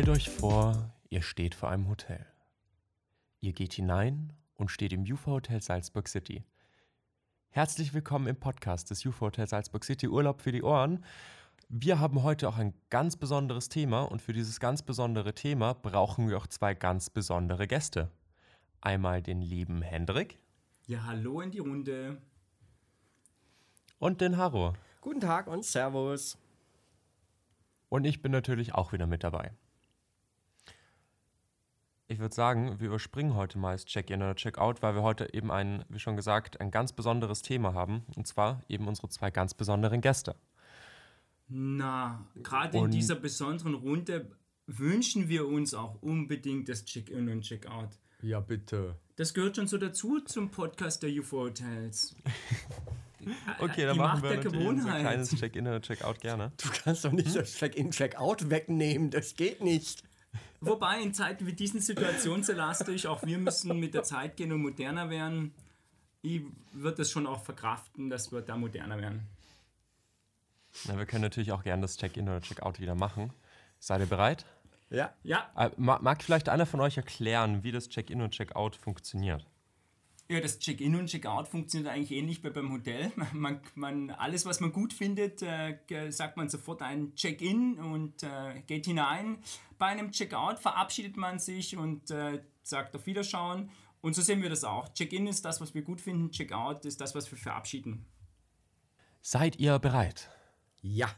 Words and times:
Stellt 0.00 0.16
euch 0.16 0.30
vor, 0.30 0.94
ihr 1.10 1.20
steht 1.20 1.54
vor 1.54 1.68
einem 1.68 1.86
Hotel. 1.90 2.24
Ihr 3.40 3.52
geht 3.52 3.74
hinein 3.74 4.32
und 4.54 4.70
steht 4.70 4.94
im 4.94 5.02
UFO 5.02 5.32
Hotel 5.32 5.60
Salzburg 5.60 6.08
City. 6.08 6.42
Herzlich 7.50 7.92
willkommen 7.92 8.26
im 8.26 8.36
Podcast 8.36 8.88
des 8.88 9.04
UFO 9.04 9.26
Hotel 9.26 9.46
Salzburg 9.46 9.84
City 9.84 10.08
Urlaub 10.08 10.40
für 10.40 10.52
die 10.52 10.62
Ohren. 10.62 11.04
Wir 11.68 12.00
haben 12.00 12.22
heute 12.22 12.48
auch 12.48 12.56
ein 12.56 12.72
ganz 12.88 13.18
besonderes 13.18 13.68
Thema 13.68 14.04
und 14.04 14.22
für 14.22 14.32
dieses 14.32 14.58
ganz 14.58 14.80
besondere 14.80 15.34
Thema 15.34 15.74
brauchen 15.74 16.30
wir 16.30 16.38
auch 16.38 16.46
zwei 16.46 16.72
ganz 16.72 17.10
besondere 17.10 17.66
Gäste. 17.66 18.10
Einmal 18.80 19.20
den 19.20 19.42
lieben 19.42 19.82
Hendrik 19.82 20.38
Ja, 20.86 21.04
hallo 21.04 21.42
in 21.42 21.50
die 21.50 21.58
Runde. 21.58 22.22
und 23.98 24.22
den 24.22 24.38
Haro. 24.38 24.72
Guten 25.02 25.20
Tag 25.20 25.46
und 25.46 25.62
Servus. 25.62 26.38
Und 27.90 28.06
ich 28.06 28.22
bin 28.22 28.32
natürlich 28.32 28.74
auch 28.74 28.94
wieder 28.94 29.06
mit 29.06 29.24
dabei. 29.24 29.52
Ich 32.10 32.18
würde 32.18 32.34
sagen, 32.34 32.80
wir 32.80 32.88
überspringen 32.88 33.36
heute 33.36 33.56
meist 33.56 33.86
Check-in 33.86 34.20
oder 34.20 34.34
Check-out, 34.34 34.82
weil 34.82 34.96
wir 34.96 35.02
heute 35.02 35.32
eben 35.32 35.52
ein, 35.52 35.84
wie 35.88 36.00
schon 36.00 36.16
gesagt, 36.16 36.60
ein 36.60 36.72
ganz 36.72 36.92
besonderes 36.92 37.40
Thema 37.40 37.72
haben. 37.72 38.02
Und 38.16 38.26
zwar 38.26 38.64
eben 38.68 38.88
unsere 38.88 39.08
zwei 39.10 39.30
ganz 39.30 39.54
besonderen 39.54 40.00
Gäste. 40.00 40.34
Na, 41.46 42.26
gerade 42.42 42.78
in 42.78 42.90
dieser 42.90 43.14
besonderen 43.14 43.74
Runde 43.74 44.28
wünschen 44.66 45.28
wir 45.28 45.46
uns 45.46 45.72
auch 45.72 46.02
unbedingt 46.02 46.68
das 46.68 46.84
Check-in 46.84 47.28
und 47.28 47.42
Check-out. 47.42 47.90
Ja, 48.22 48.40
bitte. 48.40 48.96
Das 49.14 49.32
gehört 49.32 49.54
schon 49.54 49.68
so 49.68 49.78
dazu 49.78 50.18
zum 50.18 50.50
Podcast 50.50 51.04
der 51.04 51.10
UFO 51.10 51.42
Hotels. 51.44 52.16
Okay, 53.58 53.82
Die 53.82 53.82
dann 53.82 53.98
machen 53.98 54.22
Macht 54.22 54.22
wir 54.22 54.30
der 54.30 54.50
Gewohnheit. 54.50 55.00
kleines 55.02 55.36
Check-in 55.36 55.66
oder 55.66 55.82
Check-out 55.82 56.22
gerne. 56.22 56.52
Du 56.56 56.70
kannst 56.82 57.04
doch 57.04 57.12
nicht 57.12 57.36
das 57.36 57.52
Check-in, 57.52 57.90
Check-out 57.90 58.48
wegnehmen. 58.48 59.10
Das 59.10 59.34
geht 59.34 59.62
nicht. 59.62 60.02
Wobei 60.60 61.00
in 61.00 61.14
Zeiten 61.14 61.46
wie 61.46 61.52
diesen 61.54 61.80
situationselastisch, 61.80 63.06
auch 63.06 63.22
wir 63.24 63.38
müssen 63.38 63.78
mit 63.80 63.94
der 63.94 64.02
Zeit 64.02 64.36
gehen 64.36 64.52
und 64.52 64.60
moderner 64.62 65.08
werden. 65.08 65.54
Ich 66.22 66.42
würde 66.72 66.98
das 66.98 67.10
schon 67.10 67.26
auch 67.26 67.42
verkraften, 67.42 68.10
dass 68.10 68.30
wir 68.30 68.42
da 68.42 68.56
moderner 68.56 68.98
werden. 69.00 69.26
Na, 70.86 70.98
wir 70.98 71.06
können 71.06 71.22
natürlich 71.22 71.52
auch 71.52 71.62
gerne 71.64 71.82
das 71.82 71.96
Check-in 71.96 72.28
oder 72.28 72.40
Check-out 72.42 72.78
wieder 72.78 72.94
machen. 72.94 73.32
Seid 73.78 74.00
ihr 74.00 74.06
bereit? 74.06 74.44
Ja. 74.90 75.14
Ja, 75.22 75.50
Äh, 75.56 75.70
ma- 75.78 75.98
mag 76.02 76.22
vielleicht 76.22 76.48
einer 76.48 76.66
von 76.66 76.80
euch 76.80 76.96
erklären, 76.98 77.62
wie 77.64 77.72
das 77.72 77.88
Check-in 77.88 78.20
und 78.20 78.32
Check-out 78.32 78.76
funktioniert? 78.76 79.46
Ja, 80.30 80.40
das 80.40 80.60
Check-in 80.60 80.94
und 80.94 81.06
Check-out 81.06 81.48
funktioniert 81.48 81.92
eigentlich 81.92 82.12
ähnlich 82.12 82.44
wie 82.44 82.50
beim 82.50 82.70
Hotel. 82.70 83.10
Man, 83.32 83.60
man, 83.74 84.10
alles, 84.10 84.46
was 84.46 84.60
man 84.60 84.70
gut 84.70 84.92
findet, 84.92 85.42
äh, 85.42 85.76
sagt 86.10 86.36
man 86.36 86.48
sofort 86.48 86.82
ein 86.82 87.16
Check-in 87.16 87.80
und 87.80 88.22
äh, 88.22 88.60
geht 88.64 88.86
hinein. 88.86 89.38
Bei 89.76 89.86
einem 89.86 90.12
Check-out 90.12 90.60
verabschiedet 90.60 91.16
man 91.16 91.40
sich 91.40 91.76
und 91.76 92.12
äh, 92.12 92.44
sagt 92.62 92.94
auf 92.94 93.06
Wiederschauen. 93.06 93.70
Und 94.02 94.14
so 94.14 94.22
sehen 94.22 94.40
wir 94.40 94.48
das 94.48 94.62
auch. 94.62 94.94
Check-in 94.94 95.26
ist 95.26 95.44
das, 95.44 95.60
was 95.60 95.74
wir 95.74 95.82
gut 95.82 96.00
finden. 96.00 96.30
Check-out 96.30 96.84
ist 96.84 97.00
das, 97.00 97.16
was 97.16 97.28
wir 97.28 97.36
verabschieden. 97.36 98.06
Seid 99.22 99.58
ihr 99.58 99.80
bereit? 99.80 100.30
Ja. 100.80 101.10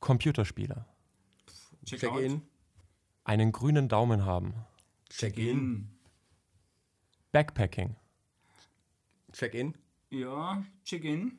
Computerspieler. 0.00 0.86
Check-out. 1.86 2.18
Check-in. 2.18 2.42
Einen 3.24 3.52
grünen 3.52 3.88
Daumen 3.88 4.26
haben. 4.26 4.52
Check-in. 5.08 5.88
Backpacking. 7.32 7.96
Check-in. 9.32 9.74
Ja, 10.10 10.64
Check-in. 10.84 11.38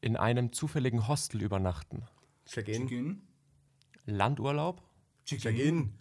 In 0.00 0.16
einem 0.16 0.52
zufälligen 0.52 1.08
Hostel 1.08 1.42
übernachten. 1.42 2.02
Check-in. 2.46 2.82
Check-in. 2.82 3.22
Landurlaub 4.04 4.82
Check-in. 5.24 5.94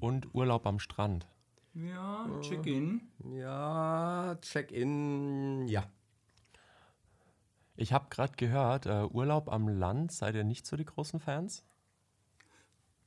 und 0.00 0.34
Urlaub 0.34 0.66
am 0.66 0.78
Strand. 0.80 1.26
Ja, 1.74 2.28
Check-in. 2.40 3.02
Ja, 3.34 4.36
Check-in. 4.40 5.68
Ja. 5.68 5.88
Ich 7.76 7.92
habe 7.92 8.08
gerade 8.10 8.32
gehört, 8.36 8.86
äh, 8.86 9.04
Urlaub 9.04 9.48
am 9.52 9.68
Land, 9.68 10.10
seid 10.10 10.34
ihr 10.34 10.42
nicht 10.42 10.66
so 10.66 10.76
die 10.76 10.84
großen 10.84 11.20
Fans? 11.20 11.64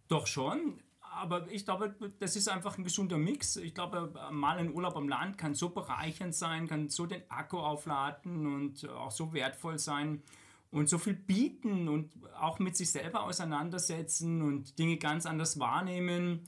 Doch 0.07 0.27
schon, 0.27 0.81
aber 1.21 1.49
ich 1.51 1.65
glaube, 1.65 1.95
das 2.19 2.35
ist 2.35 2.49
einfach 2.49 2.77
ein 2.77 2.83
gesunder 2.83 3.17
Mix. 3.17 3.55
Ich 3.55 3.75
glaube, 3.75 4.11
mal 4.31 4.57
ein 4.57 4.73
Urlaub 4.73 4.95
am 4.95 5.07
Land 5.07 5.37
kann 5.37 5.53
so 5.53 5.69
bereichernd 5.69 6.33
sein, 6.33 6.67
kann 6.67 6.89
so 6.89 7.05
den 7.05 7.21
Akku 7.29 7.59
aufladen 7.59 8.47
und 8.47 8.89
auch 8.89 9.11
so 9.11 9.31
wertvoll 9.31 9.77
sein 9.77 10.23
und 10.71 10.89
so 10.89 10.97
viel 10.97 11.13
bieten 11.13 11.87
und 11.87 12.11
auch 12.39 12.59
mit 12.59 12.75
sich 12.75 12.89
selber 12.89 13.23
auseinandersetzen 13.23 14.41
und 14.41 14.79
Dinge 14.79 14.97
ganz 14.97 15.25
anders 15.25 15.59
wahrnehmen. 15.59 16.47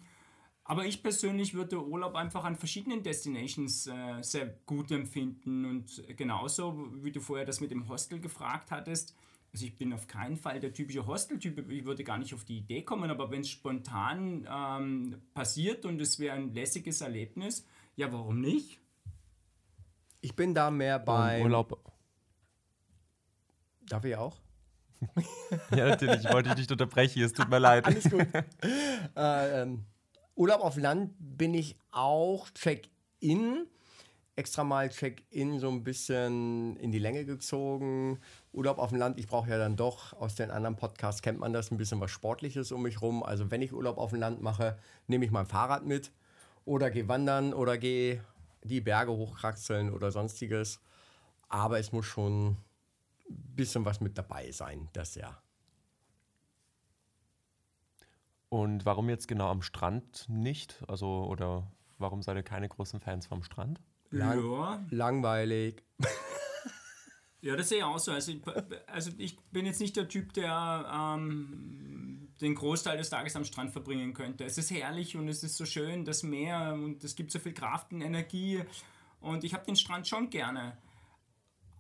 Aber 0.66 0.86
ich 0.86 1.04
persönlich 1.04 1.54
würde 1.54 1.86
Urlaub 1.86 2.16
einfach 2.16 2.44
an 2.44 2.56
verschiedenen 2.56 3.04
Destinations 3.04 3.86
äh, 3.88 4.22
sehr 4.22 4.48
gut 4.66 4.92
empfinden 4.92 5.66
und 5.66 6.04
genauso, 6.18 6.90
wie 7.04 7.12
du 7.12 7.20
vorher 7.20 7.46
das 7.46 7.60
mit 7.60 7.70
dem 7.70 7.90
Hostel 7.90 8.20
gefragt 8.20 8.72
hattest. 8.72 9.16
Also 9.54 9.66
ich 9.66 9.78
bin 9.78 9.94
auf 9.94 10.08
keinen 10.08 10.36
Fall 10.36 10.60
der 10.60 10.74
typische 10.74 11.06
Hostel-Typ, 11.06 11.70
ich 11.70 11.86
würde 11.86 12.04
gar 12.04 12.18
nicht 12.18 12.34
auf 12.34 12.44
die 12.44 12.58
Idee 12.58 12.82
kommen, 12.82 13.12
aber 13.12 13.30
wenn 13.30 13.42
es 13.42 13.50
spontan 13.50 14.48
ähm, 14.50 15.22
passiert 15.36 15.86
und 15.86 16.02
es 16.02 16.18
wäre 16.18 16.36
ein 16.36 16.54
lässiges 16.56 17.02
Erlebnis, 17.02 17.64
ja, 17.96 18.12
warum 18.12 18.42
nicht? 18.42 18.80
Ich 20.22 20.36
bin 20.36 20.56
da 20.56 20.72
mehr 20.72 20.98
bei. 20.98 21.38
Und 21.38 21.44
Urlaub. 21.44 21.80
Darf 23.88 24.04
ich 24.06 24.16
auch? 24.16 24.40
Ja, 25.76 25.90
natürlich, 25.90 26.24
ich 26.24 26.32
wollte 26.32 26.50
dich 26.50 26.60
nicht 26.60 26.72
unterbrechen, 26.72 27.22
es 27.22 27.34
tut 27.34 27.50
mir 27.50 27.60
leid. 27.60 27.86
Alles 27.86 28.10
gut. 28.10 28.26
äh, 29.16 29.62
ähm, 29.62 29.86
Urlaub 30.36 30.62
auf 30.62 30.78
Land 30.78 31.14
bin 31.20 31.54
ich 31.54 31.78
auch 31.92 32.50
Check-in. 32.52 33.68
Extra 34.36 34.64
mal 34.64 34.90
Check-in 34.90 35.60
so 35.60 35.70
ein 35.70 35.84
bisschen 35.84 36.76
in 36.78 36.92
die 36.92 36.98
Länge 36.98 37.24
gezogen. 37.24 38.20
Urlaub 38.52 38.80
auf 38.80 38.90
dem 38.90 38.98
Land, 38.98 39.20
ich 39.20 39.28
brauche 39.28 39.50
ja 39.50 39.60
dann 39.60 39.76
doch, 39.76 40.14
aus 40.14 40.34
den 40.34 40.50
anderen 40.50 40.76
Podcasts 40.76 41.22
kennt 41.22 41.40
man 41.40 41.54
das, 41.54 41.70
ein 41.70 41.78
bisschen 41.78 42.00
was 42.02 42.10
Sportliches 42.10 42.72
um 42.72 42.82
mich 42.82 43.02
rum. 43.02 43.22
Also 43.22 43.52
wenn 43.52 43.62
ich 43.62 43.74
Urlaub 43.74 44.00
auf 44.00 44.10
dem 44.10 44.20
Land 44.20 44.42
mache, 44.42 44.78
nehme 45.06 45.26
ich 45.26 45.32
mein 45.32 45.46
Fahrrad 45.46 45.86
mit 45.86 46.12
oder 46.66 46.90
gehe 46.90 47.08
wandern 47.08 47.54
oder 47.54 47.78
gehe 47.78 48.24
die 48.64 48.82
Berge 48.82 49.12
hochkraxeln 49.12 49.94
oder 49.94 50.12
sonstiges. 50.12 50.80
Aber 51.48 51.78
es 51.78 51.92
muss 51.92 52.08
schon 52.08 52.58
ein 53.30 53.56
bisschen 53.56 53.86
was 53.86 54.02
mit 54.02 54.18
dabei 54.18 54.52
sein, 54.52 54.90
das 54.94 55.14
ja. 55.14 55.38
Und 58.50 58.86
warum 58.86 59.10
jetzt 59.10 59.28
genau 59.28 59.50
am 59.50 59.62
Strand 59.62 60.26
nicht? 60.28 60.84
Also, 60.88 61.26
oder 61.26 61.72
warum 61.98 62.22
seid 62.24 62.36
ihr 62.36 62.44
keine 62.44 62.70
großen 62.70 63.00
Fans 63.00 63.28
vom 63.28 63.44
Strand? 63.44 63.80
Lang- 64.14 64.44
Ja, 64.44 64.86
Langweilig. 64.90 65.84
Ja, 67.42 67.58
das 67.58 67.70
sehe 67.70 67.80
ich 67.80 67.84
auch 67.84 68.00
so. 68.00 68.12
Also 68.14 68.32
ich, 68.32 68.42
also 68.88 69.12
ich 69.18 69.38
bin 69.52 69.66
jetzt 69.66 69.82
nicht 69.82 69.98
der 69.98 70.08
Typ, 70.08 70.32
der 70.34 70.90
ähm, 71.18 72.30
den 72.40 72.56
Großteil 72.56 72.98
des 72.98 73.10
Tages 73.10 73.36
am 73.36 73.44
Strand 73.44 73.72
verbringen 73.72 74.14
könnte. 74.14 74.46
Es 74.46 74.58
ist 74.58 74.72
herrlich 74.72 75.18
und 75.18 75.28
es 75.28 75.44
ist 75.44 75.58
so 75.58 75.66
schön, 75.66 76.06
das 76.06 76.24
Meer 76.24 76.74
und 76.74 77.04
es 77.04 77.16
gibt 77.16 77.32
so 77.32 77.40
viel 77.40 77.54
Kraft 77.54 77.92
und 77.92 78.02
Energie 78.02 78.62
und 79.20 79.44
ich 79.44 79.54
habe 79.54 79.66
den 79.66 79.76
Strand 79.76 80.08
schon 80.08 80.30
gerne. 80.30 80.78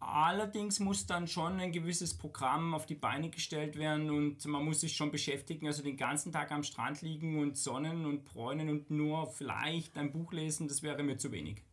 Allerdings 0.02 0.82
muss 0.82 1.06
dann 1.06 1.28
schon 1.28 1.62
ein 1.62 1.72
gewisses 1.72 2.18
Programm 2.18 2.74
auf 2.74 2.86
die 2.86 2.96
Beine 2.96 3.30
gestellt 3.30 3.78
werden 3.78 4.10
und 4.10 4.46
man 4.46 4.66
muss 4.66 4.82
sich 4.82 4.98
schon 4.98 5.12
beschäftigen, 5.12 5.66
also 5.68 5.82
den 5.82 5.96
ganzen 5.96 6.34
Tag 6.34 6.52
am 6.52 6.64
Strand 6.64 7.02
liegen 7.02 7.40
und 7.40 7.58
sonnen 7.58 8.06
und 8.06 8.26
bräunen 8.26 8.68
und 8.70 8.92
nur 8.92 9.32
vielleicht 9.32 9.98
ein 9.98 10.12
Buch 10.12 10.34
lesen, 10.34 10.68
das 10.68 10.84
wäre 10.84 11.04
mir 11.04 11.18
zu 11.18 11.32
wenig. 11.32 11.64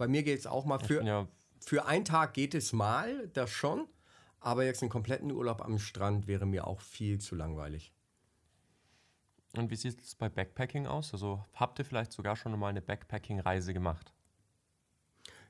Bei 0.00 0.08
mir 0.08 0.22
geht 0.22 0.38
es 0.38 0.46
auch 0.46 0.64
mal 0.64 0.78
für, 0.78 1.04
Ja, 1.04 1.28
für 1.58 1.84
einen 1.84 2.06
Tag 2.06 2.32
geht 2.32 2.54
es 2.54 2.72
mal, 2.72 3.28
das 3.34 3.50
schon. 3.50 3.86
Aber 4.40 4.64
jetzt 4.64 4.80
einen 4.80 4.88
kompletten 4.88 5.30
Urlaub 5.30 5.60
am 5.62 5.78
Strand 5.78 6.26
wäre 6.26 6.46
mir 6.46 6.66
auch 6.66 6.80
viel 6.80 7.18
zu 7.18 7.34
langweilig. 7.34 7.92
und 9.58 9.70
wie 9.70 9.76
sieht 9.76 10.00
es 10.00 10.14
bei 10.14 10.30
Backpacking 10.30 10.86
aus? 10.86 11.12
Also, 11.12 11.44
habt 11.52 11.78
ihr 11.78 11.84
vielleicht 11.84 12.12
sogar 12.12 12.34
schon 12.34 12.58
mal 12.58 12.68
eine 12.68 12.80
Backpacking-Reise 12.80 13.74
gemacht? 13.74 14.14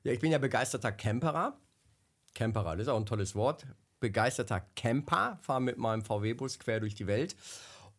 Ja, 0.03 0.11
ich 0.11 0.19
bin 0.19 0.33
ja 0.33 0.39
begeisterter 0.39 0.91
Camperer. 0.91 1.57
Camperer, 2.35 2.75
das 2.75 2.89
ist 2.89 2.89
auch 2.89 2.99
ein 2.99 3.07
tolles 3.07 3.37
Wort. 3.37 3.69
Begeisterter 4.01 4.63
Camper, 4.75 5.39
fahre 5.43 5.61
mit 5.61 5.79
meinem 5.79 6.05
VW-Bus 6.05 6.59
quer 6.59 6.81
durch 6.81 6.97
die 6.97 7.07
Welt. 7.07 7.37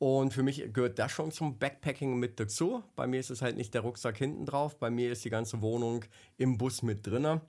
Und 0.02 0.34
für 0.34 0.42
mich 0.42 0.74
gehört 0.74 0.98
das 0.98 1.12
schon 1.12 1.30
zum 1.30 1.60
Backpacking 1.60 2.18
mit 2.18 2.40
dazu. 2.40 2.82
Bei 2.96 3.06
mir 3.06 3.20
ist 3.20 3.30
es 3.30 3.44
halt 3.44 3.56
nicht 3.56 3.76
der 3.76 3.82
Rucksack 3.82 4.18
hinten 4.18 4.48
drauf, 4.48 4.80
bei 4.80 4.90
mir 4.90 5.12
ist 5.12 5.24
die 5.24 5.30
ganze 5.30 5.62
Wohnung 5.62 6.06
im 6.38 6.58
Bus 6.58 6.82
mit 6.82 7.06
drinne. 7.06 7.42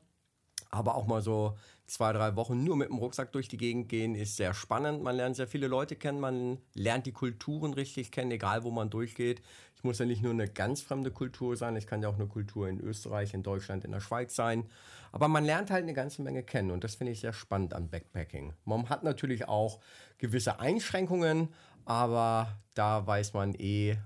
Aber 0.68 0.94
auch 0.96 1.06
mal 1.06 1.22
so 1.22 1.56
zwei, 1.86 2.12
drei 2.12 2.36
Wochen 2.36 2.62
nur 2.62 2.76
mit 2.76 2.90
dem 2.90 2.98
Rucksack 2.98 3.32
durch 3.32 3.48
die 3.48 3.56
Gegend 3.56 3.88
gehen, 3.88 4.14
ist 4.14 4.36
sehr 4.36 4.52
spannend. 4.52 5.02
Man 5.02 5.16
lernt 5.16 5.36
sehr 5.36 5.46
viele 5.46 5.66
Leute 5.66 5.96
kennen, 5.96 6.20
man 6.20 6.58
lernt 6.74 7.06
die 7.06 7.12
Kulturen 7.12 7.72
richtig 7.72 8.10
kennen, 8.10 8.30
egal 8.30 8.64
wo 8.64 8.70
man 8.70 8.90
durchgeht. 8.90 9.40
Ich 9.74 9.82
muss 9.82 9.98
ja 9.98 10.04
nicht 10.04 10.22
nur 10.22 10.32
eine 10.32 10.46
ganz 10.46 10.82
fremde 10.82 11.10
Kultur 11.10 11.56
sein, 11.56 11.74
es 11.74 11.86
kann 11.86 12.02
ja 12.02 12.08
auch 12.10 12.16
eine 12.16 12.26
Kultur 12.26 12.68
in 12.68 12.80
Österreich, 12.80 13.32
in 13.32 13.42
Deutschland, 13.42 13.84
in 13.84 13.92
der 13.92 14.00
Schweiz 14.00 14.36
sein. 14.36 14.64
Aber 15.10 15.28
man 15.28 15.44
lernt 15.44 15.70
halt 15.70 15.82
eine 15.82 15.92
ganze 15.92 16.22
Menge 16.22 16.42
kennen 16.42 16.70
und 16.70 16.84
das 16.84 16.94
finde 16.96 17.12
ich 17.12 17.20
sehr 17.20 17.32
spannend 17.32 17.74
an 17.74 17.88
Backpacking. 17.88 18.52
Man 18.64 18.88
hat 18.88 19.04
natürlich 19.04 19.48
auch 19.48 19.80
gewisse 20.18 20.60
Einschränkungen, 20.60 21.48
Aber 21.84 22.58
da 22.74 23.06
weiß 23.06 23.32
man 23.34 23.54
eh, 23.54 23.90
äh, 23.90 23.96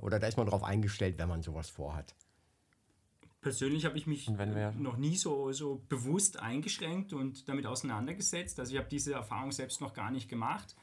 oder 0.00 0.18
da 0.18 0.26
ist 0.26 0.36
man 0.36 0.46
darauf 0.46 0.64
eingestellt, 0.64 1.18
wenn 1.18 1.28
man 1.28 1.42
sowas 1.42 1.70
vorhat. 1.70 2.14
Persönlich 3.40 3.84
habe 3.84 3.96
ich 3.96 4.06
mich 4.06 4.28
noch 4.28 4.96
nie 4.96 5.16
so, 5.16 5.52
so 5.52 5.82
bewusst 5.88 6.40
eingeschränkt 6.40 7.12
und 7.12 7.48
damit 7.48 7.66
auseinandergesetzt. 7.66 8.58
Also 8.58 8.72
ich 8.72 8.78
habe 8.78 8.88
diese 8.88 9.12
Erfahrung 9.12 9.52
selbst 9.52 9.80
noch 9.80 9.94
gar 9.94 10.10
nicht 10.10 10.28
gemacht. 10.28 10.74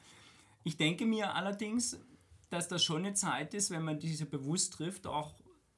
Ich 0.64 0.76
denke 0.78 1.04
mir 1.04 1.34
allerdings, 1.34 2.00
dass 2.48 2.66
das 2.68 2.82
schon 2.82 3.04
eine 3.04 3.14
Zeit 3.14 3.52
ist, 3.52 3.70
wenn 3.70 3.82
man 3.82 3.98
diese 3.98 4.24
bewusst 4.24 4.72
trifft, 4.72 5.06
auch 5.06 5.34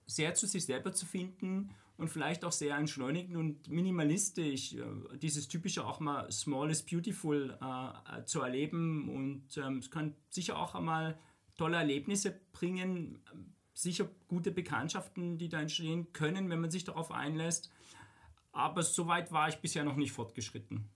sehr 0.07 0.35
zu 0.35 0.47
sich 0.47 0.65
selber 0.65 0.93
zu 0.93 1.05
finden 1.05 1.71
und 1.99 2.09
vielleicht 2.09 2.45
auch 2.45 2.53
sehr 2.53 2.77
entschleunigend 2.77 3.37
und 3.37 3.69
minimalistisch 3.69 4.75
äh, 4.75 4.85
dieses 5.21 5.49
typische 5.49 5.85
auch 5.85 6.01
mal 6.01 6.31
Small 6.31 6.71
is 6.71 6.83
Beautiful 6.87 7.59
äh, 7.61 8.25
zu 8.25 8.41
erleben 8.41 9.11
und 9.11 9.59
ähm, 9.59 9.79
es 9.79 9.91
kann 9.91 10.15
sicher 10.31 10.59
auch 10.59 10.75
einmal 10.75 11.19
tolle 11.57 11.77
Erlebnisse 11.77 12.41
bringen, 12.53 13.19
sicher 13.75 14.09
gute 14.29 14.53
Bekanntschaften, 14.53 15.39
die 15.39 15.49
da 15.49 15.61
entstehen 15.61 16.13
können, 16.13 16.49
wenn 16.51 16.61
man 16.61 16.71
sich 16.71 16.85
darauf 16.85 17.11
einlässt. 17.11 17.71
Aber 18.53 18.83
soweit 18.83 19.33
war 19.33 19.49
ich 19.49 19.57
bisher 19.57 19.85
noch 19.85 19.97
nicht 19.97 20.13
fortgeschritten. 20.13 20.89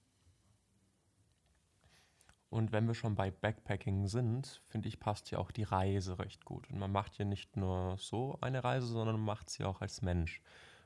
Und 2.48 2.70
wenn 2.70 2.86
wir 2.86 2.94
schon 2.94 3.14
bei 3.14 3.30
Backpacking 3.30 4.06
sind, 4.06 4.62
finde 4.68 4.88
ich, 4.88 5.00
passt 5.00 5.30
ja 5.30 5.38
auch 5.38 5.50
die 5.50 5.62
Reise 5.62 6.18
recht 6.18 6.44
gut. 6.44 6.68
Und 6.70 6.78
man 6.78 6.92
macht 6.92 7.18
ja 7.18 7.24
nicht 7.24 7.56
nur 7.56 7.96
so 7.98 8.38
eine 8.40 8.62
Reise, 8.62 8.86
sondern 8.86 9.16
man 9.16 9.24
macht 9.24 9.50
sie 9.50 9.64
auch 9.64 9.80
als 9.80 10.02
Mensch. 10.02 10.42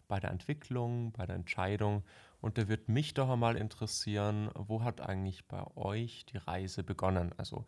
Bei 0.08 0.20
der 0.20 0.30
Entwicklung, 0.30 1.12
bei 1.12 1.26
der 1.26 1.36
Entscheidung. 1.36 2.04
Und 2.40 2.58
da 2.58 2.68
wird 2.68 2.88
mich 2.88 3.14
doch 3.14 3.28
einmal 3.30 3.56
interessieren, 3.56 4.50
wo 4.54 4.82
hat 4.82 5.00
eigentlich 5.00 5.46
bei 5.46 5.64
euch 5.76 6.26
die 6.26 6.36
Reise 6.36 6.82
begonnen? 6.82 7.32
Also, 7.36 7.66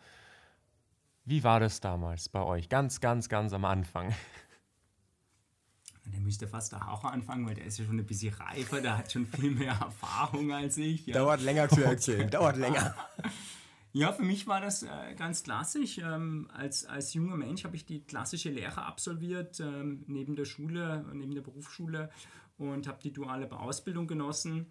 wie 1.25 1.43
war 1.45 1.61
das 1.61 1.81
damals 1.81 2.29
bei 2.29 2.43
euch? 2.43 2.69
Ganz, 2.69 3.01
ganz, 3.01 3.29
ganz 3.29 3.53
am 3.53 3.65
Anfang. 3.65 4.15
Der 6.13 6.21
müsste 6.21 6.49
fast 6.49 6.75
auch 6.75 7.05
anfangen, 7.05 7.47
weil 7.47 7.55
der 7.55 7.67
ist 7.67 7.79
ja 7.79 7.85
schon 7.85 7.99
ein 7.99 8.07
bisschen 8.07 8.33
reifer, 8.33 8.81
der 8.81 8.97
hat 8.97 9.13
schon 9.13 9.27
viel 9.27 9.51
mehr 9.51 9.73
Erfahrung 9.81 10.51
als 10.53 10.79
ich. 10.79 11.07
Ja. 11.07 11.15
Dauert 11.15 11.43
länger 11.43 11.69
zu 11.69 11.85
erzählen, 11.85 12.31
dauert 12.31 12.57
länger. 12.57 12.95
Ja, 13.99 14.13
für 14.13 14.23
mich 14.23 14.47
war 14.47 14.61
das 14.61 14.85
äh, 14.85 15.15
ganz 15.17 15.43
klassisch. 15.43 15.99
Ähm, 15.99 16.49
als, 16.55 16.85
als 16.87 17.15
junger 17.15 17.37
Mensch 17.37 17.65
habe 17.65 17.75
ich 17.75 17.85
die 17.85 18.05
klassische 18.05 18.49
Lehre 18.49 18.85
absolviert, 18.85 19.59
ähm, 19.59 20.05
neben 20.07 20.37
der 20.37 20.45
Schule, 20.45 21.05
neben 21.15 21.35
der 21.35 21.43
Berufsschule 21.43 22.09
und 22.59 22.87
habe 22.87 23.01
die 23.03 23.13
duale 23.13 23.51
Ausbildung 23.51 24.07
genossen. 24.07 24.67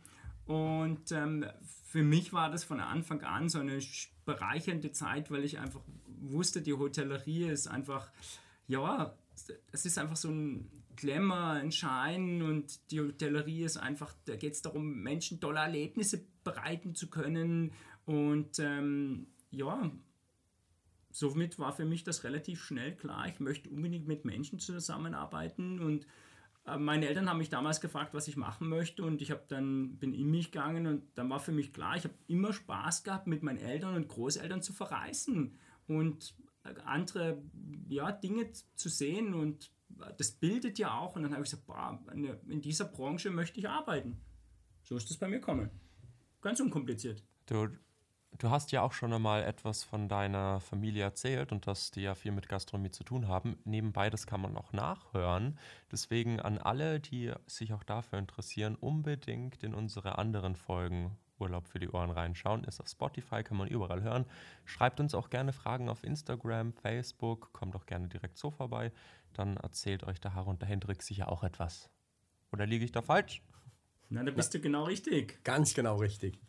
Und 0.45 1.11
ähm, 1.11 1.45
für 1.83 2.03
mich 2.03 2.31
war 2.31 2.49
das 2.49 2.63
von 2.63 2.79
Anfang 2.79 3.21
an 3.23 3.49
so 3.49 3.59
eine 3.59 3.79
bereichernde 4.23 4.93
Zeit, 4.93 5.29
weil 5.29 5.43
ich 5.43 5.59
einfach 5.59 5.81
wusste, 6.21 6.61
die 6.61 6.71
Hotellerie 6.71 7.49
ist 7.49 7.67
einfach, 7.67 8.09
ja, 8.69 9.13
es 9.73 9.85
ist 9.85 9.97
einfach 9.97 10.15
so 10.15 10.29
ein 10.29 10.71
Glamour, 10.95 11.49
ein 11.49 11.73
Schein 11.73 12.41
und 12.43 12.79
die 12.91 13.01
Hotellerie 13.01 13.65
ist 13.65 13.75
einfach, 13.75 14.15
da 14.23 14.37
geht 14.37 14.53
es 14.53 14.61
darum, 14.61 15.01
Menschen 15.03 15.41
tolle 15.41 15.59
Erlebnisse 15.59 16.23
bereiten 16.45 16.95
zu 16.95 17.09
können 17.09 17.73
und 18.07 18.57
ähm, 18.59 19.27
ja, 19.51 19.91
somit 21.11 21.59
war 21.59 21.73
für 21.73 21.83
mich 21.83 22.05
das 22.05 22.23
relativ 22.23 22.63
schnell 22.63 22.95
klar, 22.95 23.27
ich 23.27 23.41
möchte 23.41 23.69
unbedingt 23.69 24.07
mit 24.07 24.23
Menschen 24.23 24.59
zusammenarbeiten 24.59 25.81
und 25.81 26.07
äh, 26.65 26.77
meine 26.77 27.05
Eltern 27.05 27.29
haben 27.29 27.39
mich 27.39 27.49
damals 27.49 27.81
gefragt, 27.81 28.13
was 28.13 28.29
ich 28.29 28.37
machen 28.37 28.69
möchte 28.69 29.03
und 29.03 29.21
ich 29.21 29.29
habe 29.29 29.43
dann 29.49 29.97
bin 29.97 30.13
in 30.13 30.31
mich 30.31 30.53
gegangen 30.53 30.87
und 30.87 31.03
dann 31.15 31.29
war 31.29 31.41
für 31.41 31.51
mich 31.51 31.73
klar, 31.73 31.97
ich 31.97 32.05
habe 32.05 32.13
immer 32.27 32.53
Spaß 32.53 33.03
gehabt, 33.03 33.27
mit 33.27 33.43
meinen 33.43 33.59
Eltern 33.59 33.97
und 33.97 34.07
Großeltern 34.07 34.61
zu 34.61 34.71
verreisen 34.71 35.57
und 35.87 36.33
äh, 36.63 36.75
andere 36.85 37.43
ja, 37.89 38.13
Dinge 38.13 38.53
zu 38.75 38.87
sehen 38.87 39.33
und 39.33 39.69
das 40.17 40.31
bildet 40.31 40.79
ja 40.79 40.97
auch 40.97 41.17
und 41.17 41.23
dann 41.23 41.33
habe 41.33 41.43
ich 41.43 41.51
gesagt, 41.51 41.67
boah, 41.67 42.01
in 42.13 42.61
dieser 42.61 42.85
Branche 42.85 43.31
möchte 43.31 43.59
ich 43.59 43.67
arbeiten. 43.67 44.21
So 44.83 44.95
ist 44.95 45.09
das 45.09 45.17
bei 45.17 45.27
mir 45.27 45.39
gekommen. 45.39 45.69
Ganz 46.39 46.61
unkompliziert. 46.61 47.21
Du, 47.47 47.69
Du 48.39 48.51
hast 48.51 48.71
ja 48.71 48.83
auch 48.83 48.93
schon 48.93 49.13
einmal 49.13 49.43
etwas 49.43 49.83
von 49.83 50.07
deiner 50.07 50.59
Familie 50.59 51.03
erzählt 51.03 51.51
und 51.51 51.65
dass 51.65 51.89
die 51.89 52.01
ja 52.01 52.13
viel 52.13 52.31
mit 52.31 52.47
Gastronomie 52.47 52.91
zu 52.91 53.03
tun 53.03 53.27
haben. 53.27 53.57
Nebenbei, 53.63 54.11
das 54.11 54.27
kann 54.27 54.41
man 54.41 54.55
auch 54.55 54.73
nachhören. 54.73 55.57
Deswegen 55.91 56.39
an 56.39 56.59
alle, 56.59 56.99
die 56.99 57.33
sich 57.47 57.73
auch 57.73 57.83
dafür 57.83 58.19
interessieren, 58.19 58.75
unbedingt 58.75 59.63
in 59.63 59.73
unsere 59.73 60.19
anderen 60.19 60.55
Folgen 60.55 61.17
Urlaub 61.39 61.67
für 61.67 61.79
die 61.79 61.89
Ohren 61.89 62.11
reinschauen. 62.11 62.63
Ist 62.63 62.79
auf 62.79 62.87
Spotify, 62.87 63.43
kann 63.43 63.57
man 63.57 63.67
überall 63.67 64.03
hören. 64.03 64.25
Schreibt 64.65 64.99
uns 64.99 65.15
auch 65.15 65.29
gerne 65.29 65.51
Fragen 65.53 65.89
auf 65.89 66.03
Instagram, 66.03 66.73
Facebook, 66.73 67.53
kommt 67.53 67.75
auch 67.75 67.87
gerne 67.87 68.07
direkt 68.07 68.37
so 68.37 68.51
vorbei. 68.51 68.91
Dann 69.33 69.57
erzählt 69.57 70.03
euch 70.03 70.19
der 70.19 70.33
Harald 70.33 70.49
und 70.49 70.61
der 70.61 70.69
Hendrik 70.69 71.01
sicher 71.01 71.31
auch 71.31 71.43
etwas. 71.43 71.89
Oder 72.51 72.67
liege 72.67 72.85
ich 72.85 72.91
da 72.91 73.01
falsch? 73.01 73.41
Na, 74.09 74.23
da 74.23 74.31
bist 74.31 74.53
Na, 74.53 74.59
du 74.59 74.63
genau 74.63 74.83
richtig. 74.83 75.43
Ganz 75.43 75.73
genau 75.73 75.97
richtig. 75.97 76.39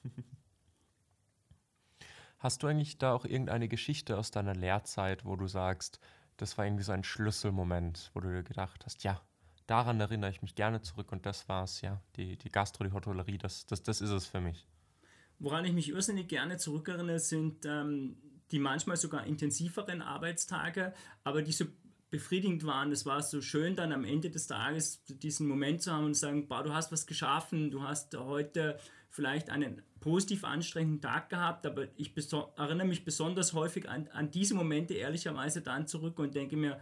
Hast 2.38 2.62
du 2.62 2.68
eigentlich 2.68 2.98
da 2.98 3.12
auch 3.12 3.24
irgendeine 3.24 3.68
Geschichte 3.68 4.16
aus 4.16 4.30
deiner 4.30 4.54
Lehrzeit, 4.54 5.24
wo 5.24 5.36
du 5.36 5.48
sagst, 5.48 5.98
das 6.36 6.56
war 6.56 6.64
irgendwie 6.64 6.84
so 6.84 6.92
ein 6.92 7.04
Schlüsselmoment, 7.04 8.10
wo 8.14 8.20
du 8.20 8.28
dir 8.28 8.44
gedacht 8.44 8.84
hast, 8.86 9.02
ja, 9.02 9.20
daran 9.66 10.00
erinnere 10.00 10.30
ich 10.30 10.40
mich 10.40 10.54
gerne 10.54 10.80
zurück 10.80 11.10
und 11.12 11.26
das 11.26 11.48
war 11.48 11.64
es, 11.64 11.80
ja, 11.80 12.00
die, 12.16 12.36
die 12.36 12.50
Gastro, 12.50 12.84
die 12.84 12.92
Hotellerie, 12.92 13.38
das, 13.38 13.66
das, 13.66 13.82
das 13.82 14.00
ist 14.00 14.10
es 14.10 14.26
für 14.26 14.40
mich. 14.40 14.66
Woran 15.40 15.64
ich 15.64 15.72
mich 15.72 15.88
irrsinnig 15.88 16.28
gerne 16.28 16.56
zurückerinnere, 16.56 17.18
sind 17.18 17.64
ähm, 17.66 18.16
die 18.50 18.58
manchmal 18.58 18.96
sogar 18.96 19.26
intensiveren 19.26 20.00
Arbeitstage, 20.00 20.94
aber 21.24 21.42
die 21.42 21.52
so 21.52 21.66
befriedigend 22.10 22.64
waren. 22.64 22.90
Es 22.90 23.06
war 23.06 23.22
so 23.22 23.40
schön, 23.40 23.76
dann 23.76 23.92
am 23.92 24.04
Ende 24.04 24.30
des 24.30 24.46
Tages 24.46 25.04
diesen 25.04 25.46
Moment 25.46 25.82
zu 25.82 25.92
haben 25.92 26.06
und 26.06 26.14
zu 26.14 26.20
sagen, 26.20 26.48
boah, 26.48 26.62
du 26.62 26.72
hast 26.72 26.90
was 26.90 27.06
geschaffen, 27.06 27.70
du 27.70 27.82
hast 27.82 28.16
heute 28.16 28.78
vielleicht 29.10 29.50
einen 29.50 29.82
positiv 30.00 30.44
anstrengenden 30.44 31.00
Tag 31.00 31.28
gehabt, 31.28 31.66
aber 31.66 31.88
ich 31.96 32.12
erinnere 32.56 32.86
mich 32.86 33.04
besonders 33.04 33.52
häufig 33.52 33.88
an, 33.88 34.08
an 34.12 34.30
diese 34.30 34.54
Momente 34.54 34.94
ehrlicherweise 34.94 35.60
dann 35.60 35.86
zurück 35.86 36.18
und 36.18 36.34
denke 36.34 36.56
mir, 36.56 36.80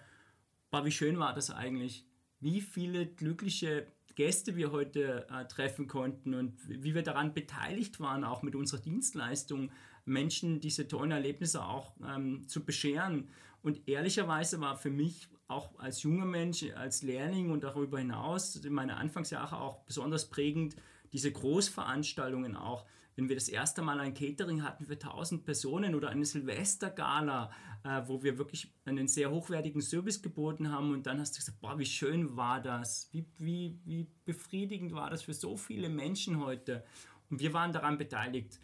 boah, 0.70 0.84
wie 0.84 0.93
schön 0.93 1.19
war 1.19 1.34
das 1.34 1.50
eigentlich? 1.50 2.05
Wie 2.41 2.60
viele 2.60 3.06
glückliche 3.06 3.86
Gäste 4.17 4.56
wir 4.56 4.73
heute 4.73 5.27
äh, 5.31 5.44
treffen 5.44 5.87
konnten 5.87 6.35
und 6.35 6.55
wie 6.69 6.94
wir 6.94 7.03
daran 7.03 7.35
beteiligt 7.35 8.01
waren, 8.01 8.25
auch 8.25 8.43
mit 8.43 8.56
unserer 8.56 8.81
Dienstleistung, 8.81 9.70
Menschen 10.06 10.61
diese 10.61 10.89
tollen 10.89 11.11
Erlebnisse 11.11 11.65
auch 11.65 11.93
ähm, 12.05 12.49
zu 12.49 12.65
bescheren. 12.65 13.29
Und 13.63 13.89
ehrlicherweise 13.89 14.61
war 14.61 14.77
für 14.77 14.91
mich 14.91 15.29
auch 15.49 15.79
als 15.79 16.03
junger 16.03 16.25
Mensch, 16.25 16.65
als 16.75 17.03
Lehrling 17.03 17.51
und 17.51 17.63
darüber 17.63 17.99
hinaus 17.99 18.56
in 18.56 18.73
meinen 18.73 18.91
Anfangsjahren 18.91 19.58
auch 19.58 19.82
besonders 19.85 20.29
prägend, 20.29 20.77
diese 21.13 21.31
Großveranstaltungen 21.31 22.56
auch, 22.56 22.87
wenn 23.17 23.29
wir 23.29 23.37
das 23.37 23.49
erste 23.49 23.82
Mal 23.82 23.99
ein 24.01 24.15
Catering 24.15 24.63
hatten 24.63 24.85
für 24.85 24.94
1000 24.94 25.44
Personen 25.44 25.94
oder 25.94 26.11
eine 26.11 26.25
Silvestergala, 26.25 27.51
äh, 27.86 28.08
wo 28.08 28.22
wir 28.22 28.36
wirklich 28.36 28.74
einen 28.84 29.06
sehr 29.06 29.31
hochwertigen 29.31 29.81
Service 29.81 30.20
geboten 30.20 30.72
haben 30.72 30.93
und 30.93 31.06
dann 31.06 31.20
hast 31.20 31.36
du 31.36 31.38
gesagt, 31.38 31.60
boah, 31.60 31.78
wie 31.78 31.86
schön 31.86 32.36
war 32.36 32.60
das, 32.60 33.08
wie, 33.12 33.24
wie, 33.38 33.78
wie 33.84 34.08
befriedigend 34.24 34.93
war 34.93 35.08
das 35.08 35.22
für 35.22 35.34
so 35.34 35.56
viele 35.56 35.88
Menschen 35.88 36.40
heute 36.40 36.84
und 37.31 37.40
wir 37.40 37.52
waren 37.52 37.72
daran 37.72 37.96
beteiligt. 37.96 38.58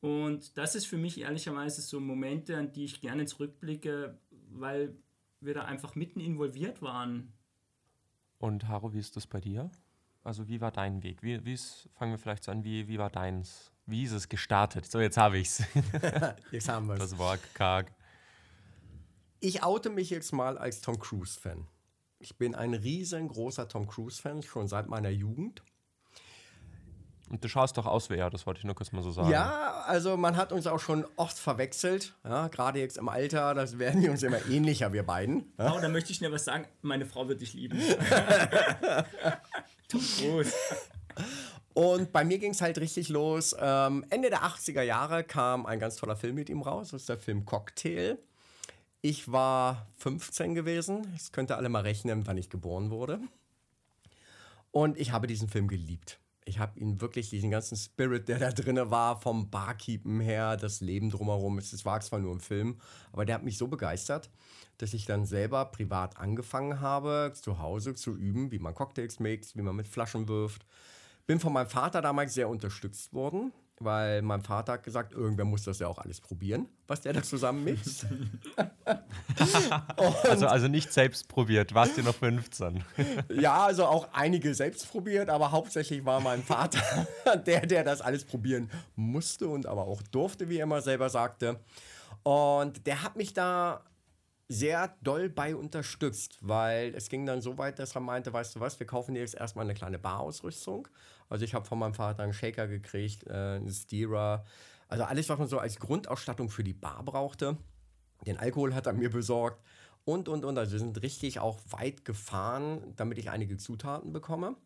Und 0.00 0.56
das 0.56 0.74
ist 0.74 0.86
für 0.86 0.96
mich 0.96 1.20
ehrlicherweise 1.20 1.82
so 1.82 2.00
Momente, 2.00 2.56
an 2.56 2.72
die 2.72 2.84
ich 2.84 3.00
gerne 3.00 3.26
zurückblicke, 3.26 4.18
weil 4.50 4.96
wir 5.40 5.54
da 5.54 5.64
einfach 5.64 5.94
mitten 5.94 6.20
involviert 6.20 6.80
waren. 6.80 7.32
Und 8.38 8.68
Haro, 8.68 8.94
wie 8.94 8.98
ist 8.98 9.16
das 9.16 9.26
bei 9.26 9.40
dir? 9.40 9.70
Also 10.24 10.48
wie 10.48 10.60
war 10.60 10.70
dein 10.70 11.02
Weg? 11.02 11.22
Wie, 11.22 11.44
wie's, 11.44 11.88
fangen 11.94 12.12
wir 12.12 12.18
vielleicht 12.18 12.44
so 12.44 12.52
an, 12.52 12.64
wie, 12.64 12.88
wie 12.88 12.98
war 12.98 13.10
deins? 13.10 13.70
Wie 13.86 14.04
ist 14.04 14.12
es 14.12 14.28
gestartet? 14.28 14.86
So, 14.86 15.00
jetzt 15.00 15.18
habe 15.18 15.38
ich 15.38 15.48
es. 15.48 15.64
jetzt 16.52 16.68
haben 16.68 16.86
wir 16.86 16.94
es. 16.94 17.00
Das 17.00 17.18
Wort 17.18 17.40
karg. 17.54 17.92
Ich 19.44 19.64
oute 19.64 19.90
mich 19.90 20.10
jetzt 20.10 20.32
mal 20.32 20.56
als 20.56 20.82
Tom 20.82 21.00
Cruise-Fan. 21.00 21.66
Ich 22.20 22.38
bin 22.38 22.54
ein 22.54 22.74
riesengroßer 22.74 23.66
Tom 23.66 23.88
Cruise-Fan, 23.88 24.44
schon 24.44 24.68
seit 24.68 24.86
meiner 24.86 25.10
Jugend. 25.10 25.64
Und 27.28 27.42
du 27.42 27.48
schaust 27.48 27.76
doch 27.76 27.86
aus 27.86 28.08
wie 28.08 28.14
er, 28.14 28.30
das 28.30 28.46
wollte 28.46 28.58
ich 28.58 28.64
nur 28.64 28.76
kurz 28.76 28.92
mal 28.92 29.02
so 29.02 29.10
sagen. 29.10 29.30
Ja, 29.30 29.82
also 29.88 30.16
man 30.16 30.36
hat 30.36 30.52
uns 30.52 30.68
auch 30.68 30.78
schon 30.78 31.04
oft 31.16 31.36
verwechselt. 31.36 32.14
Ja, 32.22 32.46
Gerade 32.46 32.78
jetzt 32.78 32.98
im 32.98 33.08
Alter, 33.08 33.52
das 33.54 33.80
werden 33.80 34.00
wir 34.00 34.12
uns 34.12 34.22
immer 34.22 34.46
ähnlicher, 34.46 34.92
wir 34.92 35.02
beiden. 35.02 35.52
Ja? 35.58 35.74
Oh, 35.74 35.80
da 35.80 35.88
möchte 35.88 36.12
ich 36.12 36.18
schnell 36.18 36.30
was 36.30 36.44
sagen. 36.44 36.68
Meine 36.80 37.04
Frau 37.04 37.26
wird 37.26 37.40
dich 37.40 37.52
lieben. 37.52 37.80
Gut. 39.90 40.46
Und 41.74 42.12
bei 42.12 42.24
mir 42.24 42.38
ging 42.38 42.52
es 42.52 42.60
halt 42.60 42.78
richtig 42.78 43.08
los. 43.08 43.56
Ähm, 43.58 44.06
Ende 44.08 44.30
der 44.30 44.44
80er 44.44 44.82
Jahre 44.82 45.24
kam 45.24 45.66
ein 45.66 45.80
ganz 45.80 45.96
toller 45.96 46.14
Film 46.14 46.36
mit 46.36 46.48
ihm 46.48 46.62
raus. 46.62 46.90
Das 46.90 47.00
ist 47.00 47.08
der 47.08 47.18
Film 47.18 47.44
Cocktail. 47.44 48.18
Ich 49.04 49.32
war 49.32 49.88
15 49.96 50.54
gewesen. 50.54 51.12
Ich 51.16 51.32
könnte 51.32 51.56
alle 51.56 51.68
mal 51.68 51.82
rechnen, 51.82 52.24
wann 52.28 52.38
ich 52.38 52.50
geboren 52.50 52.90
wurde. 52.90 53.18
Und 54.70 54.96
ich 54.96 55.10
habe 55.10 55.26
diesen 55.26 55.48
Film 55.48 55.66
geliebt. 55.66 56.20
Ich 56.44 56.60
habe 56.60 56.78
ihn 56.78 57.00
wirklich, 57.00 57.28
diesen 57.28 57.50
ganzen 57.50 57.76
Spirit, 57.76 58.28
der 58.28 58.38
da 58.38 58.52
drin 58.52 58.78
war, 58.90 59.20
vom 59.20 59.50
Barkeepen 59.50 60.20
her, 60.20 60.56
das 60.56 60.80
Leben 60.80 61.10
drumherum, 61.10 61.58
es 61.58 61.84
war 61.84 62.00
zwar 62.00 62.20
nur 62.20 62.32
ein 62.32 62.40
Film, 62.40 62.80
aber 63.12 63.24
der 63.24 63.36
hat 63.36 63.42
mich 63.42 63.58
so 63.58 63.66
begeistert, 63.66 64.30
dass 64.78 64.94
ich 64.94 65.04
dann 65.04 65.24
selber 65.24 65.64
privat 65.66 66.16
angefangen 66.18 66.80
habe, 66.80 67.32
zu 67.34 67.58
Hause 67.58 67.94
zu 67.94 68.16
üben, 68.16 68.52
wie 68.52 68.60
man 68.60 68.74
Cocktails 68.74 69.18
mixt, 69.18 69.56
wie 69.56 69.62
man 69.62 69.74
mit 69.74 69.88
Flaschen 69.88 70.28
wirft. 70.28 70.64
Bin 71.26 71.40
von 71.40 71.52
meinem 71.52 71.68
Vater 71.68 72.02
damals 72.02 72.34
sehr 72.34 72.48
unterstützt 72.48 73.12
worden 73.14 73.52
weil 73.84 74.22
mein 74.22 74.42
Vater 74.42 74.72
hat 74.72 74.82
gesagt, 74.82 75.12
irgendwer 75.12 75.44
muss 75.44 75.64
das 75.64 75.78
ja 75.78 75.88
auch 75.88 75.98
alles 75.98 76.20
probieren, 76.20 76.68
was 76.86 77.00
der 77.00 77.12
da 77.12 77.22
zusammen 77.22 77.64
mixt. 77.64 78.06
also, 80.24 80.46
also 80.46 80.68
nicht 80.68 80.92
selbst 80.92 81.28
probiert, 81.28 81.74
warst 81.74 81.96
du 81.98 82.02
noch 82.02 82.14
15? 82.14 82.84
ja, 83.34 83.64
also 83.64 83.86
auch 83.86 84.08
einige 84.12 84.54
selbst 84.54 84.90
probiert, 84.90 85.28
aber 85.28 85.52
hauptsächlich 85.52 86.04
war 86.04 86.20
mein 86.20 86.42
Vater 86.42 87.06
der, 87.46 87.66
der 87.66 87.84
das 87.84 88.00
alles 88.00 88.24
probieren 88.24 88.70
musste 88.96 89.48
und 89.48 89.66
aber 89.66 89.86
auch 89.86 90.02
durfte, 90.02 90.48
wie 90.48 90.58
er 90.58 90.64
immer 90.64 90.82
selber 90.82 91.08
sagte. 91.08 91.60
Und 92.22 92.86
der 92.86 93.02
hat 93.02 93.16
mich 93.16 93.32
da 93.32 93.82
sehr 94.52 94.94
doll 95.02 95.28
bei 95.28 95.56
unterstützt, 95.56 96.36
weil 96.40 96.94
es 96.94 97.08
ging 97.08 97.24
dann 97.24 97.40
so 97.40 97.56
weit, 97.58 97.78
dass 97.78 97.94
er 97.94 98.00
meinte, 98.00 98.32
weißt 98.32 98.56
du 98.56 98.60
was, 98.60 98.78
wir 98.78 98.86
kaufen 98.86 99.14
dir 99.14 99.20
jetzt 99.20 99.34
erstmal 99.34 99.64
eine 99.64 99.74
kleine 99.74 99.98
Barausrüstung. 99.98 100.88
Also 101.28 101.44
ich 101.44 101.54
habe 101.54 101.64
von 101.64 101.78
meinem 101.78 101.94
Vater 101.94 102.22
einen 102.22 102.34
Shaker 102.34 102.68
gekriegt, 102.68 103.26
äh, 103.26 103.32
einen 103.32 103.70
Steerer, 103.70 104.44
also 104.88 105.04
alles, 105.04 105.28
was 105.30 105.38
man 105.38 105.48
so 105.48 105.58
als 105.58 105.78
Grundausstattung 105.78 106.50
für 106.50 106.62
die 106.62 106.74
Bar 106.74 107.02
brauchte. 107.02 107.56
Den 108.26 108.36
Alkohol 108.36 108.74
hat 108.74 108.86
er 108.86 108.92
mir 108.92 109.10
besorgt 109.10 109.64
und, 110.04 110.28
und, 110.28 110.44
und. 110.44 110.58
Also 110.58 110.72
wir 110.72 110.78
sind 110.80 111.00
richtig 111.02 111.40
auch 111.40 111.58
weit 111.70 112.04
gefahren, 112.04 112.92
damit 112.96 113.16
ich 113.18 113.30
einige 113.30 113.56
Zutaten 113.56 114.12
bekomme. 114.12 114.56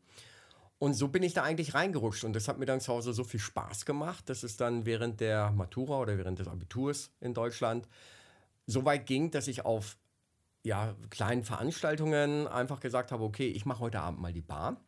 Und 0.79 0.95
so 0.95 1.09
bin 1.09 1.23
ich 1.23 1.33
da 1.33 1.43
eigentlich 1.43 1.75
reingerutscht 1.75 2.25
und 2.25 2.35
das 2.35 2.49
hat 2.49 2.59
mir 2.59 2.67
dann 2.67 2.81
zu 2.81 2.93
Hause 2.93 3.15
so 3.15 3.25
viel 3.25 3.41
Spaß 3.41 3.87
gemacht, 3.87 4.29
dass 4.29 4.43
es 4.43 4.59
dann 4.59 4.85
während 4.85 5.21
der 5.21 5.51
Matura 5.53 6.01
oder 6.01 6.19
während 6.19 6.39
des 6.39 6.49
Abiturs 6.49 7.13
in 7.21 7.33
Deutschland 7.33 7.89
so 8.67 8.85
weit 8.85 9.07
ging, 9.07 9.31
dass 9.31 9.49
ich 9.49 9.65
auf 9.65 9.97
ja, 10.67 10.97
kleinen 11.11 11.45
Veranstaltungen 11.45 12.49
einfach 12.49 12.81
gesagt 12.81 13.13
habe, 13.13 13.23
okay, 13.23 13.49
ich 13.49 13.67
mache 13.67 13.81
heute 13.81 14.01
Abend 14.01 14.21
mal 14.21 14.33
die 14.33 14.43
Bar. 14.43 14.81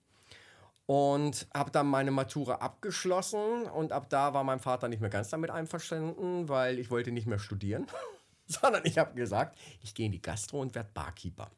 Und 0.86 1.46
habe 1.54 1.70
dann 1.70 1.86
meine 1.86 2.10
Matura 2.10 2.56
abgeschlossen 2.56 3.64
und 3.66 3.92
ab 3.92 4.08
da 4.08 4.32
war 4.32 4.42
mein 4.42 4.58
Vater 4.58 4.88
nicht 4.88 5.00
mehr 5.00 5.10
ganz 5.10 5.28
damit 5.28 5.50
einverstanden, 5.50 6.48
weil 6.48 6.78
ich 6.78 6.90
wollte 6.90 7.12
nicht 7.12 7.26
mehr 7.26 7.38
studieren, 7.38 7.86
sondern 8.46 8.84
ich 8.86 8.98
habe 8.98 9.14
gesagt, 9.14 9.58
ich 9.82 9.94
gehe 9.94 10.06
in 10.06 10.12
die 10.12 10.22
Gastro 10.22 10.60
und 10.60 10.74
werde 10.74 10.90
Barkeeper. 10.94 11.50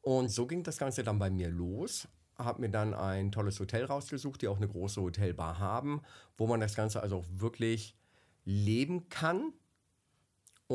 Und 0.00 0.30
so 0.30 0.46
ging 0.46 0.62
das 0.62 0.78
Ganze 0.78 1.02
dann 1.02 1.18
bei 1.18 1.28
mir 1.28 1.48
los. 1.48 2.08
Habe 2.38 2.62
mir 2.62 2.70
dann 2.70 2.94
ein 2.94 3.32
tolles 3.32 3.58
Hotel 3.60 3.84
rausgesucht, 3.84 4.42
die 4.42 4.48
auch 4.48 4.56
eine 4.56 4.68
große 4.68 5.02
Hotelbar 5.02 5.58
haben, 5.58 6.02
wo 6.38 6.46
man 6.46 6.60
das 6.60 6.74
Ganze 6.74 7.02
also 7.02 7.18
auch 7.18 7.26
wirklich 7.28 7.96
leben 8.44 9.08
kann 9.08 9.52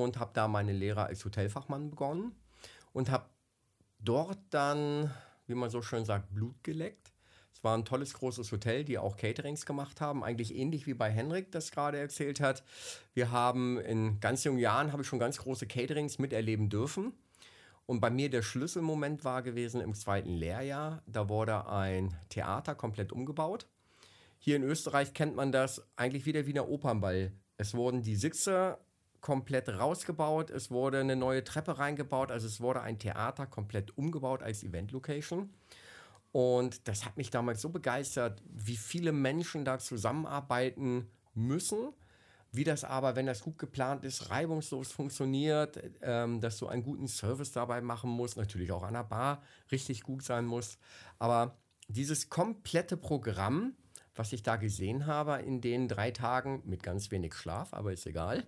und 0.03 0.19
habe 0.19 0.31
da 0.33 0.47
meine 0.47 0.73
Lehre 0.73 1.05
als 1.05 1.23
Hotelfachmann 1.23 1.89
begonnen 1.89 2.35
und 2.93 3.09
habe 3.11 3.25
dort 3.99 4.39
dann, 4.49 5.11
wie 5.45 5.55
man 5.55 5.69
so 5.69 5.81
schön 5.81 6.05
sagt, 6.05 6.33
Blut 6.33 6.63
geleckt. 6.63 7.11
Es 7.53 7.63
war 7.63 7.75
ein 7.75 7.85
tolles 7.85 8.13
großes 8.13 8.51
Hotel, 8.51 8.83
die 8.83 8.99
auch 8.99 9.17
Caterings 9.17 9.65
gemacht 9.65 9.99
haben, 9.99 10.23
eigentlich 10.23 10.55
ähnlich 10.55 10.85
wie 10.85 10.93
bei 10.93 11.09
Henrik 11.09 11.51
das 11.51 11.71
gerade 11.71 11.97
erzählt 11.97 12.39
hat. 12.39 12.63
Wir 13.15 13.31
haben 13.31 13.79
in 13.79 14.19
ganz 14.19 14.43
jungen 14.43 14.59
Jahren 14.59 14.91
habe 14.91 15.01
ich 15.01 15.07
schon 15.07 15.17
ganz 15.17 15.39
große 15.39 15.65
Caterings 15.65 16.19
miterleben 16.19 16.69
dürfen. 16.69 17.13
Und 17.87 17.99
bei 17.99 18.11
mir 18.11 18.29
der 18.29 18.43
Schlüsselmoment 18.43 19.23
war 19.23 19.41
gewesen 19.41 19.81
im 19.81 19.95
zweiten 19.95 20.33
Lehrjahr. 20.33 21.01
Da 21.07 21.29
wurde 21.29 21.67
ein 21.67 22.15
Theater 22.29 22.75
komplett 22.75 23.11
umgebaut. 23.11 23.65
Hier 24.37 24.55
in 24.55 24.63
Österreich 24.63 25.13
kennt 25.13 25.35
man 25.35 25.51
das 25.51 25.81
eigentlich 25.95 26.25
wieder 26.25 26.45
wie 26.45 26.53
der 26.53 26.69
Opernball. 26.69 27.31
Es 27.57 27.73
wurden 27.73 28.03
die 28.03 28.15
Sitze 28.15 28.77
komplett 29.21 29.69
rausgebaut, 29.69 30.49
es 30.49 30.71
wurde 30.71 30.99
eine 30.99 31.15
neue 31.15 31.43
Treppe 31.43 31.79
reingebaut, 31.79 32.31
also 32.31 32.47
es 32.47 32.61
wurde 32.61 32.81
ein 32.81 32.99
Theater 32.99 33.47
komplett 33.47 33.97
umgebaut 33.97 34.43
als 34.43 34.63
Event-Location. 34.63 35.49
Und 36.31 36.87
das 36.87 37.05
hat 37.05 37.17
mich 37.17 37.29
damals 37.29 37.61
so 37.61 37.69
begeistert, 37.69 38.41
wie 38.45 38.77
viele 38.77 39.11
Menschen 39.11 39.65
da 39.65 39.79
zusammenarbeiten 39.79 41.09
müssen, 41.33 41.93
wie 42.51 42.63
das 42.63 42.83
aber, 42.83 43.15
wenn 43.15 43.25
das 43.25 43.41
gut 43.41 43.57
geplant 43.57 44.03
ist, 44.03 44.29
reibungslos 44.29 44.91
funktioniert, 44.91 45.79
ähm, 46.01 46.39
dass 46.41 46.57
du 46.57 46.67
einen 46.67 46.83
guten 46.83 47.07
Service 47.07 47.51
dabei 47.51 47.81
machen 47.81 48.09
musst, 48.09 48.37
natürlich 48.37 48.71
auch 48.71 48.83
an 48.83 48.93
der 48.93 49.03
Bar 49.03 49.41
richtig 49.71 50.03
gut 50.03 50.23
sein 50.23 50.45
muss. 50.45 50.77
Aber 51.19 51.57
dieses 51.87 52.29
komplette 52.29 52.97
Programm, 52.97 53.73
was 54.15 54.33
ich 54.33 54.43
da 54.43 54.55
gesehen 54.55 55.05
habe 55.05 55.41
in 55.43 55.61
den 55.61 55.87
drei 55.87 56.11
Tagen 56.11 56.63
mit 56.65 56.83
ganz 56.83 57.11
wenig 57.11 57.33
Schlaf, 57.35 57.73
aber 57.73 57.93
ist 57.93 58.05
egal, 58.05 58.45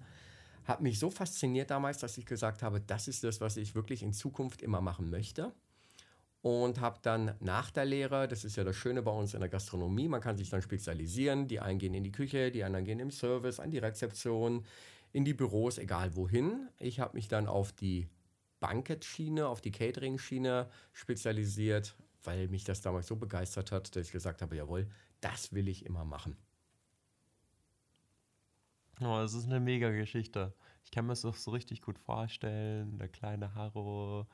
hat 0.69 0.81
mich 0.81 0.99
so 0.99 1.09
fasziniert 1.09 1.71
damals, 1.71 1.97
dass 1.97 2.17
ich 2.17 2.25
gesagt 2.25 2.61
habe, 2.61 2.79
das 2.79 3.07
ist 3.07 3.23
das, 3.23 3.41
was 3.41 3.57
ich 3.57 3.73
wirklich 3.73 4.03
in 4.03 4.13
Zukunft 4.13 4.61
immer 4.61 4.81
machen 4.81 5.09
möchte. 5.09 5.51
Und 6.41 6.79
habe 6.79 6.99
dann 7.01 7.35
nach 7.41 7.71
der 7.71 7.85
Lehre, 7.85 8.27
das 8.27 8.45
ist 8.45 8.55
ja 8.55 8.63
das 8.63 8.75
Schöne 8.75 9.01
bei 9.01 9.11
uns 9.11 9.33
in 9.33 9.41
der 9.41 9.49
Gastronomie, 9.49 10.07
man 10.07 10.21
kann 10.21 10.37
sich 10.37 10.49
dann 10.49 10.61
spezialisieren. 10.61 11.47
Die 11.47 11.59
einen 11.59 11.79
gehen 11.79 11.93
in 11.93 12.03
die 12.03 12.11
Küche, 12.11 12.51
die 12.51 12.63
anderen 12.63 12.85
gehen 12.85 12.99
im 12.99 13.11
Service, 13.11 13.59
an 13.59 13.71
die 13.71 13.79
Rezeption, 13.79 14.63
in 15.11 15.25
die 15.25 15.33
Büros, 15.33 15.79
egal 15.79 16.15
wohin. 16.15 16.69
Ich 16.77 16.99
habe 16.99 17.17
mich 17.17 17.27
dann 17.27 17.47
auf 17.47 17.73
die 17.73 18.07
Bankett-Schiene, 18.59 19.47
auf 19.47 19.59
die 19.61 19.71
Catering-Schiene 19.71 20.69
spezialisiert, 20.93 21.95
weil 22.23 22.47
mich 22.47 22.63
das 22.63 22.81
damals 22.81 23.07
so 23.07 23.15
begeistert 23.15 23.71
hat, 23.71 23.95
dass 23.95 24.05
ich 24.05 24.11
gesagt 24.11 24.41
habe, 24.41 24.55
jawohl, 24.55 24.87
das 25.19 25.51
will 25.51 25.67
ich 25.67 25.85
immer 25.85 26.05
machen. 26.05 26.37
Oh, 29.01 29.17
das 29.19 29.33
ist 29.33 29.45
eine 29.45 29.59
mega 29.59 29.89
Geschichte. 29.91 30.53
Ich 30.83 30.91
kann 30.91 31.05
mir 31.05 31.13
das 31.13 31.23
auch 31.23 31.35
so 31.35 31.51
richtig 31.51 31.81
gut 31.81 31.97
vorstellen. 31.99 32.97
Der 32.97 33.07
kleine 33.07 33.55
Harro 33.55 34.27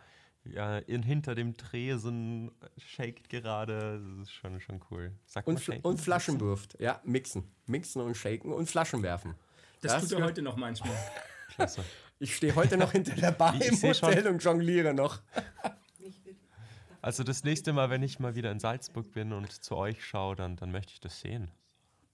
ja, 0.43 0.77
in, 0.79 1.03
hinter 1.03 1.35
dem 1.35 1.55
Tresen 1.55 2.51
shakt 2.77 3.29
gerade. 3.29 4.01
Das 4.17 4.27
ist 4.27 4.33
schon, 4.33 4.59
schon 4.59 4.81
cool. 4.89 5.11
Sagt 5.25 5.47
und, 5.47 5.59
shaken, 5.59 5.81
und 5.81 5.99
Flaschen 5.99 6.35
mixen? 6.35 6.47
wirft. 6.47 6.79
Ja, 6.79 7.01
mixen. 7.03 7.51
Mixen 7.65 8.01
und 8.01 8.15
shaken 8.15 8.53
und 8.53 8.67
Flaschen 8.67 9.03
werfen. 9.03 9.35
Das, 9.81 9.93
das 9.93 10.07
tut 10.07 10.19
er 10.19 10.25
heute 10.25 10.41
noch 10.41 10.55
manchmal. 10.55 10.95
Klasse. 11.55 11.83
Ich 12.19 12.35
stehe 12.35 12.55
heute 12.55 12.77
noch 12.77 12.91
hinter 12.91 13.15
der 13.15 13.31
Bar 13.31 13.55
ich 13.55 13.67
im 13.67 13.75
Hotel 13.75 14.23
schon. 14.23 14.33
und 14.33 14.43
jongliere 14.43 14.93
noch. 14.93 15.21
Also 17.01 17.23
das 17.23 17.43
nächste 17.43 17.71
Mal, 17.71 17.89
wenn 17.91 18.01
ich 18.01 18.19
mal 18.19 18.35
wieder 18.35 18.51
in 18.51 18.59
Salzburg 18.59 19.11
bin 19.11 19.31
und 19.31 19.51
zu 19.51 19.75
euch 19.75 20.03
schaue, 20.03 20.35
dann, 20.35 20.55
dann 20.55 20.71
möchte 20.71 20.93
ich 20.93 20.99
das 20.99 21.19
sehen. 21.19 21.51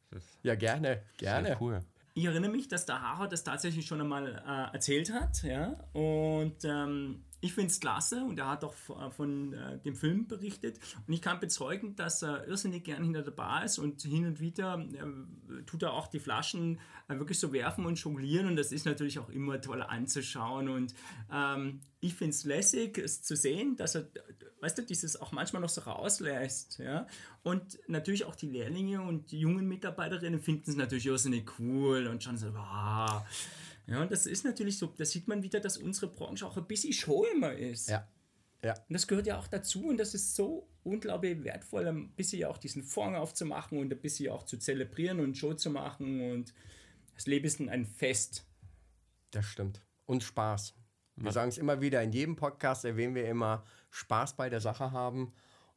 Das 0.09 0.23
ja, 0.43 0.55
gerne, 0.55 1.03
gerne. 1.17 1.47
Sehr 1.47 1.61
cool 1.61 1.81
ich 2.13 2.25
erinnere 2.25 2.51
mich, 2.51 2.67
dass 2.67 2.85
der 2.85 3.01
Harald 3.01 3.31
das 3.31 3.43
tatsächlich 3.43 3.85
schon 3.85 4.01
einmal 4.01 4.43
äh, 4.45 4.73
erzählt 4.73 5.13
hat. 5.13 5.43
Ja? 5.43 5.75
Und 5.93 6.57
ähm, 6.63 7.23
ich 7.41 7.53
finde 7.53 7.71
es 7.71 7.79
klasse 7.79 8.23
und 8.23 8.37
er 8.37 8.47
hat 8.47 8.63
auch 8.63 8.75
äh, 8.89 9.11
von 9.11 9.53
äh, 9.53 9.79
dem 9.79 9.95
Film 9.95 10.27
berichtet. 10.27 10.79
Und 11.07 11.13
ich 11.13 11.21
kann 11.21 11.39
bezeugen, 11.39 11.95
dass 11.95 12.21
er 12.21 12.47
irrsinnig 12.47 12.83
gern 12.83 13.03
hinter 13.03 13.23
der 13.23 13.31
Bar 13.31 13.65
ist 13.65 13.79
und 13.79 14.01
hin 14.03 14.25
und 14.25 14.39
wieder 14.39 14.79
äh, 14.79 15.63
tut 15.63 15.81
er 15.81 15.93
auch 15.93 16.07
die 16.07 16.19
Flaschen 16.19 16.79
äh, 17.07 17.17
wirklich 17.17 17.39
so 17.39 17.51
werfen 17.51 17.85
und 17.85 17.99
jonglieren. 17.99 18.47
Und 18.47 18.55
das 18.55 18.71
ist 18.71 18.85
natürlich 18.85 19.17
auch 19.17 19.29
immer 19.29 19.59
toll 19.59 19.81
anzuschauen. 19.81 20.69
Und 20.69 20.93
ähm, 21.33 21.81
ich 21.99 22.13
finde 22.13 22.31
es 22.31 22.45
lässig, 22.45 22.99
es 22.99 23.23
zu 23.23 23.35
sehen, 23.35 23.75
dass 23.75 23.95
er, 23.95 24.07
weißt 24.61 24.77
du, 24.77 24.83
dieses 24.83 25.19
auch 25.19 25.31
manchmal 25.31 25.63
noch 25.63 25.69
so 25.69 25.81
rauslässt. 25.81 26.77
Ja? 26.77 27.07
Und 27.41 27.79
natürlich 27.87 28.25
auch 28.25 28.35
die 28.35 28.49
Lehrlinge 28.49 29.01
und 29.01 29.31
die 29.31 29.39
jungen 29.39 29.67
Mitarbeiterinnen 29.67 30.39
finden 30.39 30.69
es 30.69 30.75
natürlich 30.75 31.07
irrsinnig 31.07 31.49
cool 31.59 32.05
und 32.05 32.23
schon 32.23 32.37
so, 32.37 32.53
wow. 32.53 33.23
Ja, 33.91 34.01
und 34.01 34.11
das 34.11 34.25
ist 34.25 34.45
natürlich 34.45 34.77
so, 34.77 34.87
da 34.87 35.05
sieht 35.05 35.27
man 35.27 35.43
wieder, 35.43 35.59
dass 35.59 35.77
unsere 35.77 36.07
Branche 36.07 36.45
auch 36.45 36.57
ein 36.57 36.65
bisschen 36.65 36.93
Show 36.93 37.25
immer 37.33 37.53
ist. 37.53 37.89
Ja. 37.89 38.07
Ja. 38.63 38.73
Und 38.73 38.93
das 38.93 39.07
gehört 39.07 39.25
ja 39.25 39.39
auch 39.39 39.47
dazu 39.47 39.87
und 39.87 39.97
das 39.97 40.13
ist 40.13 40.35
so 40.35 40.69
unglaublich 40.83 41.43
wertvoll, 41.43 41.87
ein 41.87 42.11
bisschen 42.11 42.45
auch 42.45 42.57
diesen 42.57 42.83
Vorhang 42.83 43.15
aufzumachen 43.15 43.79
und 43.79 43.91
ein 43.91 43.99
bisschen 43.99 44.31
auch 44.31 44.43
zu 44.43 44.57
zelebrieren 44.57 45.19
und 45.19 45.35
Show 45.35 45.53
zu 45.55 45.71
machen 45.71 46.31
und 46.31 46.53
das 47.15 47.25
Leben 47.25 47.45
ist 47.45 47.59
ein 47.59 47.85
Fest. 47.85 48.45
Das 49.31 49.45
stimmt. 49.45 49.81
Und 50.05 50.23
Spaß. 50.23 50.75
Wir 51.15 51.31
sagen 51.31 51.49
es 51.49 51.57
immer 51.57 51.81
wieder, 51.81 52.01
in 52.01 52.11
jedem 52.11 52.35
Podcast 52.35 52.85
erwähnen 52.85 53.15
wir 53.15 53.27
immer 53.27 53.63
Spaß 53.89 54.35
bei 54.35 54.49
der 54.49 54.61
Sache 54.61 54.91
haben. 54.91 55.33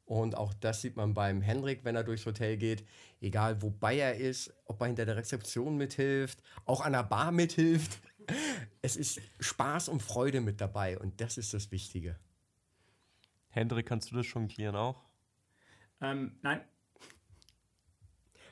Und 0.07 0.37
auch 0.37 0.53
das 0.55 0.83
sieht 0.83 0.97
man 0.97 1.15
beim 1.15 1.41
Hendrik, 1.41 1.85
wenn 1.85 1.97
er 1.97 2.05
durchs 2.05 2.27
Hotel 2.27 2.57
geht. 2.57 2.87
Egal, 3.21 3.63
wobei 3.63 3.99
er 3.99 4.17
ist, 4.17 4.53
ob 4.67 4.81
er 4.81 4.89
hinter 4.89 5.07
der 5.07 5.17
Rezeption 5.17 5.77
mithilft, 5.77 6.43
auch 6.67 6.83
an 6.83 6.93
der 6.93 7.05
Bar 7.05 7.33
mithilft. 7.33 7.99
Es 8.81 8.97
ist 8.97 9.21
Spaß 9.39 9.89
und 9.89 10.03
Freude 10.03 10.41
mit 10.41 10.59
dabei 10.59 10.99
und 10.99 11.21
das 11.21 11.37
ist 11.37 11.53
das 11.53 11.71
Wichtige. 11.71 12.19
Hendrik, 13.49 13.85
kannst 13.85 14.11
du 14.11 14.17
das 14.17 14.25
schon 14.25 14.49
klären 14.49 14.77
auch? 14.77 15.03
Ähm, 16.01 16.39
nein. 16.41 16.63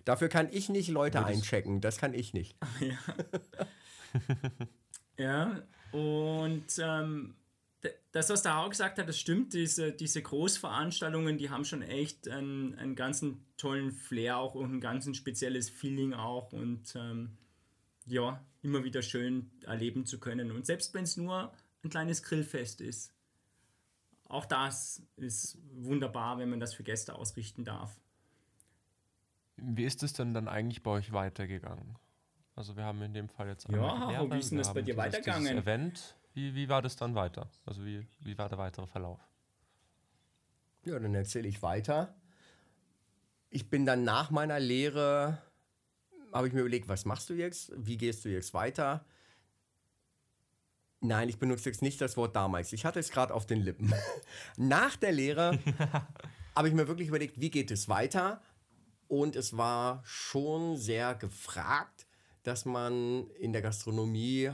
Dafür 0.05 0.29
kann 0.29 0.51
ich 0.51 0.69
nicht 0.69 0.89
Leute 0.89 1.19
ja, 1.19 1.25
einchecken, 1.25 1.81
das 1.81 1.97
kann 1.97 2.13
ich 2.13 2.35
nicht. 2.35 2.55
Ja, 5.17 5.17
ja 5.17 5.63
und 5.93 6.67
ähm, 6.79 7.35
das, 8.13 8.31
was 8.31 8.43
der 8.43 8.57
Hau 8.57 8.69
gesagt 8.69 8.99
hat, 8.99 9.09
das 9.09 9.19
stimmt. 9.19 9.55
Diese, 9.55 9.93
diese 9.93 10.23
Großveranstaltungen, 10.23 11.39
die 11.39 11.51
haben 11.51 11.65
schon 11.65 11.83
echt 11.83 12.29
einen, 12.29 12.75
einen 12.77 12.95
ganzen 12.95 13.45
tollen 13.57 13.93
Flair 13.93 14.39
auch 14.39 14.55
und 14.55 14.75
ein 14.75 14.81
ganz 14.81 15.07
ein 15.07 15.15
spezielles 15.15 15.69
Feeling 15.69 16.15
auch. 16.15 16.53
Und 16.53 16.95
ähm, 16.95 17.37
ja, 18.07 18.45
immer 18.63 18.85
wieder 18.85 19.03
schön 19.03 19.51
erleben 19.65 20.07
zu 20.07 20.21
können. 20.21 20.51
Und 20.53 20.67
selbst 20.67 20.95
wenn 20.95 21.05
es 21.05 21.17
nur 21.17 21.53
ein 21.83 21.91
kleines 21.91 22.23
Grillfest 22.23 22.81
ist, 22.81 23.13
auch 24.29 24.47
das 24.47 25.03
ist 25.17 25.59
wunderbar, 25.75 26.39
wenn 26.39 26.49
man 26.49 26.61
das 26.61 26.75
für 26.75 26.83
Gäste 26.85 27.15
ausrichten 27.15 27.65
darf. 27.65 28.01
Wie 29.57 29.85
ist 29.85 30.03
es 30.03 30.13
denn 30.13 30.33
dann 30.33 30.49
eigentlich 30.49 30.83
bei 30.83 30.91
euch 30.91 31.13
weitergegangen? 31.13 31.99
Also 32.55 32.77
wir 32.77 32.85
haben 32.85 33.03
in 33.03 33.15
dem 33.15 33.29
Fall 33.29 33.49
jetzt 33.49 33.69
ja, 33.69 34.11
Lehrer, 34.11 34.31
wie 34.31 34.39
ist 34.39 34.51
denn 34.51 34.59
das 34.59 34.73
bei 34.73 34.83
dir 34.83 34.97
weitergegangen? 34.97 35.59
Event, 35.59 36.17
wie, 36.35 36.55
wie 36.55 36.69
war 36.69 36.83
das 36.83 36.97
dann 36.97 37.15
weiter? 37.15 37.51
Also 37.67 37.85
wie, 37.85 38.07
wie 38.21 38.39
war 38.39 38.49
der 38.49 38.59
weitere 38.59 38.87
Verlauf? 38.87 39.21
Ja, 40.85 40.99
dann 40.99 41.15
erzähle 41.15 41.49
ich 41.49 41.63
weiter. 41.63 42.15
Ich 43.51 43.69
bin 43.69 43.85
dann 43.85 44.05
nach 44.05 44.31
meiner 44.31 44.59
Lehre, 44.59 45.39
habe 46.33 46.49
ich 46.49 46.55
mir 46.55 46.61
überlegt, 46.61 46.89
was 46.89 47.05
machst 47.05 47.29
du 47.31 47.35
jetzt? 47.35 47.73
Wie 47.77 47.99
gehst 47.99 48.25
du 48.25 48.31
jetzt 48.31 48.55
weiter? 48.55 49.05
Nein, 51.01 51.29
ich 51.29 51.39
benutze 51.39 51.69
jetzt 51.69 51.83
nicht 51.83 52.01
das 52.01 52.17
Wort 52.17 52.35
damals. 52.35 52.73
Ich 52.73 52.85
hatte 52.85 53.01
es 53.01 53.11
gerade 53.11 53.35
auf 53.35 53.45
den 53.45 53.61
Lippen. 53.61 53.93
nach 54.57 54.97
der 54.97 55.13
Lehre 55.13 55.59
habe 56.57 56.69
ich 56.69 56.75
mir 56.75 56.89
wirklich 56.89 57.09
überlegt, 57.09 57.41
wie 57.41 57.51
geht 57.51 57.71
es 57.71 57.89
weiter? 57.89 58.41
Und 59.09 59.37
es 59.37 59.57
war 59.57 60.01
schon 60.05 60.77
sehr 60.77 61.15
gefragt, 61.15 62.07
dass 62.45 62.65
man 62.65 63.29
in 63.33 63.53
der 63.53 63.63
Gastronomie 63.63 64.53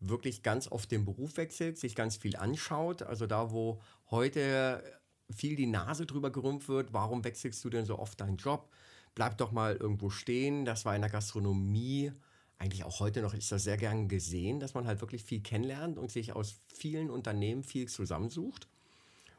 wirklich 0.00 0.42
ganz 0.42 0.70
oft 0.70 0.90
den 0.90 1.04
Beruf 1.04 1.36
wechselt, 1.36 1.78
sich 1.78 1.94
ganz 1.94 2.16
viel 2.16 2.36
anschaut. 2.36 3.02
Also 3.02 3.26
da, 3.26 3.50
wo 3.50 3.80
heute 4.10 4.82
viel 5.30 5.56
die 5.56 5.66
Nase 5.66 6.06
drüber 6.06 6.30
gerümpft 6.30 6.68
wird, 6.68 6.92
warum 6.92 7.24
wechselst 7.24 7.64
du 7.64 7.70
denn 7.70 7.86
so 7.86 7.98
oft 7.98 8.20
deinen 8.20 8.36
Job? 8.36 8.70
Bleib 9.14 9.38
doch 9.38 9.52
mal 9.52 9.76
irgendwo 9.76 10.10
stehen. 10.10 10.64
Das 10.64 10.84
war 10.84 10.94
in 10.94 11.02
der 11.02 11.10
Gastronomie 11.10 12.12
eigentlich 12.58 12.84
auch 12.84 13.00
heute 13.00 13.20
noch 13.20 13.34
ist 13.34 13.52
das 13.52 13.64
sehr 13.64 13.76
gern 13.76 14.08
gesehen, 14.08 14.60
dass 14.60 14.74
man 14.74 14.86
halt 14.86 15.00
wirklich 15.00 15.24
viel 15.24 15.40
kennenlernt 15.40 15.98
und 15.98 16.10
sich 16.10 16.34
aus 16.34 16.58
vielen 16.74 17.10
Unternehmen 17.10 17.62
viel 17.62 17.88
zusammensucht. 17.88 18.68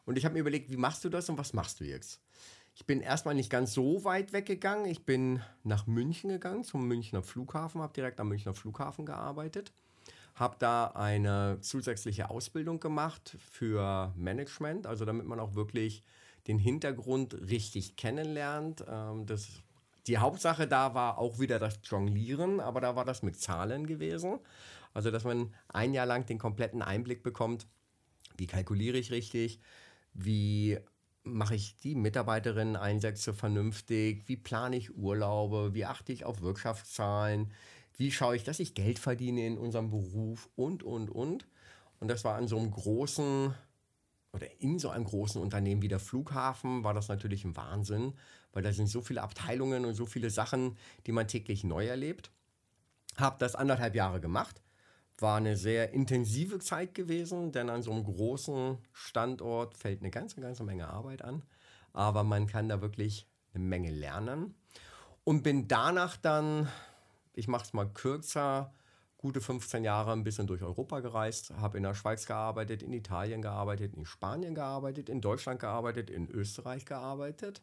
Und 0.06 0.18
ich 0.18 0.26
habe 0.26 0.34
mir 0.34 0.42
überlegt, 0.42 0.70
wie 0.70 0.78
machst 0.78 1.04
du 1.04 1.10
das 1.10 1.30
und 1.30 1.38
was 1.38 1.54
machst 1.54 1.80
du 1.80 1.84
jetzt? 1.84 2.22
Ich 2.76 2.86
bin 2.86 3.02
erstmal 3.02 3.34
nicht 3.34 3.50
ganz 3.50 3.74
so 3.74 4.04
weit 4.04 4.34
weggegangen. 4.34 4.86
Ich 4.86 5.04
bin 5.04 5.42
nach 5.64 5.88
München 5.88 6.30
gegangen, 6.30 6.64
zum 6.64 6.88
Münchner 6.88 7.24
Flughafen, 7.24 7.82
habe 7.82 7.94
direkt 7.94 8.20
am 8.20 8.30
Münchner 8.30 8.54
Flughafen 8.54 9.06
gearbeitet, 9.06 9.74
habe 10.38 10.56
da 10.60 10.88
eine 10.88 11.58
zusätzliche 11.62 12.30
Ausbildung 12.30 12.80
gemacht 12.80 13.38
für 13.52 14.14
Management, 14.16 14.86
also 14.86 15.04
damit 15.04 15.26
man 15.26 15.40
auch 15.40 15.56
wirklich 15.56 16.04
den 16.48 16.60
Hintergrund 16.60 17.34
richtig 17.50 17.96
kennenlernt. 17.96 18.86
Ähm, 18.88 19.26
das, 19.26 19.48
die 20.06 20.20
Hauptsache 20.20 20.68
da 20.68 20.94
war 20.94 21.18
auch 21.18 21.40
wieder 21.40 21.58
das 21.60 21.80
Jonglieren, 21.84 22.60
aber 22.60 22.82
da 22.82 22.96
war 22.96 23.04
das 23.04 23.24
mit 23.24 23.40
Zahlen 23.40 23.88
gewesen. 23.88 24.40
Also, 24.94 25.12
dass 25.12 25.24
man 25.24 25.54
ein 25.70 25.94
Jahr 25.94 26.06
lang 26.06 26.26
den 26.26 26.38
kompletten 26.38 26.82
Einblick 26.82 27.24
bekommt, 27.24 27.68
wie 28.38 28.48
kalkuliere 28.48 28.98
ich 28.98 29.12
richtig, 29.12 29.60
wie 30.14 30.78
mache 31.24 31.56
ich 31.56 31.78
die 31.78 31.96
Mitarbeiterinnen-Einsätze 31.96 33.34
vernünftig? 33.34 34.28
Wie 34.28 34.38
plane 34.38 34.78
ich 34.78 34.96
Urlaube? 34.96 35.74
Wie 35.74 35.86
achte 35.86 36.14
ich 36.14 36.26
auf 36.26 36.42
Wirtschaftszahlen? 36.42 37.52
Wie 37.98 38.12
schaue 38.12 38.36
ich, 38.36 38.44
dass 38.44 38.60
ich 38.60 38.76
Geld 38.76 39.00
verdiene 39.00 39.46
in 39.46 39.58
unserem 39.58 39.90
Beruf? 39.90 40.50
Und, 40.56 40.84
und, 40.84 41.10
und. 41.10 41.48
Und 42.00 42.08
das 42.10 42.24
war 42.24 42.36
an 42.36 42.48
so 42.48 42.58
einem 42.58 42.72
großen 42.72 43.54
oder 44.34 44.62
in 44.62 44.78
so 44.78 44.90
einem 44.90 45.06
großen 45.06 45.42
Unternehmen 45.42 45.82
wie 45.82 45.88
der 45.88 46.00
Flughafen 46.00 46.84
war 46.84 46.94
das 46.94 47.08
natürlich 47.08 47.44
ein 47.44 47.56
Wahnsinn, 47.56 48.14
weil 48.52 48.62
da 48.62 48.72
sind 48.72 48.88
so 48.88 49.02
viele 49.02 49.24
Abteilungen 49.24 49.84
und 49.86 49.96
so 49.96 50.06
viele 50.06 50.30
Sachen, 50.30 50.78
die 51.08 51.12
man 51.12 51.28
täglich 51.28 51.64
neu 51.64 51.88
erlebt. 51.88 52.30
Habe 53.16 53.38
das 53.40 53.56
anderthalb 53.56 53.96
Jahre 53.96 54.22
gemacht 54.22 54.62
war 55.22 55.38
eine 55.38 55.56
sehr 55.56 55.94
intensive 55.94 56.60
Zeit 56.60 56.94
gewesen, 56.94 57.52
denn 57.52 57.70
an 57.70 57.82
so 57.82 57.92
einem 57.92 58.04
großen 58.04 58.78
Standort 58.94 59.76
fällt 59.76 60.02
eine 60.02 60.12
ganze, 60.12 60.42
ganze 60.42 60.64
Menge 60.64 60.88
Arbeit 60.88 61.24
an. 61.24 61.44
Aber 61.94 62.24
man 62.24 62.48
kann 62.48 62.70
da 62.70 62.82
wirklich 62.82 63.28
eine 63.54 63.64
Menge 63.64 63.92
lernen. 63.92 64.56
Und 65.24 65.44
bin 65.44 65.68
danach 65.68 66.18
dann, 66.18 66.68
ich 67.38 67.48
mache 67.48 67.66
es 67.66 67.74
mal 67.74 67.88
kürzer, 67.88 68.74
gute 69.18 69.42
15 69.42 69.84
Jahre 69.84 70.12
ein 70.12 70.24
bisschen 70.24 70.48
durch 70.48 70.62
Europa 70.62 71.00
gereist, 71.00 71.52
habe 71.52 71.78
in 71.78 71.84
der 71.84 71.96
Schweiz 71.96 72.26
gearbeitet, 72.26 72.84
in 72.84 72.94
Italien 72.94 73.42
gearbeitet, 73.42 73.96
in 73.96 74.06
Spanien 74.06 74.56
gearbeitet, 74.56 75.10
in 75.10 75.22
Deutschland 75.22 75.60
gearbeitet, 75.60 76.10
in 76.10 76.30
Österreich 76.30 76.86
gearbeitet, 76.86 77.62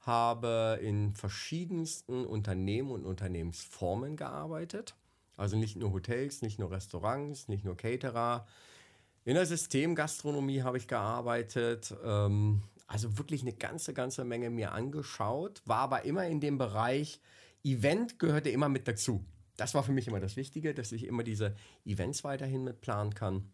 habe 0.00 0.78
in 0.82 1.14
verschiedensten 1.14 2.24
Unternehmen 2.24 2.90
und 2.90 3.04
Unternehmensformen 3.04 4.16
gearbeitet 4.16 4.94
also 5.36 5.56
nicht 5.56 5.76
nur 5.76 5.92
Hotels, 5.92 6.42
nicht 6.42 6.58
nur 6.58 6.70
Restaurants, 6.70 7.48
nicht 7.48 7.64
nur 7.64 7.76
Caterer. 7.76 8.46
In 9.24 9.34
der 9.34 9.46
Systemgastronomie 9.46 10.62
habe 10.62 10.78
ich 10.78 10.88
gearbeitet. 10.88 11.94
Ähm, 12.04 12.62
also 12.86 13.16
wirklich 13.18 13.42
eine 13.42 13.52
ganze, 13.52 13.94
ganze 13.94 14.24
Menge 14.24 14.50
mir 14.50 14.72
angeschaut. 14.72 15.62
War 15.64 15.78
aber 15.78 16.04
immer 16.04 16.26
in 16.26 16.40
dem 16.40 16.58
Bereich, 16.58 17.20
Event 17.64 18.18
gehörte 18.18 18.50
immer 18.50 18.68
mit 18.68 18.88
dazu. 18.88 19.24
Das 19.56 19.74
war 19.74 19.82
für 19.82 19.92
mich 19.92 20.08
immer 20.08 20.20
das 20.20 20.36
Wichtige, 20.36 20.74
dass 20.74 20.92
ich 20.92 21.06
immer 21.06 21.22
diese 21.22 21.54
Events 21.84 22.24
weiterhin 22.24 22.64
mit 22.64 22.80
planen 22.80 23.14
kann. 23.14 23.50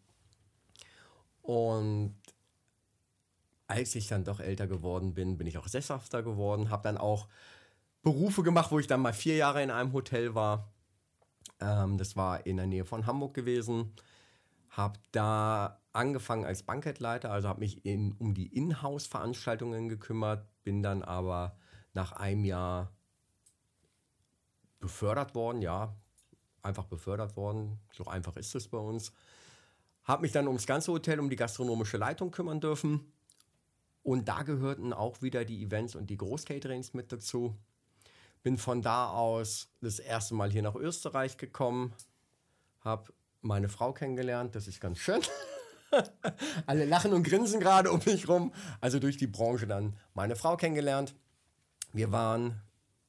Und 1.43 2.15
als 3.67 3.95
ich 3.95 4.07
dann 4.07 4.25
doch 4.25 4.41
älter 4.41 4.67
geworden 4.67 5.15
bin, 5.15 5.37
bin 5.37 5.47
ich 5.47 5.59
auch 5.59 5.69
sesshafter 5.69 6.23
geworden, 6.23 6.71
habe 6.71 6.83
dann 6.83 6.97
auch 6.97 7.29
Berufe 8.03 8.43
gemacht, 8.43 8.71
wo 8.71 8.79
ich 8.79 8.87
dann 8.87 9.01
mal 9.01 9.13
vier 9.13 9.37
Jahre 9.37 9.63
in 9.63 9.71
einem 9.71 9.93
Hotel 9.93 10.35
war. 10.35 10.73
Ähm, 11.61 11.99
das 11.99 12.17
war 12.17 12.47
in 12.47 12.57
der 12.57 12.67
Nähe 12.67 12.85
von 12.85 13.07
Hamburg 13.07 13.35
gewesen. 13.35 13.93
Habe 14.71 14.99
da 15.13 15.81
angefangen 15.93 16.45
als 16.45 16.63
Bankettleiter, 16.63 17.31
also 17.31 17.49
habe 17.49 17.61
mich 17.61 17.85
in, 17.85 18.13
um 18.13 18.35
die 18.35 18.47
Inhouse-Veranstaltungen 18.47 19.89
gekümmert, 19.89 20.47
bin 20.63 20.83
dann 20.83 21.03
aber 21.03 21.57
nach 21.93 22.13
einem 22.13 22.45
Jahr 22.45 22.93
befördert 24.81 25.35
worden, 25.35 25.63
ja, 25.63 25.95
einfach 26.63 26.85
befördert 26.85 27.37
worden. 27.37 27.79
So 27.93 28.05
einfach 28.05 28.37
ist 28.37 28.55
es 28.55 28.69
bei 28.69 28.79
uns. 28.79 29.13
Habe 30.05 30.23
mich 30.23 30.33
dann 30.33 30.47
ums 30.47 30.67
ganze 30.67 30.93
Hotel, 30.93 31.21
um 31.21 31.29
die 31.29 31.37
gastronomische 31.37 31.97
Leitung 31.97 32.31
kümmern 32.31 32.61
dürfen. 32.61 33.13
Und 34.03 34.29
da 34.29 34.43
gehörten 34.43 34.93
auch 34.93 35.21
wieder 35.21 35.45
die 35.45 35.63
Events 35.63 35.95
und 35.95 36.09
die 36.09 36.17
Großcaterings 36.17 36.95
mit 36.95 37.13
dazu. 37.13 37.55
Bin 38.43 38.57
von 38.57 38.81
da 38.83 39.11
aus 39.11 39.69
das 39.81 39.99
erste 39.99 40.35
Mal 40.35 40.51
hier 40.51 40.63
nach 40.63 40.77
Österreich 40.77 41.37
gekommen, 41.37 41.93
habe 42.81 43.13
meine 43.43 43.69
Frau 43.69 43.93
kennengelernt, 43.93 44.55
das 44.55 44.67
ist 44.67 44.81
ganz 44.81 44.99
schön. 44.99 45.21
Alle 46.67 46.85
lachen 46.85 47.13
und 47.13 47.23
grinsen 47.23 47.61
gerade 47.61 47.91
um 47.91 48.01
mich 48.07 48.29
rum. 48.29 48.53
Also 48.81 48.99
durch 48.99 49.17
die 49.17 49.27
Branche 49.27 49.67
dann 49.67 49.97
meine 50.15 50.37
Frau 50.37 50.57
kennengelernt. 50.57 51.15
Wir 51.93 52.13
waren 52.13 52.61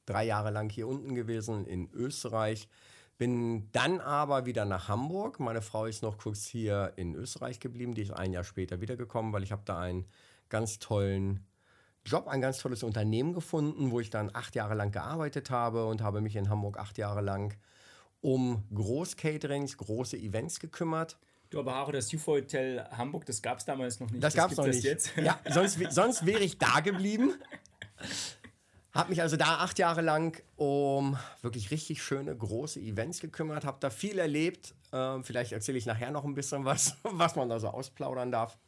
drei 0.06 0.24
Jahre 0.24 0.50
lang 0.50 0.70
hier 0.70 0.88
unten 0.88 1.14
gewesen 1.14 1.66
in 1.66 1.90
Österreich. 1.92 2.68
Bin 3.18 3.70
dann 3.72 4.00
aber 4.00 4.46
wieder 4.46 4.64
nach 4.64 4.88
Hamburg. 4.88 5.40
Meine 5.40 5.60
Frau 5.60 5.84
ist 5.84 6.02
noch 6.02 6.16
kurz 6.16 6.46
hier 6.46 6.94
in 6.96 7.14
Österreich 7.14 7.60
geblieben. 7.60 7.94
Die 7.94 8.02
ist 8.02 8.12
ein 8.12 8.32
Jahr 8.32 8.44
später 8.44 8.80
wiedergekommen, 8.80 9.32
weil 9.32 9.42
ich 9.42 9.52
habe 9.52 9.62
da 9.64 9.78
einen 9.78 10.06
ganz 10.48 10.78
tollen 10.78 11.44
Job, 12.04 12.28
ein 12.28 12.40
ganz 12.40 12.58
tolles 12.58 12.82
Unternehmen 12.82 13.34
gefunden, 13.34 13.90
wo 13.90 14.00
ich 14.00 14.08
dann 14.08 14.30
acht 14.32 14.54
Jahre 14.54 14.74
lang 14.74 14.90
gearbeitet 14.90 15.50
habe 15.50 15.86
und 15.86 16.02
habe 16.02 16.20
mich 16.22 16.34
in 16.34 16.48
Hamburg 16.48 16.78
acht 16.78 16.96
Jahre 16.96 17.20
lang 17.20 17.54
um 18.22 18.64
Großcaterings, 18.74 19.76
große 19.76 20.16
Events 20.16 20.60
gekümmert. 20.60 21.18
Du, 21.50 21.58
aber 21.58 21.82
auch 21.82 21.90
das 21.90 22.12
UFO 22.14 22.32
Hotel 22.32 22.86
Hamburg, 22.90 23.26
das 23.26 23.42
gab 23.42 23.58
es 23.58 23.64
damals 23.64 23.98
noch 24.00 24.10
nicht. 24.10 24.22
Das, 24.22 24.34
das 24.34 24.42
gab 24.42 24.52
es 24.52 24.56
noch 24.56 24.66
nicht. 24.66 24.84
Jetzt. 24.84 25.12
Ja, 25.16 25.38
sonst, 25.50 25.78
sonst 25.90 26.24
wäre 26.24 26.40
ich 26.40 26.58
da 26.58 26.80
geblieben. 26.80 27.34
Habe 28.92 29.10
mich 29.10 29.22
also 29.22 29.36
da 29.36 29.58
acht 29.58 29.78
Jahre 29.78 30.00
lang 30.00 30.42
um 30.56 31.16
wirklich 31.42 31.70
richtig 31.70 32.02
schöne, 32.02 32.36
große 32.36 32.80
Events 32.80 33.20
gekümmert, 33.20 33.64
habe 33.64 33.78
da 33.80 33.88
viel 33.88 34.18
erlebt. 34.18 34.74
Ähm, 34.92 35.22
vielleicht 35.22 35.52
erzähle 35.52 35.78
ich 35.78 35.86
nachher 35.86 36.10
noch 36.10 36.24
ein 36.24 36.34
bisschen 36.34 36.64
was, 36.64 36.96
was 37.04 37.36
man 37.36 37.48
da 37.48 37.60
so 37.60 37.68
ausplaudern 37.68 38.32
darf. 38.32 38.58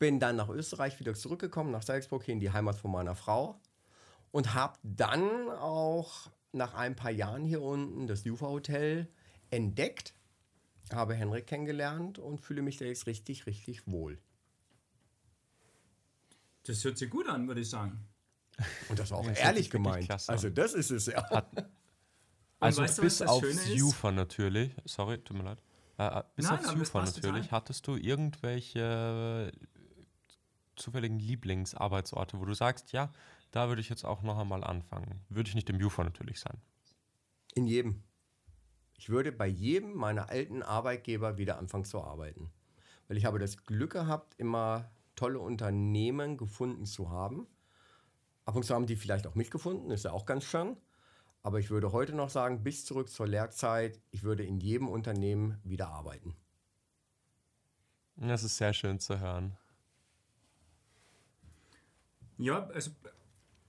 Bin 0.00 0.18
dann 0.18 0.34
nach 0.34 0.48
Österreich 0.48 0.98
wieder 0.98 1.14
zurückgekommen, 1.14 1.70
nach 1.70 1.84
Salzburg, 1.84 2.24
hier 2.24 2.34
in 2.34 2.40
die 2.40 2.50
Heimat 2.50 2.74
von 2.74 2.90
meiner 2.90 3.14
Frau. 3.14 3.60
Und 4.32 4.54
habe 4.54 4.78
dann 4.82 5.48
auch 5.50 6.30
nach 6.50 6.74
ein 6.74 6.96
paar 6.96 7.10
Jahren 7.10 7.44
hier 7.44 7.62
unten 7.62 8.08
das 8.08 8.24
Jufa 8.24 8.46
Hotel 8.46 9.06
entdeckt, 9.50 10.14
habe 10.92 11.14
Henrik 11.14 11.46
kennengelernt 11.46 12.18
und 12.18 12.40
fühle 12.40 12.62
mich 12.62 12.78
da 12.78 12.86
jetzt 12.86 13.06
richtig, 13.06 13.46
richtig 13.46 13.86
wohl. 13.86 14.18
Das 16.64 16.82
hört 16.84 16.98
sich 16.98 17.10
gut 17.10 17.28
an, 17.28 17.46
würde 17.46 17.60
ich 17.60 17.70
sagen. 17.70 18.08
Und 18.88 18.98
das 18.98 19.10
war 19.10 19.18
auch 19.18 19.26
das 19.26 19.38
ehrlich 19.38 19.70
gemeint. 19.70 20.10
Also 20.28 20.50
das 20.50 20.74
ist 20.74 20.90
es 20.90 21.06
ja. 21.06 21.22
also 22.60 22.82
weißt 22.82 22.98
du, 22.98 23.02
bis 23.02 23.22
aufs 23.22 23.68
Jufa 23.68 24.12
natürlich. 24.12 24.72
Sorry, 24.84 25.18
tut 25.18 25.36
mir 25.36 25.44
leid. 25.44 25.58
Äh, 25.98 26.22
bis 26.36 26.46
Nein, 26.46 26.58
aufs 26.58 26.74
UFO 26.74 27.00
natürlich. 27.00 27.46
Total. 27.46 27.50
Hattest 27.50 27.86
du 27.86 27.96
irgendwelche 27.96 29.52
zufälligen 30.76 31.18
Lieblingsarbeitsorte, 31.18 32.38
wo 32.40 32.44
du 32.44 32.54
sagst, 32.54 32.92
ja, 32.92 33.12
da 33.50 33.68
würde 33.68 33.80
ich 33.80 33.88
jetzt 33.88 34.04
auch 34.04 34.22
noch 34.22 34.38
einmal 34.38 34.64
anfangen? 34.64 35.20
Würde 35.28 35.48
ich 35.48 35.54
nicht 35.54 35.68
im 35.70 35.82
UFO 35.84 36.02
natürlich 36.02 36.40
sein. 36.40 36.60
In 37.54 37.66
jedem. 37.66 38.02
Ich 38.96 39.08
würde 39.08 39.32
bei 39.32 39.46
jedem 39.46 39.94
meiner 39.94 40.30
alten 40.30 40.62
Arbeitgeber 40.62 41.36
wieder 41.36 41.58
anfangen 41.58 41.84
zu 41.84 42.02
arbeiten. 42.02 42.50
Weil 43.08 43.16
ich 43.16 43.24
habe 43.24 43.38
das 43.38 43.64
Glück 43.64 43.92
gehabt, 43.92 44.34
immer 44.38 44.90
tolle 45.16 45.40
Unternehmen 45.40 46.36
gefunden 46.36 46.86
zu 46.86 47.10
haben. 47.10 47.46
Ab 48.44 48.56
und 48.56 48.64
zu 48.64 48.74
haben 48.74 48.86
die 48.86 48.96
vielleicht 48.96 49.26
auch 49.26 49.34
mich 49.34 49.50
gefunden, 49.50 49.90
ist 49.90 50.04
ja 50.04 50.12
auch 50.12 50.26
ganz 50.26 50.44
schön. 50.44 50.76
Aber 51.42 51.58
ich 51.58 51.70
würde 51.70 51.92
heute 51.92 52.14
noch 52.14 52.30
sagen, 52.30 52.62
bis 52.62 52.84
zurück 52.84 53.08
zur 53.08 53.26
Lehrzeit, 53.26 54.00
ich 54.10 54.22
würde 54.22 54.44
in 54.44 54.58
jedem 54.58 54.88
Unternehmen 54.88 55.58
wieder 55.64 55.88
arbeiten. 55.88 56.36
Das 58.16 58.44
ist 58.44 58.56
sehr 58.56 58.72
schön 58.72 59.00
zu 59.00 59.18
hören. 59.18 59.56
Ja, 62.38 62.66
also 62.68 62.90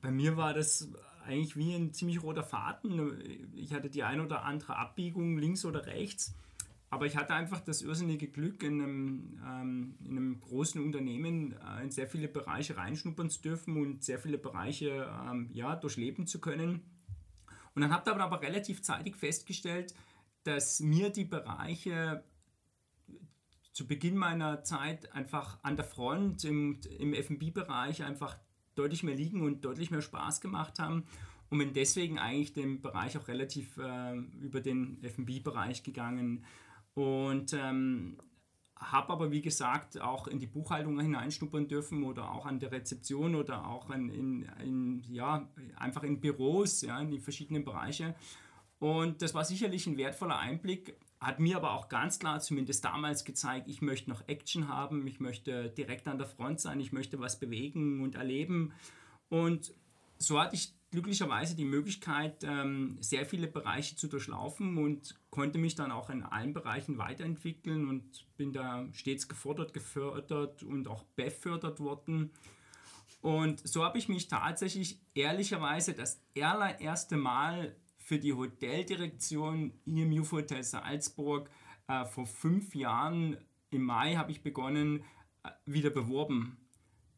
bei 0.01 0.11
mir 0.11 0.37
war 0.37 0.53
das 0.53 0.89
eigentlich 1.25 1.55
wie 1.55 1.73
ein 1.73 1.93
ziemlich 1.93 2.21
roter 2.21 2.43
Faden. 2.43 3.51
Ich 3.55 3.73
hatte 3.73 3.89
die 3.89 4.03
eine 4.03 4.23
oder 4.23 4.43
andere 4.43 4.75
Abbiegung 4.75 5.37
links 5.37 5.65
oder 5.65 5.85
rechts. 5.85 6.35
Aber 6.93 7.07
ich 7.07 7.17
hatte 7.17 7.33
einfach 7.33 7.59
das 7.59 7.81
irrsinnige 7.81 8.27
Glück, 8.27 8.61
in 8.61 8.79
einem, 8.79 9.39
ähm, 9.43 9.95
in 10.05 10.11
einem 10.11 10.39
großen 10.39 10.79
Unternehmen 10.79 11.53
äh, 11.53 11.81
in 11.81 11.89
sehr 11.89 12.07
viele 12.07 12.27
Bereiche 12.27 12.77
reinschnuppern 12.77 13.31
zu 13.31 13.41
dürfen 13.41 13.77
und 13.77 14.03
sehr 14.03 14.19
viele 14.19 14.37
Bereiche 14.37 15.11
ähm, 15.27 15.49
ja, 15.53 15.75
durchleben 15.75 16.27
zu 16.27 16.39
können. 16.39 16.83
Und 17.73 17.81
dann 17.81 17.91
habe 17.91 18.11
ich 18.11 18.15
aber, 18.15 18.43
relativ 18.43 18.83
zeitig 18.83 19.15
festgestellt, 19.15 19.95
dass 20.43 20.81
mir 20.81 21.09
die 21.09 21.25
Bereiche 21.25 22.23
zu 23.71 23.87
Beginn 23.87 24.15
meiner 24.15 24.63
Zeit 24.63 25.11
einfach 25.13 25.57
an 25.63 25.75
der 25.75 25.85
Front 25.85 26.43
im, 26.43 26.79
im 26.99 27.15
FB-Bereich 27.15 28.03
einfach 28.03 28.37
deutlich 28.75 29.01
mehr 29.01 29.15
liegen 29.15 29.41
und 29.41 29.65
deutlich 29.65 29.89
mehr 29.89 30.03
Spaß 30.03 30.41
gemacht 30.41 30.77
haben 30.77 31.07
und 31.49 31.57
bin 31.57 31.73
deswegen 31.73 32.19
eigentlich 32.19 32.53
den 32.53 32.81
Bereich 32.81 33.17
auch 33.17 33.27
relativ 33.27 33.79
äh, 33.79 34.15
über 34.41 34.61
den 34.61 35.03
FB-Bereich 35.03 35.81
gegangen 35.81 36.45
und 36.95 37.53
ähm, 37.53 38.17
habe 38.75 39.13
aber 39.13 39.31
wie 39.31 39.41
gesagt 39.41 39.99
auch 39.99 40.27
in 40.27 40.39
die 40.39 40.47
Buchhaltung 40.47 40.99
hineinschnuppern 40.99 41.67
dürfen 41.67 42.03
oder 42.03 42.31
auch 42.31 42.45
an 42.45 42.59
der 42.59 42.71
Rezeption 42.71 43.35
oder 43.35 43.67
auch 43.67 43.89
in, 43.89 44.09
in, 44.09 44.49
in, 44.63 45.03
ja, 45.09 45.47
einfach 45.77 46.03
in 46.03 46.19
Büros, 46.19 46.81
ja, 46.81 46.99
in 46.99 47.11
die 47.11 47.19
verschiedenen 47.19 47.63
Bereiche. 47.63 48.15
Und 48.79 49.21
das 49.21 49.33
war 49.33 49.45
sicherlich 49.45 49.87
ein 49.87 49.97
wertvoller 49.97 50.37
Einblick, 50.37 50.97
hat 51.21 51.39
mir 51.39 51.55
aber 51.55 51.71
auch 51.71 51.87
ganz 51.87 52.19
klar, 52.19 52.41
zumindest 52.41 52.83
damals 52.83 53.23
gezeigt, 53.23 53.69
ich 53.69 53.81
möchte 53.81 54.09
noch 54.09 54.27
Action 54.27 54.67
haben, 54.67 55.07
ich 55.07 55.21
möchte 55.21 55.69
direkt 55.69 56.07
an 56.07 56.17
der 56.17 56.27
Front 56.27 56.59
sein, 56.59 56.81
ich 56.81 56.91
möchte 56.91 57.19
was 57.19 57.39
bewegen 57.39 58.01
und 58.01 58.15
erleben. 58.15 58.73
Und 59.29 59.73
so 60.17 60.39
hatte 60.39 60.55
ich 60.55 60.73
glücklicherweise 60.93 61.55
die 61.55 61.65
Möglichkeit, 61.65 62.43
ähm, 62.43 62.97
sehr 63.01 63.25
viele 63.25 63.47
Bereiche 63.47 63.95
zu 63.95 64.07
durchlaufen 64.07 64.77
und 64.77 65.15
konnte 65.31 65.57
mich 65.57 65.73
dann 65.73 65.91
auch 65.91 66.11
in 66.11 66.21
allen 66.21 66.53
Bereichen 66.53 66.99
weiterentwickeln 66.99 67.89
und 67.89 68.03
bin 68.37 68.53
da 68.53 68.85
stets 68.93 69.27
gefordert, 69.27 69.73
gefördert 69.73 70.61
und 70.61 70.87
auch 70.87 71.03
befördert 71.15 71.79
worden. 71.79 72.29
Und 73.21 73.67
so 73.67 73.83
habe 73.83 73.97
ich 73.97 74.07
mich 74.07 74.27
tatsächlich 74.27 74.99
ehrlicherweise 75.15 75.93
das 75.95 76.21
allererste 76.39 77.17
Mal 77.17 77.75
für 77.97 78.19
die 78.19 78.33
Hoteldirektion 78.33 79.73
hier 79.85 80.05
im 80.05 80.13
UFO 80.13 80.37
Hotel 80.37 80.61
Salzburg 80.61 81.49
äh, 81.87 82.05
vor 82.05 82.27
fünf 82.27 82.75
Jahren 82.75 83.37
im 83.71 83.81
Mai 83.81 84.13
habe 84.13 84.31
ich 84.31 84.43
begonnen, 84.43 85.03
äh, 85.41 85.49
wieder 85.65 85.89
beworben. 85.89 86.57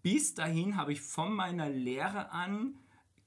Bis 0.01 0.33
dahin 0.33 0.77
habe 0.77 0.93
ich 0.93 1.01
von 1.01 1.33
meiner 1.33 1.69
Lehre 1.69 2.31
an 2.31 2.77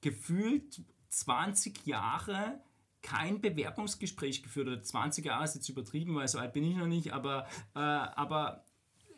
gefühlt 0.01 0.81
20 1.09 1.85
Jahre 1.85 2.59
kein 3.01 3.41
Bewerbungsgespräch 3.41 4.43
geführt. 4.43 4.67
Oder 4.67 4.83
20 4.83 5.25
Jahre 5.25 5.45
ist 5.45 5.55
jetzt 5.55 5.69
übertrieben, 5.69 6.15
weil 6.15 6.27
so 6.27 6.39
alt 6.39 6.53
bin 6.53 6.63
ich 6.63 6.75
noch 6.75 6.87
nicht, 6.87 7.13
aber, 7.13 7.47
äh, 7.75 7.79
aber 7.79 8.65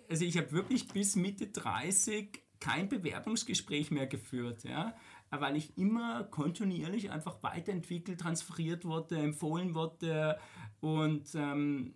also 0.09 0.25
ich 0.25 0.37
habe 0.37 0.51
wirklich 0.51 0.87
bis 0.87 1.15
Mitte 1.15 1.47
30 1.47 2.43
kein 2.59 2.89
Bewerbungsgespräch 2.89 3.91
mehr 3.91 4.07
geführt. 4.07 4.63
Ja? 4.63 4.95
weil 5.31 5.55
ich 5.55 5.77
immer 5.77 6.25
kontinuierlich 6.25 7.09
einfach 7.09 7.41
weiterentwickelt, 7.41 8.19
transferiert 8.19 8.83
wurde, 8.83 9.17
empfohlen 9.17 9.73
wurde 9.73 10.37
und 10.81 11.33
ähm, 11.35 11.95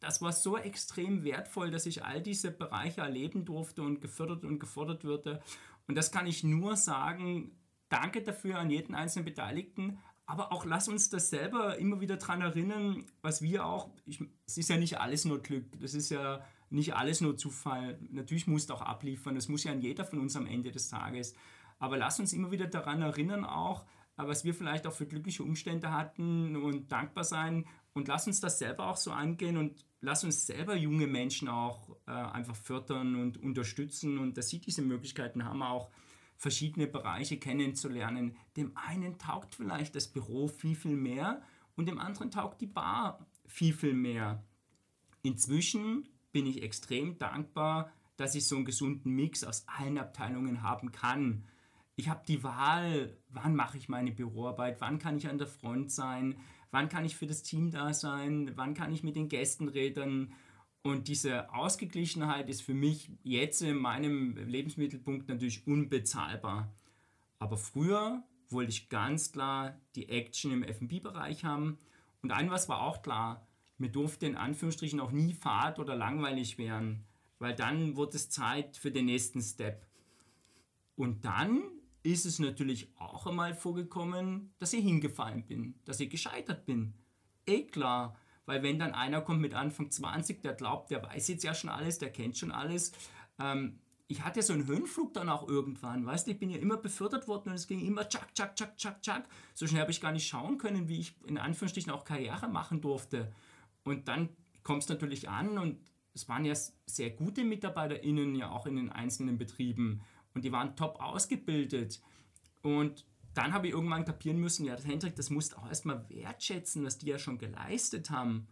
das 0.00 0.22
war 0.22 0.32
so 0.32 0.56
extrem 0.56 1.24
wertvoll, 1.24 1.72
dass 1.72 1.86
ich 1.86 2.04
all 2.04 2.22
diese 2.22 2.52
Bereiche 2.52 3.00
erleben 3.00 3.44
durfte 3.44 3.82
und 3.82 4.00
gefördert 4.00 4.44
und 4.44 4.60
gefordert 4.60 5.04
wurde. 5.04 5.42
Und 5.88 5.96
das 5.96 6.12
kann 6.12 6.28
ich 6.28 6.44
nur 6.44 6.76
sagen, 6.76 7.57
danke 7.88 8.22
dafür 8.22 8.58
an 8.58 8.70
jeden 8.70 8.94
einzelnen 8.94 9.24
Beteiligten, 9.24 9.98
aber 10.26 10.52
auch 10.52 10.64
lass 10.66 10.88
uns 10.88 11.08
das 11.08 11.30
selber 11.30 11.78
immer 11.78 12.00
wieder 12.00 12.16
daran 12.16 12.42
erinnern, 12.42 13.06
was 13.22 13.40
wir 13.40 13.64
auch, 13.64 13.90
ich, 14.04 14.22
es 14.46 14.58
ist 14.58 14.68
ja 14.68 14.76
nicht 14.76 15.00
alles 15.00 15.24
nur 15.24 15.42
Glück, 15.42 15.80
das 15.80 15.94
ist 15.94 16.10
ja 16.10 16.44
nicht 16.70 16.94
alles 16.94 17.20
nur 17.20 17.36
Zufall. 17.36 17.98
Natürlich 18.10 18.46
musst 18.46 18.68
du 18.68 18.74
auch 18.74 18.82
abliefern, 18.82 19.34
das 19.34 19.48
muss 19.48 19.64
ja 19.64 19.72
an 19.72 19.80
jeder 19.80 20.04
von 20.04 20.18
uns 20.18 20.36
am 20.36 20.46
Ende 20.46 20.70
des 20.70 20.88
Tages. 20.88 21.34
Aber 21.78 21.96
lass 21.96 22.20
uns 22.20 22.32
immer 22.32 22.50
wieder 22.50 22.66
daran 22.66 23.00
erinnern 23.02 23.44
auch, 23.44 23.84
äh, 24.18 24.26
was 24.26 24.44
wir 24.44 24.54
vielleicht 24.54 24.86
auch 24.86 24.92
für 24.92 25.06
glückliche 25.06 25.42
Umstände 25.42 25.92
hatten 25.92 26.56
und 26.56 26.92
dankbar 26.92 27.24
sein. 27.24 27.66
Und 27.94 28.08
lass 28.08 28.26
uns 28.26 28.40
das 28.40 28.58
selber 28.58 28.88
auch 28.88 28.96
so 28.96 29.12
angehen 29.12 29.56
und 29.56 29.84
lass 30.00 30.24
uns 30.24 30.46
selber 30.46 30.76
junge 30.76 31.06
Menschen 31.06 31.48
auch 31.48 31.96
äh, 32.06 32.10
einfach 32.10 32.54
fördern 32.54 33.16
und 33.16 33.38
unterstützen 33.38 34.18
und 34.18 34.36
dass 34.36 34.50
sie 34.50 34.60
diese 34.60 34.82
Möglichkeiten 34.82 35.44
haben, 35.44 35.62
auch 35.62 35.90
verschiedene 36.38 36.86
Bereiche 36.86 37.38
kennenzulernen. 37.38 38.36
Dem 38.56 38.74
einen 38.76 39.18
taugt 39.18 39.54
vielleicht 39.54 39.94
das 39.94 40.08
Büro 40.08 40.48
viel, 40.48 40.74
viel 40.74 40.96
mehr 40.96 41.42
und 41.76 41.86
dem 41.86 41.98
anderen 41.98 42.30
taugt 42.30 42.62
die 42.62 42.66
Bar 42.66 43.26
viel, 43.46 43.74
viel 43.74 43.94
mehr. 43.94 44.42
Inzwischen 45.22 46.08
bin 46.32 46.46
ich 46.46 46.62
extrem 46.62 47.18
dankbar, 47.18 47.92
dass 48.16 48.34
ich 48.34 48.46
so 48.46 48.56
einen 48.56 48.64
gesunden 48.64 49.14
Mix 49.14 49.44
aus 49.44 49.66
allen 49.68 49.98
Abteilungen 49.98 50.62
haben 50.62 50.92
kann 50.92 51.44
ich 51.98 52.08
habe 52.08 52.22
die 52.28 52.44
Wahl, 52.44 53.18
wann 53.28 53.56
mache 53.56 53.76
ich 53.76 53.88
meine 53.88 54.12
Büroarbeit, 54.12 54.80
wann 54.80 55.00
kann 55.00 55.18
ich 55.18 55.28
an 55.28 55.36
der 55.36 55.48
Front 55.48 55.90
sein, 55.90 56.36
wann 56.70 56.88
kann 56.88 57.04
ich 57.04 57.16
für 57.16 57.26
das 57.26 57.42
Team 57.42 57.72
da 57.72 57.92
sein, 57.92 58.52
wann 58.54 58.74
kann 58.74 58.92
ich 58.92 59.02
mit 59.02 59.16
den 59.16 59.28
Gästen 59.28 59.66
reden. 59.66 60.32
Und 60.88 61.06
diese 61.06 61.52
Ausgeglichenheit 61.52 62.48
ist 62.48 62.62
für 62.62 62.72
mich 62.72 63.10
jetzt 63.22 63.60
in 63.60 63.76
meinem 63.76 64.38
Lebensmittelpunkt 64.38 65.28
natürlich 65.28 65.66
unbezahlbar. 65.66 66.72
Aber 67.38 67.58
früher 67.58 68.22
wollte 68.48 68.70
ich 68.70 68.88
ganz 68.88 69.30
klar 69.30 69.78
die 69.96 70.08
Action 70.08 70.50
im 70.50 70.62
FB-Bereich 70.62 71.44
haben. 71.44 71.76
Und 72.22 72.32
ein 72.32 72.50
was 72.50 72.70
war 72.70 72.80
auch 72.80 73.02
klar, 73.02 73.46
mir 73.76 73.90
durfte 73.90 74.24
in 74.24 74.34
Anführungsstrichen 74.34 74.98
auch 75.00 75.10
nie 75.10 75.34
fad 75.34 75.78
oder 75.78 75.94
langweilig 75.94 76.56
werden, 76.56 77.04
weil 77.38 77.54
dann 77.54 77.96
wurde 77.96 78.16
es 78.16 78.30
Zeit 78.30 78.78
für 78.78 78.90
den 78.90 79.04
nächsten 79.04 79.42
Step. 79.42 79.86
Und 80.96 81.26
dann 81.26 81.64
ist 82.02 82.24
es 82.24 82.38
natürlich 82.38 82.88
auch 82.96 83.26
einmal 83.26 83.52
vorgekommen, 83.52 84.54
dass 84.58 84.72
ich 84.72 84.86
hingefallen 84.86 85.44
bin, 85.44 85.74
dass 85.84 86.00
ich 86.00 86.08
gescheitert 86.08 86.64
bin. 86.64 86.94
Eh 87.44 87.64
klar, 87.64 88.16
weil 88.48 88.62
wenn 88.62 88.78
dann 88.78 88.94
einer 88.94 89.20
kommt 89.20 89.42
mit 89.42 89.52
Anfang 89.52 89.90
20, 89.90 90.40
der 90.40 90.54
glaubt, 90.54 90.90
der 90.90 91.02
weiß 91.02 91.28
jetzt 91.28 91.44
ja 91.44 91.54
schon 91.54 91.68
alles, 91.68 91.98
der 91.98 92.10
kennt 92.10 92.38
schon 92.38 92.50
alles. 92.50 92.92
Ähm, 93.38 93.78
ich 94.06 94.24
hatte 94.24 94.40
so 94.40 94.54
einen 94.54 94.66
Höhenflug 94.66 95.12
dann 95.12 95.28
auch 95.28 95.46
irgendwann, 95.46 96.06
weißt 96.06 96.26
du, 96.26 96.30
ich 96.30 96.38
bin 96.38 96.48
ja 96.48 96.56
immer 96.56 96.78
befördert 96.78 97.28
worden 97.28 97.50
und 97.50 97.56
es 97.56 97.66
ging 97.66 97.84
immer 97.84 98.08
tschak, 98.08 98.34
tschak, 98.34 98.56
tschak, 98.56 98.78
tschak, 98.78 99.02
tschak. 99.02 99.28
So 99.52 99.66
schnell 99.66 99.82
habe 99.82 99.90
ich 99.90 100.00
gar 100.00 100.12
nicht 100.12 100.26
schauen 100.26 100.56
können, 100.56 100.88
wie 100.88 100.98
ich 100.98 101.14
in 101.26 101.36
Anführungsstrichen 101.36 101.92
auch 101.92 102.06
Karriere 102.06 102.48
machen 102.48 102.80
durfte. 102.80 103.30
Und 103.84 104.08
dann 104.08 104.30
kommt 104.62 104.84
es 104.84 104.88
natürlich 104.88 105.28
an 105.28 105.58
und 105.58 105.78
es 106.14 106.26
waren 106.26 106.46
ja 106.46 106.54
sehr 106.86 107.10
gute 107.10 107.44
MitarbeiterInnen 107.44 108.34
ja 108.34 108.50
auch 108.50 108.64
in 108.64 108.76
den 108.76 108.90
einzelnen 108.90 109.36
Betrieben 109.36 110.00
und 110.32 110.42
die 110.42 110.52
waren 110.52 110.74
top 110.74 111.02
ausgebildet. 111.02 112.00
Und 112.62 113.04
dann 113.38 113.52
habe 113.52 113.68
ich 113.68 113.72
irgendwann 113.72 114.04
kapieren 114.04 114.38
müssen, 114.38 114.64
ja, 114.64 114.76
Hendrik, 114.76 115.14
das 115.14 115.30
musst 115.30 115.52
du 115.52 115.58
auch 115.58 115.68
erstmal 115.68 116.04
wertschätzen, 116.10 116.84
was 116.84 116.98
die 116.98 117.06
ja 117.06 117.20
schon 117.20 117.38
geleistet 117.38 118.10
haben. 118.10 118.48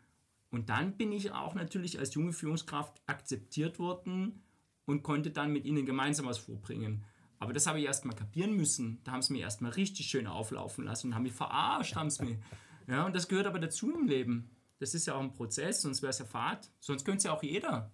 Und 0.51 0.69
dann 0.69 0.97
bin 0.97 1.11
ich 1.11 1.33
auch 1.33 1.55
natürlich 1.55 1.99
als 1.99 2.15
junge 2.15 2.33
Führungskraft 2.33 3.03
akzeptiert 3.07 3.81
worden 3.81 4.45
und 4.85 5.03
konnte 5.03 5.33
dann 5.33 5.53
mit 5.53 5.65
ihnen 5.65 5.87
gemeinsam 5.87 6.27
was 6.27 6.39
vorbringen. 6.39 7.05
Aber 7.41 7.53
das 7.53 7.67
habe 7.67 7.81
ich 7.81 7.85
erstmal 7.85 8.15
kapieren 8.15 8.57
müssen. 8.57 9.01
Da 9.03 9.11
haben 9.11 9.23
sie 9.23 9.33
mir 9.33 9.41
erstmal 9.41 9.73
richtig 9.73 10.07
schön 10.07 10.29
auflaufen 10.29 10.85
lassen 10.85 11.09
und 11.09 11.15
haben 11.17 11.25
mich 11.25 11.33
verarscht, 11.33 11.97
haben 11.97 12.09
sie 12.09 12.25
mir. 12.25 12.39
Ja, 12.87 13.05
und 13.05 13.17
das 13.17 13.27
gehört 13.27 13.49
aber 13.49 13.59
dazu 13.59 13.93
im 13.93 14.07
Leben. 14.07 14.51
Das 14.79 14.95
ist 14.95 15.07
ja 15.07 15.17
auch 15.17 15.21
ein 15.21 15.33
Prozess, 15.33 15.83
sonst 15.83 16.01
wäre 16.01 16.11
es 16.11 16.21
ja 16.21 16.27
Fahrt. 16.27 16.71
Sonst 16.79 17.05
könnte 17.05 17.19
es 17.19 17.25
ja 17.25 17.33
auch 17.33 17.43
jeder. 17.43 17.91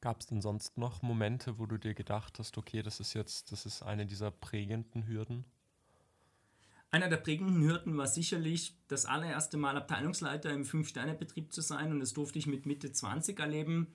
Gab 0.00 0.20
es 0.20 0.26
denn 0.26 0.40
sonst 0.40 0.78
noch 0.78 1.02
Momente, 1.02 1.58
wo 1.58 1.66
du 1.66 1.76
dir 1.76 1.94
gedacht 1.94 2.38
hast, 2.38 2.56
okay, 2.56 2.82
das 2.82 3.00
ist 3.00 3.14
jetzt, 3.14 3.52
das 3.52 3.66
ist 3.66 3.82
eine 3.82 4.06
dieser 4.06 4.30
prägenden 4.30 5.06
Hürden? 5.06 5.44
Einer 6.90 7.08
der 7.08 7.18
prägenden 7.18 7.62
Hürden 7.62 7.96
war 7.96 8.06
sicherlich 8.06 8.74
das 8.88 9.04
allererste 9.04 9.56
Mal 9.56 9.76
Abteilungsleiter 9.76 10.50
im 10.50 10.64
Fünf-Sterne-Betrieb 10.64 11.52
zu 11.52 11.60
sein 11.60 11.92
und 11.92 12.00
das 12.00 12.14
durfte 12.14 12.38
ich 12.38 12.46
mit 12.46 12.66
Mitte 12.66 12.90
20 12.90 13.38
erleben. 13.38 13.88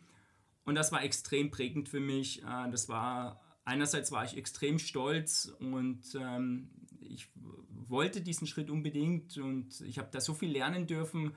Und 0.63 0.75
das 0.75 0.91
war 0.91 1.03
extrem 1.03 1.51
prägend 1.51 1.89
für 1.89 1.99
mich. 1.99 2.43
Äh, 2.43 2.69
das 2.71 2.87
war, 2.87 3.41
einerseits 3.65 4.11
war 4.11 4.23
ich 4.23 4.37
extrem 4.37 4.79
stolz 4.79 5.53
und 5.59 6.15
ähm, 6.15 6.69
ich 7.01 7.27
wollte 7.69 8.21
diesen 8.21 8.47
Schritt 8.47 8.69
unbedingt 8.69 9.37
und 9.37 9.81
ich 9.81 9.97
habe 9.97 10.09
da 10.11 10.21
so 10.21 10.33
viel 10.33 10.51
lernen 10.51 10.87
dürfen, 10.87 11.35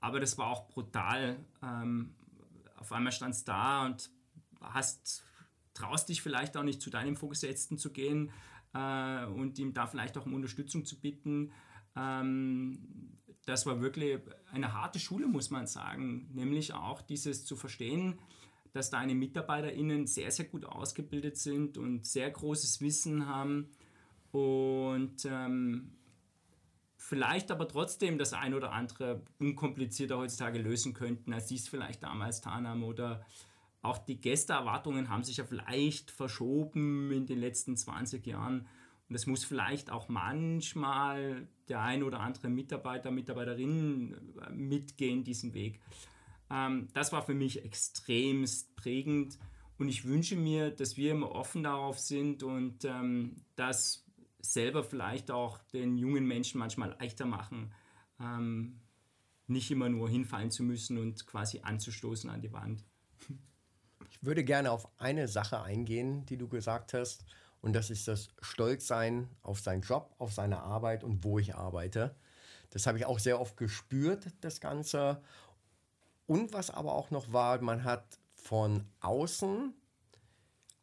aber 0.00 0.20
das 0.20 0.38
war 0.38 0.48
auch 0.48 0.68
brutal. 0.68 1.38
Ähm, 1.62 2.14
auf 2.78 2.92
einmal 2.92 3.12
standst 3.12 3.48
da 3.48 3.86
und 3.86 4.10
hast, 4.60 5.24
traust 5.74 6.08
dich 6.08 6.22
vielleicht 6.22 6.56
auch 6.56 6.62
nicht 6.62 6.80
zu 6.80 6.90
deinem 6.90 7.16
Vorgesetzten 7.16 7.78
zu 7.78 7.92
gehen 7.92 8.30
äh, 8.74 9.24
und 9.26 9.58
ihm 9.58 9.74
da 9.74 9.86
vielleicht 9.86 10.16
auch 10.18 10.26
um 10.26 10.34
Unterstützung 10.34 10.84
zu 10.84 11.00
bitten. 11.00 11.52
Ähm, 11.96 13.18
das 13.46 13.64
war 13.66 13.80
wirklich 13.80 14.20
eine 14.52 14.74
harte 14.74 14.98
Schule, 14.98 15.26
muss 15.26 15.50
man 15.50 15.66
sagen, 15.66 16.28
nämlich 16.34 16.74
auch 16.74 17.00
dieses 17.00 17.44
zu 17.44 17.56
verstehen, 17.56 18.18
dass 18.72 18.90
deine 18.90 19.14
MitarbeiterInnen 19.14 20.06
sehr, 20.06 20.30
sehr 20.30 20.44
gut 20.44 20.66
ausgebildet 20.66 21.38
sind 21.38 21.78
und 21.78 22.06
sehr 22.06 22.30
großes 22.30 22.80
Wissen 22.82 23.26
haben 23.26 23.70
und 24.32 25.24
ähm, 25.24 25.97
vielleicht 27.08 27.50
aber 27.50 27.66
trotzdem 27.66 28.18
das 28.18 28.34
ein 28.34 28.52
oder 28.52 28.72
andere 28.72 29.22
unkomplizierter 29.38 30.18
heutzutage 30.18 30.58
lösen 30.58 30.92
könnten, 30.92 31.32
als 31.32 31.48
sie 31.48 31.56
es 31.56 31.66
vielleicht 31.66 32.02
damals 32.02 32.42
getan 32.42 32.68
haben 32.68 32.82
oder 32.82 33.24
auch 33.80 33.96
die 33.96 34.20
Gästeerwartungen 34.20 35.08
haben 35.08 35.24
sich 35.24 35.38
ja 35.38 35.44
vielleicht 35.44 36.10
verschoben 36.10 37.10
in 37.10 37.24
den 37.24 37.38
letzten 37.38 37.78
20 37.78 38.26
Jahren. 38.26 38.66
Und 39.08 39.14
es 39.14 39.26
muss 39.26 39.42
vielleicht 39.42 39.90
auch 39.90 40.10
manchmal 40.10 41.48
der 41.70 41.80
ein 41.80 42.02
oder 42.02 42.20
andere 42.20 42.50
Mitarbeiter, 42.50 43.10
Mitarbeiterin 43.10 44.14
äh, 44.42 44.50
mitgehen, 44.50 45.24
diesen 45.24 45.54
Weg. 45.54 45.80
Ähm, 46.50 46.88
das 46.92 47.10
war 47.12 47.22
für 47.22 47.34
mich 47.34 47.64
extremst 47.64 48.76
prägend. 48.76 49.38
Und 49.78 49.88
ich 49.88 50.04
wünsche 50.04 50.36
mir, 50.36 50.70
dass 50.70 50.98
wir 50.98 51.12
immer 51.12 51.30
offen 51.30 51.62
darauf 51.62 51.98
sind 51.98 52.42
und 52.42 52.84
ähm, 52.84 53.36
das 53.56 54.07
selber 54.52 54.84
vielleicht 54.84 55.30
auch 55.30 55.58
den 55.72 55.96
jungen 55.96 56.26
Menschen 56.26 56.58
manchmal 56.58 56.96
leichter 56.98 57.26
machen, 57.26 57.72
ähm, 58.20 58.80
nicht 59.46 59.70
immer 59.70 59.88
nur 59.88 60.08
hinfallen 60.08 60.50
zu 60.50 60.62
müssen 60.62 60.98
und 60.98 61.26
quasi 61.26 61.60
anzustoßen 61.62 62.28
an 62.30 62.40
die 62.40 62.52
Wand. 62.52 62.84
Ich 64.10 64.24
würde 64.24 64.44
gerne 64.44 64.70
auf 64.70 64.88
eine 64.98 65.28
Sache 65.28 65.62
eingehen, 65.62 66.26
die 66.26 66.36
du 66.36 66.48
gesagt 66.48 66.92
hast, 66.92 67.24
und 67.60 67.72
das 67.72 67.90
ist 67.90 68.06
das 68.06 68.28
Stolzsein 68.40 69.28
auf 69.42 69.60
seinen 69.60 69.82
Job, 69.82 70.14
auf 70.18 70.32
seine 70.32 70.60
Arbeit 70.60 71.02
und 71.02 71.24
wo 71.24 71.38
ich 71.38 71.54
arbeite. 71.54 72.14
Das 72.70 72.86
habe 72.86 72.98
ich 72.98 73.06
auch 73.06 73.18
sehr 73.18 73.40
oft 73.40 73.56
gespürt, 73.56 74.28
das 74.40 74.60
Ganze. 74.60 75.22
Und 76.26 76.52
was 76.52 76.70
aber 76.70 76.92
auch 76.92 77.10
noch 77.10 77.32
war, 77.32 77.60
man 77.60 77.84
hat 77.84 78.18
von 78.28 78.84
außen 79.00 79.74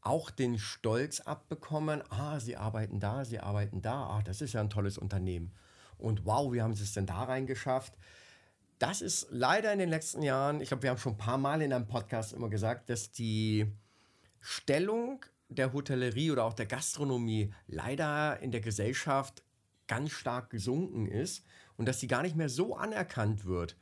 auch 0.06 0.30
den 0.30 0.58
Stolz 0.58 1.20
abbekommen, 1.22 2.04
ah, 2.10 2.40
sie 2.40 2.58
arbeiten 2.58 3.00
da, 3.00 3.26
sie 3.26 3.40
arbeiten 3.40 3.82
da, 3.82 4.08
ah, 4.08 4.22
das 4.24 4.42
ist 4.42 4.54
ja 4.54 4.62
ein 4.62 4.70
tolles 4.70 4.98
Unternehmen. 4.98 5.54
Und 5.98 6.26
wow, 6.26 6.52
wie 6.54 6.62
haben 6.62 6.74
sie 6.74 6.84
es 6.84 6.94
denn 6.94 7.06
da 7.06 7.24
reingeschafft? 7.24 7.94
das 8.80 9.02
ist 9.02 9.28
leider 9.32 9.72
in 9.72 9.80
den 9.80 9.90
letzten 9.90 10.22
Jahren, 10.22 10.62
ich 10.62 10.68
glaube, 10.68 10.84
wir 10.84 10.90
haben 10.90 10.98
schon 10.98 11.14
ein 11.14 11.18
paar 11.18 11.38
Mal 11.38 11.62
in 11.62 11.72
einem 11.72 11.88
Podcast 11.88 12.34
immer 12.34 12.50
gesagt, 12.50 12.90
dass 12.90 13.12
die 13.12 13.72
Stellung 14.42 15.26
der 15.48 15.74
Hotellerie 15.74 16.32
oder 16.32 16.44
auch 16.44 16.54
der 16.54 16.66
Gastronomie 16.66 17.54
leider 17.68 18.40
in 18.42 18.52
der 18.52 18.62
Gesellschaft 18.62 19.44
ganz 19.88 20.12
stark 20.12 20.50
gesunken 20.50 21.08
ist 21.08 21.46
und 21.78 21.88
dass 21.88 22.00
sie 22.00 22.08
gar 22.08 22.24
nicht 22.24 22.36
mehr 22.36 22.50
so 22.50 22.76
anerkannt 22.76 23.46
wird. 23.46 23.78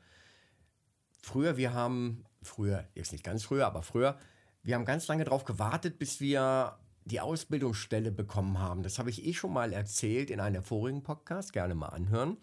Früher, 1.22 1.58
wir 1.58 1.74
haben, 1.74 2.26
früher, 2.42 2.88
jetzt 2.94 3.14
nicht 3.14 3.24
ganz 3.24 3.44
früher, 3.44 3.66
aber 3.66 3.82
früher, 3.82 4.20
wir 4.64 4.76
haben 4.76 4.86
ganz 4.86 5.08
lange 5.08 5.26
darauf 5.26 5.44
gewartet, 5.44 6.00
bis 6.00 6.20
wir 6.22 6.78
die 7.06 7.20
Ausbildungsstelle 7.20 8.12
bekommen 8.12 8.60
haben. 8.60 8.82
Das 8.82 8.98
habe 8.98 9.10
ich 9.10 9.26
eh 9.26 9.34
schon 9.34 9.52
mal 9.52 9.74
erzählt 9.74 10.30
in 10.30 10.40
einem 10.40 10.64
vorigen 10.64 11.04
Podcast, 11.04 11.52
gerne 11.52 11.76
mal 11.76 11.90
anhören. 11.90 12.38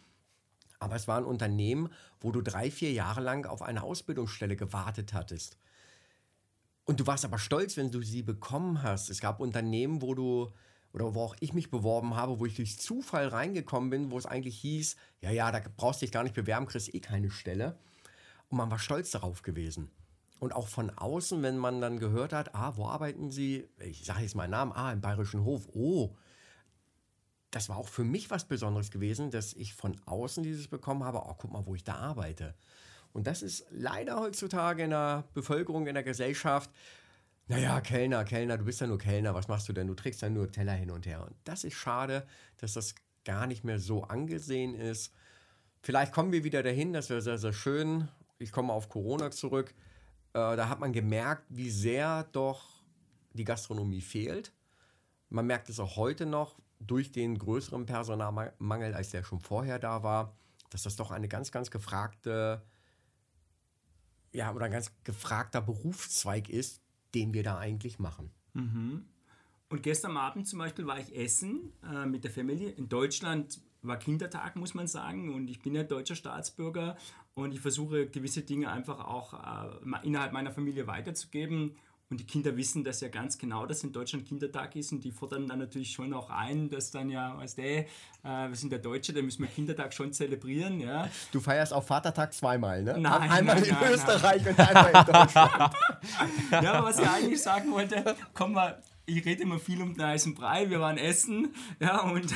Aber 0.78 0.96
es 0.96 1.08
war 1.08 1.18
ein 1.18 1.24
Unternehmen, 1.24 1.90
wo 2.20 2.30
du 2.30 2.42
drei, 2.42 2.70
vier 2.70 2.92
Jahre 2.92 3.22
lang 3.22 3.46
auf 3.46 3.62
eine 3.62 3.82
Ausbildungsstelle 3.82 4.56
gewartet 4.56 5.14
hattest. 5.14 5.56
Und 6.84 7.00
du 7.00 7.06
warst 7.06 7.24
aber 7.24 7.38
stolz, 7.38 7.76
wenn 7.76 7.90
du 7.90 8.02
sie 8.02 8.22
bekommen 8.22 8.82
hast. 8.82 9.08
Es 9.10 9.20
gab 9.20 9.40
Unternehmen, 9.40 10.02
wo 10.02 10.14
du, 10.14 10.50
oder 10.92 11.14
wo 11.14 11.22
auch 11.22 11.36
ich 11.40 11.54
mich 11.54 11.70
beworben 11.70 12.16
habe, 12.16 12.38
wo 12.38 12.46
ich 12.46 12.56
durch 12.56 12.78
Zufall 12.78 13.28
reingekommen 13.28 13.90
bin, 13.90 14.10
wo 14.10 14.18
es 14.18 14.26
eigentlich 14.26 14.58
hieß, 14.58 14.96
ja, 15.20 15.30
ja, 15.30 15.52
da 15.52 15.62
brauchst 15.76 16.02
du 16.02 16.06
dich 16.06 16.12
gar 16.12 16.22
nicht 16.22 16.34
bewerben, 16.34 16.66
kriegst 16.66 16.92
eh 16.92 17.00
keine 17.00 17.30
Stelle. 17.30 17.78
Und 18.48 18.58
man 18.58 18.70
war 18.70 18.78
stolz 18.78 19.10
darauf 19.10 19.42
gewesen. 19.42 19.90
Und 20.40 20.52
auch 20.54 20.66
von 20.66 20.90
außen, 20.90 21.42
wenn 21.42 21.58
man 21.58 21.80
dann 21.80 21.98
gehört 21.98 22.32
hat, 22.32 22.54
ah, 22.54 22.76
wo 22.76 22.86
arbeiten 22.86 23.30
Sie? 23.30 23.68
Ich 23.78 24.04
sage 24.04 24.22
jetzt 24.22 24.34
meinen 24.34 24.50
Namen, 24.50 24.72
ah, 24.72 24.92
im 24.92 25.00
Bayerischen 25.00 25.44
Hof. 25.44 25.68
Oh, 25.72 26.16
das 27.50 27.68
war 27.68 27.76
auch 27.76 27.88
für 27.88 28.04
mich 28.04 28.30
was 28.30 28.46
Besonderes 28.46 28.90
gewesen, 28.90 29.30
dass 29.30 29.52
ich 29.52 29.74
von 29.74 30.00
außen 30.06 30.42
dieses 30.42 30.66
bekommen 30.66 31.04
habe, 31.04 31.18
oh, 31.18 31.34
guck 31.36 31.52
mal, 31.52 31.66
wo 31.66 31.74
ich 31.74 31.84
da 31.84 31.94
arbeite. 31.96 32.54
Und 33.12 33.26
das 33.26 33.42
ist 33.42 33.66
leider 33.70 34.18
heutzutage 34.18 34.84
in 34.84 34.90
der 34.90 35.24
Bevölkerung, 35.34 35.86
in 35.86 35.94
der 35.94 36.02
Gesellschaft, 36.02 36.70
naja, 37.50 37.80
Kellner, 37.80 38.24
Kellner, 38.24 38.58
du 38.58 38.64
bist 38.64 38.80
ja 38.80 38.86
nur 38.86 38.98
Kellner, 38.98 39.34
was 39.34 39.48
machst 39.48 39.68
du 39.68 39.72
denn? 39.72 39.88
Du 39.88 39.94
trägst 39.94 40.22
ja 40.22 40.30
nur 40.30 40.52
Teller 40.52 40.74
hin 40.74 40.92
und 40.92 41.04
her. 41.04 41.26
Und 41.26 41.34
das 41.42 41.64
ist 41.64 41.74
schade, 41.74 42.24
dass 42.58 42.74
das 42.74 42.94
gar 43.24 43.48
nicht 43.48 43.64
mehr 43.64 43.80
so 43.80 44.04
angesehen 44.04 44.76
ist. 44.76 45.12
Vielleicht 45.82 46.12
kommen 46.12 46.30
wir 46.30 46.44
wieder 46.44 46.62
dahin, 46.62 46.92
das 46.92 47.10
wäre 47.10 47.20
sehr, 47.20 47.38
sehr 47.38 47.52
schön. 47.52 48.06
Ich 48.38 48.52
komme 48.52 48.72
auf 48.72 48.88
Corona 48.88 49.32
zurück. 49.32 49.74
Äh, 50.32 50.56
da 50.56 50.68
hat 50.68 50.80
man 50.80 50.92
gemerkt, 50.92 51.44
wie 51.48 51.70
sehr 51.70 52.24
doch 52.32 52.68
die 53.32 53.44
Gastronomie 53.44 54.00
fehlt. 54.00 54.52
Man 55.28 55.46
merkt 55.46 55.68
es 55.68 55.78
auch 55.78 55.96
heute 55.96 56.26
noch, 56.26 56.56
durch 56.80 57.12
den 57.12 57.38
größeren 57.38 57.84
Personalmangel, 57.86 58.94
als 58.94 59.10
der 59.10 59.22
schon 59.22 59.40
vorher 59.40 59.78
da 59.78 60.02
war, 60.02 60.34
dass 60.70 60.84
das 60.84 60.96
doch 60.96 61.10
eine 61.10 61.28
ganz, 61.28 61.52
ganz 61.52 61.70
gefragte, 61.70 62.62
ja, 64.32 64.52
oder 64.54 64.66
ein 64.66 64.72
ganz 64.72 64.92
gefragter 65.04 65.60
Berufszweig 65.60 66.48
ist, 66.48 66.80
den 67.14 67.34
wir 67.34 67.42
da 67.42 67.58
eigentlich 67.58 67.98
machen. 67.98 68.30
Mhm. 68.54 69.04
Und 69.68 69.82
gestern 69.82 70.16
Abend 70.16 70.48
zum 70.48 70.58
Beispiel 70.58 70.86
war 70.86 70.98
ich 70.98 71.14
essen 71.14 71.72
äh, 71.84 72.06
mit 72.06 72.24
der 72.24 72.30
Familie. 72.30 72.70
In 72.70 72.88
Deutschland 72.88 73.60
war 73.82 73.98
Kindertag, 73.98 74.56
muss 74.56 74.74
man 74.74 74.86
sagen. 74.86 75.34
Und 75.34 75.48
ich 75.48 75.60
bin 75.60 75.74
ja 75.74 75.84
deutscher 75.84 76.16
Staatsbürger 76.16 76.96
und 77.40 77.52
ich 77.52 77.60
versuche 77.60 78.06
gewisse 78.06 78.42
Dinge 78.42 78.70
einfach 78.70 79.00
auch 79.00 79.34
äh, 79.34 80.06
innerhalb 80.06 80.32
meiner 80.32 80.50
Familie 80.50 80.86
weiterzugeben. 80.86 81.76
Und 82.10 82.18
die 82.18 82.26
Kinder 82.26 82.56
wissen 82.56 82.82
das 82.82 83.00
ja 83.02 83.08
ganz 83.08 83.38
genau, 83.38 83.66
dass 83.66 83.84
in 83.84 83.92
Deutschland 83.92 84.26
Kindertag 84.26 84.74
ist 84.74 84.90
und 84.90 85.04
die 85.04 85.12
fordern 85.12 85.46
dann 85.46 85.60
natürlich 85.60 85.92
schon 85.92 86.12
auch 86.12 86.28
ein, 86.28 86.68
dass 86.68 86.90
dann 86.90 87.08
ja, 87.08 87.38
weißt 87.38 87.58
du, 87.58 87.62
äh, 87.62 87.86
wir 88.24 88.56
sind 88.56 88.70
der 88.70 88.80
Deutsche, 88.80 89.12
da 89.12 89.22
müssen 89.22 89.42
wir 89.42 89.48
Kindertag 89.48 89.94
schon 89.94 90.12
zelebrieren. 90.12 90.80
Ja. 90.80 91.08
Du 91.30 91.38
feierst 91.38 91.72
auch 91.72 91.84
Vatertag 91.84 92.34
zweimal, 92.34 92.82
ne? 92.82 92.98
Nein, 92.98 93.30
einmal 93.30 93.54
nein, 93.54 93.64
in 93.64 93.74
nein, 93.74 93.92
Österreich 93.92 94.42
nein. 94.44 94.54
und 94.54 94.60
einmal 94.60 94.88
in 94.88 94.92
Deutschland. 95.12 95.74
ja, 96.50 96.72
aber 96.72 96.88
was 96.88 96.98
ich 96.98 97.08
eigentlich 97.08 97.40
sagen 97.40 97.70
wollte, 97.70 98.16
komm 98.34 98.54
mal, 98.54 98.82
ich 99.16 99.24
rede 99.24 99.42
immer 99.42 99.58
viel 99.58 99.82
um 99.82 99.94
den 99.94 100.04
heißen 100.04 100.34
Brei, 100.34 100.70
wir 100.70 100.80
waren 100.80 100.98
essen, 100.98 101.54
ja, 101.80 102.00
und, 102.02 102.34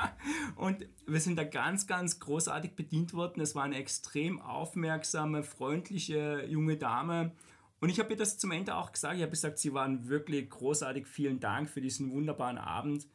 und 0.56 0.86
wir 1.06 1.20
sind 1.20 1.36
da 1.36 1.44
ganz, 1.44 1.86
ganz 1.86 2.20
großartig 2.20 2.72
bedient 2.72 3.12
worden. 3.12 3.40
Es 3.40 3.54
war 3.54 3.64
eine 3.64 3.76
extrem 3.76 4.40
aufmerksame, 4.40 5.42
freundliche 5.42 6.44
junge 6.46 6.76
Dame, 6.76 7.32
und 7.80 7.88
ich 7.88 7.98
habe 7.98 8.10
ihr 8.10 8.16
das 8.16 8.38
zum 8.38 8.50
Ende 8.52 8.76
auch 8.76 8.92
gesagt. 8.92 9.16
Ich 9.16 9.22
habe 9.22 9.30
gesagt, 9.30 9.58
sie 9.58 9.72
waren 9.72 10.08
wirklich 10.08 10.48
großartig. 10.50 11.06
Vielen 11.06 11.40
Dank 11.40 11.70
für 11.70 11.80
diesen 11.80 12.12
wunderbaren 12.12 12.58
Abend. 12.58 13.06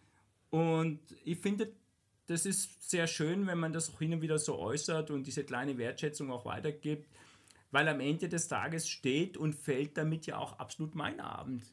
Und 0.50 1.00
ich 1.24 1.40
finde, 1.40 1.72
das 2.26 2.48
ist 2.48 2.90
sehr 2.90 3.06
schön, 3.06 3.46
wenn 3.46 3.60
man 3.60 3.74
das 3.74 3.94
auch 3.94 4.00
hin 4.00 4.14
und 4.14 4.22
wieder 4.22 4.40
so 4.40 4.58
äußert 4.58 5.12
und 5.12 5.28
diese 5.28 5.44
kleine 5.44 5.78
Wertschätzung 5.78 6.32
auch 6.32 6.46
weitergibt. 6.46 7.08
Weil 7.70 7.88
am 7.88 8.00
Ende 8.00 8.28
des 8.28 8.48
Tages 8.48 8.90
steht 8.90 9.38
und 9.38 9.54
fällt 9.54 9.98
damit 9.98 10.26
ja 10.26 10.38
auch 10.38 10.58
absolut 10.58 10.96
mein 10.96 11.20
Abend. 11.20 11.64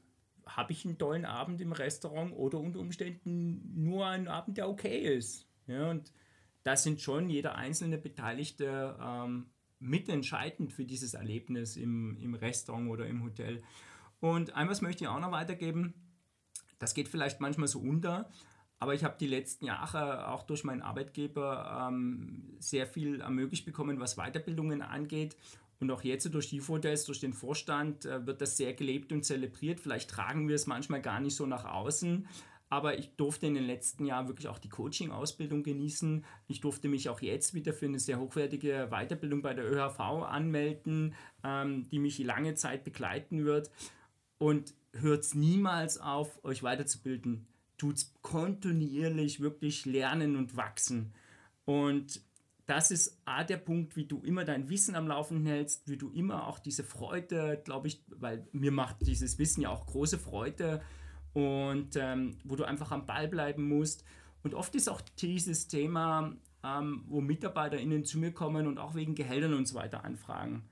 Habe 0.46 0.72
ich 0.72 0.84
einen 0.84 0.98
tollen 0.98 1.24
Abend 1.24 1.60
im 1.60 1.72
Restaurant 1.72 2.32
oder 2.34 2.58
unter 2.58 2.78
Umständen 2.78 3.82
nur 3.82 4.06
einen 4.06 4.28
Abend, 4.28 4.56
der 4.56 4.68
okay 4.68 4.98
ist? 4.98 5.46
Ja, 5.66 5.90
und 5.90 6.12
da 6.64 6.76
sind 6.76 7.00
schon 7.00 7.28
jeder 7.28 7.54
einzelne 7.54 7.98
Beteiligte 7.98 8.96
ähm, 9.00 9.46
mitentscheidend 9.78 10.72
für 10.72 10.84
dieses 10.84 11.14
Erlebnis 11.14 11.76
im, 11.76 12.16
im 12.18 12.34
Restaurant 12.34 12.88
oder 12.88 13.06
im 13.06 13.22
Hotel. 13.22 13.62
Und 14.20 14.54
ein 14.54 14.66
möchte 14.66 15.04
ich 15.04 15.08
auch 15.08 15.20
noch 15.20 15.32
weitergeben, 15.32 15.94
das 16.78 16.94
geht 16.94 17.08
vielleicht 17.08 17.40
manchmal 17.40 17.68
so 17.68 17.80
unter, 17.80 18.30
aber 18.78 18.94
ich 18.94 19.04
habe 19.04 19.16
die 19.18 19.28
letzten 19.28 19.66
Jahre 19.66 20.28
auch 20.28 20.42
durch 20.42 20.64
meinen 20.64 20.82
Arbeitgeber 20.82 21.88
ähm, 21.88 22.56
sehr 22.58 22.86
viel 22.86 23.20
ermöglicht 23.20 23.64
bekommen, 23.64 24.00
was 24.00 24.16
Weiterbildungen 24.16 24.82
angeht. 24.82 25.36
Und 25.82 25.90
auch 25.90 26.04
jetzt 26.04 26.32
durch 26.32 26.48
die 26.48 26.60
Hotels, 26.60 27.06
durch 27.06 27.18
den 27.18 27.32
Vorstand 27.32 28.06
äh, 28.06 28.24
wird 28.24 28.40
das 28.40 28.56
sehr 28.56 28.72
gelebt 28.72 29.10
und 29.10 29.24
zelebriert. 29.24 29.80
Vielleicht 29.80 30.10
tragen 30.10 30.46
wir 30.46 30.54
es 30.54 30.68
manchmal 30.68 31.02
gar 31.02 31.18
nicht 31.18 31.34
so 31.34 31.44
nach 31.44 31.64
außen, 31.64 32.28
aber 32.68 33.00
ich 33.00 33.16
durfte 33.16 33.48
in 33.48 33.54
den 33.54 33.64
letzten 33.64 34.04
Jahren 34.04 34.28
wirklich 34.28 34.46
auch 34.46 34.60
die 34.60 34.68
Coaching-Ausbildung 34.68 35.64
genießen. 35.64 36.24
Ich 36.46 36.60
durfte 36.60 36.86
mich 36.86 37.08
auch 37.08 37.20
jetzt 37.20 37.52
wieder 37.54 37.72
für 37.72 37.86
eine 37.86 37.98
sehr 37.98 38.20
hochwertige 38.20 38.90
Weiterbildung 38.92 39.42
bei 39.42 39.54
der 39.54 39.68
ÖHV 39.68 39.98
anmelden, 39.98 41.16
ähm, 41.42 41.88
die 41.90 41.98
mich 41.98 42.16
lange 42.20 42.54
Zeit 42.54 42.84
begleiten 42.84 43.44
wird. 43.44 43.68
Und 44.38 44.74
hört 44.92 45.34
niemals 45.34 45.98
auf, 45.98 46.44
euch 46.44 46.62
weiterzubilden. 46.62 47.48
Tut 47.76 47.96
es 47.96 48.14
kontinuierlich 48.22 49.40
wirklich 49.40 49.84
lernen 49.84 50.36
und 50.36 50.56
wachsen. 50.56 51.12
Und 51.64 52.22
das 52.72 52.90
ist 52.90 53.20
A, 53.24 53.44
der 53.44 53.58
Punkt, 53.58 53.96
wie 53.96 54.06
du 54.06 54.22
immer 54.22 54.44
dein 54.44 54.68
Wissen 54.68 54.94
am 54.94 55.06
Laufen 55.06 55.44
hältst, 55.44 55.88
wie 55.88 55.96
du 55.98 56.10
immer 56.10 56.46
auch 56.46 56.58
diese 56.58 56.84
Freude, 56.84 57.60
glaube 57.64 57.88
ich, 57.88 58.02
weil 58.08 58.48
mir 58.52 58.72
macht 58.72 59.06
dieses 59.06 59.38
Wissen 59.38 59.60
ja 59.62 59.68
auch 59.68 59.86
große 59.86 60.18
Freude, 60.18 60.80
und 61.32 61.96
ähm, 61.96 62.36
wo 62.44 62.56
du 62.56 62.64
einfach 62.64 62.90
am 62.90 63.06
Ball 63.06 63.28
bleiben 63.28 63.68
musst. 63.68 64.04
Und 64.42 64.54
oft 64.54 64.74
ist 64.74 64.88
auch 64.88 65.00
dieses 65.18 65.68
Thema, 65.68 66.34
ähm, 66.64 67.04
wo 67.06 67.20
MitarbeiterInnen 67.20 68.04
zu 68.04 68.18
mir 68.18 68.32
kommen 68.32 68.66
und 68.66 68.78
auch 68.78 68.94
wegen 68.94 69.14
Gehältern 69.14 69.54
und 69.54 69.66
so 69.66 69.74
weiter 69.74 70.04
anfragen. 70.04 70.64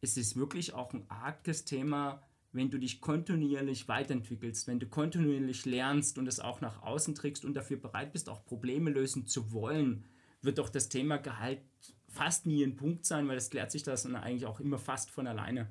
Es 0.00 0.16
ist 0.16 0.36
wirklich 0.36 0.74
auch 0.74 0.92
ein 0.92 1.04
arges 1.08 1.64
Thema, 1.64 2.22
wenn 2.52 2.70
du 2.70 2.78
dich 2.78 3.00
kontinuierlich 3.00 3.88
weiterentwickelst, 3.88 4.68
wenn 4.68 4.78
du 4.78 4.86
kontinuierlich 4.86 5.66
lernst 5.66 6.18
und 6.18 6.26
es 6.26 6.40
auch 6.40 6.60
nach 6.60 6.82
außen 6.82 7.14
trägst 7.14 7.44
und 7.44 7.54
dafür 7.54 7.76
bereit 7.76 8.12
bist, 8.12 8.28
auch 8.28 8.44
Probleme 8.44 8.90
lösen 8.90 9.26
zu 9.26 9.52
wollen, 9.52 10.04
wird 10.42 10.58
doch 10.58 10.68
das 10.68 10.88
Thema 10.88 11.18
Gehalt 11.18 11.60
fast 12.08 12.46
nie 12.46 12.64
ein 12.64 12.76
Punkt 12.76 13.04
sein, 13.04 13.28
weil 13.28 13.34
das 13.36 13.50
klärt 13.50 13.70
sich 13.70 13.82
das 13.82 14.06
eigentlich 14.06 14.46
auch 14.46 14.60
immer 14.60 14.78
fast 14.78 15.10
von 15.10 15.26
alleine. 15.26 15.70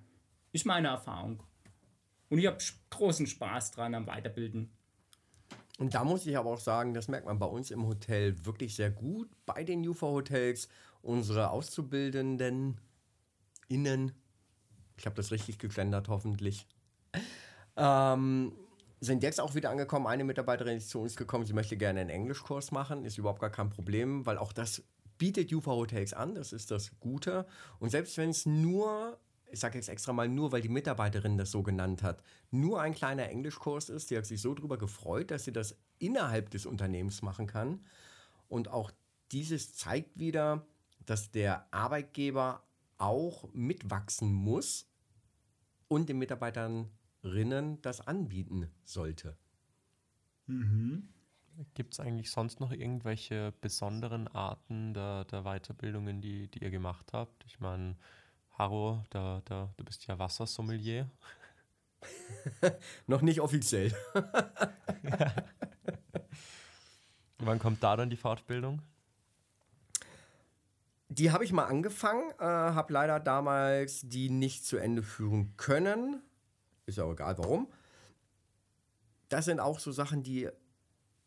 Ist 0.51 0.65
meine 0.65 0.89
Erfahrung. 0.89 1.43
Und 2.29 2.39
ich 2.39 2.47
habe 2.47 2.57
großen 2.89 3.27
Spaß 3.27 3.71
dran 3.71 3.95
am 3.95 4.07
Weiterbilden. 4.07 4.69
Und 5.77 5.93
da 5.93 6.03
muss 6.03 6.25
ich 6.25 6.37
aber 6.37 6.51
auch 6.51 6.59
sagen, 6.59 6.93
das 6.93 7.07
merkt 7.07 7.27
man 7.27 7.39
bei 7.39 7.45
uns 7.45 7.71
im 7.71 7.85
Hotel 7.85 8.45
wirklich 8.45 8.75
sehr 8.75 8.89
gut. 8.89 9.29
Bei 9.45 9.63
den 9.63 9.83
Jufa-Hotels, 9.83 10.67
unsere 11.01 11.51
Auszubildenden 11.51 12.79
innen, 13.67 14.11
ich 14.97 15.05
habe 15.05 15.15
das 15.15 15.31
richtig 15.31 15.59
gegendert 15.59 16.07
hoffentlich, 16.07 16.65
ähm, 17.75 18.53
sind 18.99 19.23
jetzt 19.23 19.39
auch 19.39 19.55
wieder 19.55 19.69
angekommen. 19.69 20.07
Eine 20.07 20.23
Mitarbeiterin 20.23 20.77
ist 20.77 20.89
zu 20.89 21.01
uns 21.01 21.15
gekommen, 21.15 21.45
sie 21.45 21.53
möchte 21.53 21.77
gerne 21.77 22.01
einen 22.01 22.09
Englischkurs 22.09 22.71
machen, 22.71 23.05
ist 23.05 23.17
überhaupt 23.17 23.41
gar 23.41 23.51
kein 23.51 23.69
Problem, 23.69 24.25
weil 24.25 24.37
auch 24.37 24.53
das 24.53 24.83
bietet 25.17 25.51
Jufa 25.51 25.71
Hotels 25.71 26.13
an, 26.13 26.35
das 26.35 26.53
ist 26.53 26.71
das 26.71 26.99
Gute. 26.99 27.45
Und 27.79 27.89
selbst 27.89 28.17
wenn 28.17 28.29
es 28.29 28.45
nur 28.45 29.19
ich 29.51 29.59
sage 29.59 29.77
jetzt 29.77 29.89
extra 29.89 30.13
mal 30.13 30.27
nur, 30.27 30.51
weil 30.51 30.61
die 30.61 30.69
Mitarbeiterin 30.69 31.37
das 31.37 31.51
so 31.51 31.63
genannt 31.63 32.03
hat, 32.03 32.23
nur 32.51 32.81
ein 32.81 32.93
kleiner 32.93 33.29
Englischkurs 33.29 33.89
ist. 33.89 34.09
Die 34.09 34.17
hat 34.17 34.25
sich 34.25 34.41
so 34.41 34.53
darüber 34.53 34.77
gefreut, 34.77 35.31
dass 35.31 35.45
sie 35.45 35.53
das 35.53 35.77
innerhalb 35.99 36.49
des 36.49 36.65
Unternehmens 36.65 37.21
machen 37.21 37.47
kann. 37.47 37.85
Und 38.49 38.67
auch 38.69 38.91
dieses 39.31 39.73
zeigt 39.73 40.19
wieder, 40.19 40.65
dass 41.05 41.31
der 41.31 41.73
Arbeitgeber 41.73 42.63
auch 42.97 43.47
mitwachsen 43.53 44.31
muss 44.33 44.85
und 45.87 46.09
den 46.09 46.17
Mitarbeiterinnen 47.27 47.81
das 47.81 48.05
anbieten 48.05 48.69
sollte. 48.83 49.37
Mhm. 50.47 51.09
Gibt 51.73 51.93
es 51.93 51.99
eigentlich 51.99 52.29
sonst 52.29 52.59
noch 52.59 52.71
irgendwelche 52.71 53.53
besonderen 53.61 54.27
Arten 54.27 54.93
der, 54.93 55.25
der 55.25 55.41
Weiterbildungen, 55.43 56.21
die, 56.21 56.47
die 56.49 56.59
ihr 56.63 56.69
gemacht 56.69 57.13
habt? 57.13 57.43
Ich 57.45 57.59
meine, 57.59 57.95
Haro, 58.51 59.03
da, 59.09 59.41
da, 59.45 59.73
du 59.77 59.83
bist 59.83 60.05
ja 60.07 60.19
Wassersommelier. 60.19 61.09
Noch 63.07 63.23
nicht 63.23 63.41
offiziell. 63.41 63.91
Wann 67.39 67.59
kommt 67.59 67.81
da 67.83 67.95
dann 67.95 68.11
die 68.11 68.17
Fortbildung? 68.17 68.81
Die 71.09 71.31
habe 71.31 71.43
ich 71.43 71.53
mal 71.53 71.65
angefangen, 71.65 72.31
äh, 72.39 72.43
habe 72.43 72.93
leider 72.93 73.19
damals 73.19 74.01
die 74.03 74.29
nicht 74.29 74.65
zu 74.65 74.77
Ende 74.77 75.01
führen 75.01 75.55
können. 75.57 76.21
Ist 76.87 76.97
aber 76.97 77.11
egal 77.11 77.37
warum. 77.37 77.67
Das 79.29 79.45
sind 79.45 79.59
auch 79.59 79.77
so 79.77 79.91
Sachen, 79.91 80.23
die 80.23 80.49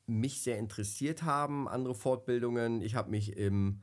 mich 0.07 0.43
sehr 0.43 0.59
interessiert 0.59 1.23
haben. 1.23 1.69
Andere 1.69 1.95
Fortbildungen. 1.95 2.83
Ich 2.83 2.97
habe 2.97 3.11
mich 3.11 3.37
im 3.37 3.83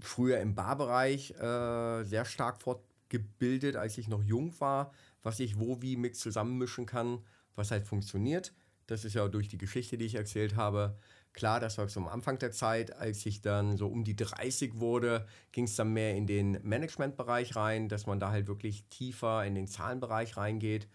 früher 0.00 0.40
im 0.40 0.54
Barbereich 0.54 1.30
äh, 1.32 2.02
sehr 2.04 2.24
stark 2.24 2.60
fortgebildet, 2.60 3.76
als 3.76 3.98
ich 3.98 4.08
noch 4.08 4.22
jung 4.22 4.58
war, 4.60 4.92
was 5.22 5.38
ich 5.40 5.58
wo 5.58 5.80
wie 5.80 5.96
mit 5.96 6.16
zusammenmischen 6.16 6.86
kann, 6.86 7.20
was 7.54 7.70
halt 7.70 7.86
funktioniert. 7.86 8.52
Das 8.86 9.04
ist 9.04 9.14
ja 9.14 9.28
durch 9.28 9.48
die 9.48 9.58
Geschichte, 9.58 9.96
die 9.96 10.06
ich 10.06 10.16
erzählt 10.16 10.56
habe, 10.56 10.98
klar, 11.32 11.60
das 11.60 11.78
war 11.78 11.88
so 11.88 12.00
am 12.00 12.08
Anfang 12.08 12.38
der 12.38 12.52
Zeit. 12.52 12.94
Als 12.96 13.24
ich 13.26 13.40
dann 13.42 13.76
so 13.76 13.86
um 13.88 14.04
die 14.04 14.16
30 14.16 14.80
wurde, 14.80 15.26
ging 15.52 15.64
es 15.64 15.76
dann 15.76 15.92
mehr 15.92 16.14
in 16.16 16.26
den 16.26 16.58
Managementbereich 16.62 17.56
rein, 17.56 17.88
dass 17.88 18.06
man 18.06 18.20
da 18.20 18.30
halt 18.30 18.46
wirklich 18.46 18.84
tiefer 18.90 19.44
in 19.44 19.54
den 19.54 19.66
Zahlenbereich 19.66 20.36
reingeht. 20.36 20.88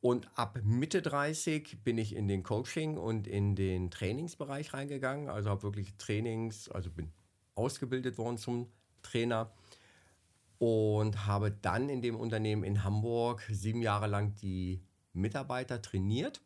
Und 0.00 0.28
ab 0.38 0.60
Mitte 0.62 1.02
30 1.02 1.82
bin 1.82 1.98
ich 1.98 2.14
in 2.14 2.28
den 2.28 2.44
Coaching 2.44 2.96
und 2.96 3.26
in 3.26 3.56
den 3.56 3.90
Trainingsbereich 3.90 4.72
reingegangen. 4.72 5.28
Also 5.28 5.50
habe 5.50 5.64
wirklich 5.64 5.94
Trainings, 5.98 6.68
also 6.68 6.90
bin 6.90 7.12
ausgebildet 7.56 8.16
worden 8.18 8.38
zum 8.38 8.68
Trainer 9.02 9.50
und 10.58 11.26
habe 11.26 11.50
dann 11.50 11.88
in 11.88 12.02
dem 12.02 12.16
Unternehmen 12.16 12.62
in 12.62 12.84
Hamburg 12.84 13.42
sieben 13.50 13.82
Jahre 13.82 14.06
lang 14.06 14.34
die 14.36 14.80
Mitarbeiter 15.12 15.82
trainiert, 15.82 16.40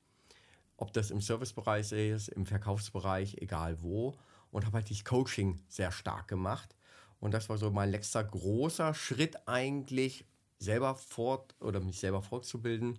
ob 0.76 0.92
das 0.92 1.10
im 1.10 1.20
Servicebereich 1.20 1.92
ist, 1.92 2.28
im 2.28 2.46
Verkaufsbereich, 2.46 3.36
egal 3.40 3.82
wo, 3.82 4.14
und 4.50 4.66
habe 4.66 4.78
halt 4.78 4.90
das 4.90 5.04
Coaching 5.04 5.60
sehr 5.68 5.92
stark 5.92 6.28
gemacht. 6.28 6.74
Und 7.20 7.32
das 7.32 7.48
war 7.48 7.58
so 7.58 7.70
mein 7.70 7.90
letzter 7.90 8.24
großer 8.24 8.94
Schritt 8.94 9.46
eigentlich, 9.46 10.24
selber 10.58 10.94
fort 10.94 11.54
oder 11.60 11.80
mich 11.80 11.98
selber 11.98 12.22
fortzubilden, 12.22 12.98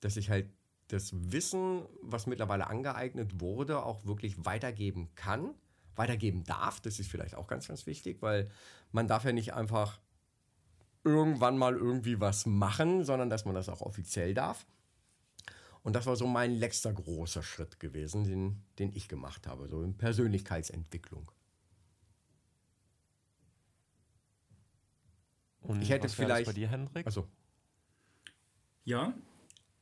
dass 0.00 0.16
ich 0.16 0.30
halt 0.30 0.48
das 0.88 1.10
Wissen, 1.32 1.82
was 2.02 2.26
mittlerweile 2.26 2.68
angeeignet 2.68 3.40
wurde, 3.40 3.82
auch 3.82 4.04
wirklich 4.04 4.44
weitergeben 4.44 5.08
kann 5.16 5.54
weitergeben 5.96 6.44
darf. 6.44 6.80
Das 6.80 6.98
ist 7.00 7.10
vielleicht 7.10 7.34
auch 7.34 7.46
ganz, 7.46 7.68
ganz 7.68 7.86
wichtig, 7.86 8.22
weil 8.22 8.50
man 8.92 9.08
darf 9.08 9.24
ja 9.24 9.32
nicht 9.32 9.54
einfach 9.54 10.00
irgendwann 11.04 11.56
mal 11.56 11.74
irgendwie 11.74 12.20
was 12.20 12.46
machen, 12.46 13.04
sondern 13.04 13.30
dass 13.30 13.44
man 13.44 13.54
das 13.54 13.68
auch 13.68 13.80
offiziell 13.80 14.34
darf. 14.34 14.66
Und 15.82 15.94
das 15.94 16.06
war 16.06 16.16
so 16.16 16.26
mein 16.26 16.52
letzter 16.52 16.92
großer 16.92 17.42
Schritt 17.42 17.78
gewesen, 17.78 18.24
den, 18.24 18.62
den 18.78 18.92
ich 18.94 19.08
gemacht 19.08 19.46
habe, 19.46 19.68
so 19.68 19.82
in 19.82 19.96
Persönlichkeitsentwicklung. 19.96 21.30
Und 25.60 25.82
ich 25.82 25.90
hätte 25.90 26.08
vielleicht 26.08 26.46
bei 26.46 26.52
dir, 26.52 26.68
Hendrik? 26.68 27.06
Also. 27.06 27.28
Ja, 28.84 29.14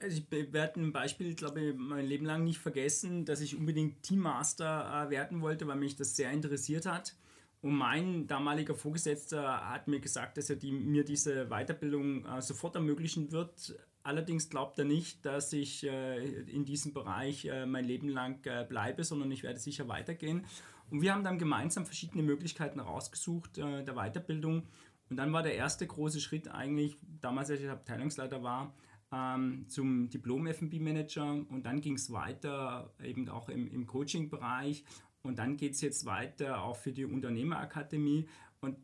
also 0.04 0.22
ich 0.30 0.52
werde 0.52 0.80
ein 0.80 0.92
Beispiel, 0.92 1.34
glaube 1.34 1.60
ich, 1.60 1.74
mein 1.76 2.06
Leben 2.06 2.26
lang 2.26 2.44
nicht 2.44 2.58
vergessen, 2.58 3.24
dass 3.24 3.40
ich 3.40 3.56
unbedingt 3.56 4.02
Teammaster 4.02 5.06
äh, 5.06 5.10
werden 5.10 5.40
wollte, 5.40 5.66
weil 5.66 5.76
mich 5.76 5.96
das 5.96 6.14
sehr 6.14 6.30
interessiert 6.30 6.86
hat. 6.86 7.16
Und 7.62 7.74
mein 7.74 8.26
damaliger 8.26 8.74
Vorgesetzter 8.74 9.70
hat 9.70 9.88
mir 9.88 10.00
gesagt, 10.00 10.36
dass 10.36 10.50
er 10.50 10.56
die, 10.56 10.72
mir 10.72 11.04
diese 11.04 11.46
Weiterbildung 11.46 12.26
äh, 12.26 12.42
sofort 12.42 12.76
ermöglichen 12.76 13.32
wird. 13.32 13.74
Allerdings 14.02 14.50
glaubt 14.50 14.78
er 14.78 14.84
nicht, 14.84 15.24
dass 15.24 15.50
ich 15.54 15.84
äh, 15.84 16.22
in 16.42 16.66
diesem 16.66 16.92
Bereich 16.92 17.46
äh, 17.46 17.64
mein 17.64 17.86
Leben 17.86 18.10
lang 18.10 18.44
äh, 18.44 18.66
bleibe, 18.68 19.02
sondern 19.02 19.30
ich 19.30 19.42
werde 19.42 19.58
sicher 19.58 19.88
weitergehen. 19.88 20.44
Und 20.90 21.00
wir 21.00 21.14
haben 21.14 21.24
dann 21.24 21.38
gemeinsam 21.38 21.86
verschiedene 21.86 22.22
Möglichkeiten 22.22 22.80
rausgesucht 22.80 23.56
äh, 23.56 23.82
der 23.82 23.94
Weiterbildung. 23.94 24.64
Und 25.08 25.16
dann 25.16 25.32
war 25.32 25.42
der 25.42 25.54
erste 25.54 25.86
große 25.86 26.20
Schritt 26.20 26.48
eigentlich, 26.48 26.98
damals 27.22 27.50
als 27.50 27.60
ich 27.60 27.70
Abteilungsleiter 27.70 28.42
war, 28.42 28.74
ähm, 29.14 29.66
zum 29.68 30.08
Diplom-FB-Manager 30.10 31.44
und 31.48 31.64
dann 31.64 31.80
ging 31.80 31.94
es 31.94 32.12
weiter 32.12 32.92
eben 33.02 33.28
auch 33.28 33.48
im, 33.48 33.68
im 33.68 33.86
Coaching-Bereich 33.86 34.84
und 35.22 35.38
dann 35.38 35.56
geht 35.56 35.72
es 35.72 35.80
jetzt 35.80 36.04
weiter 36.04 36.62
auch 36.62 36.76
für 36.76 36.92
die 36.92 37.04
Unternehmerakademie 37.04 38.26
und 38.60 38.76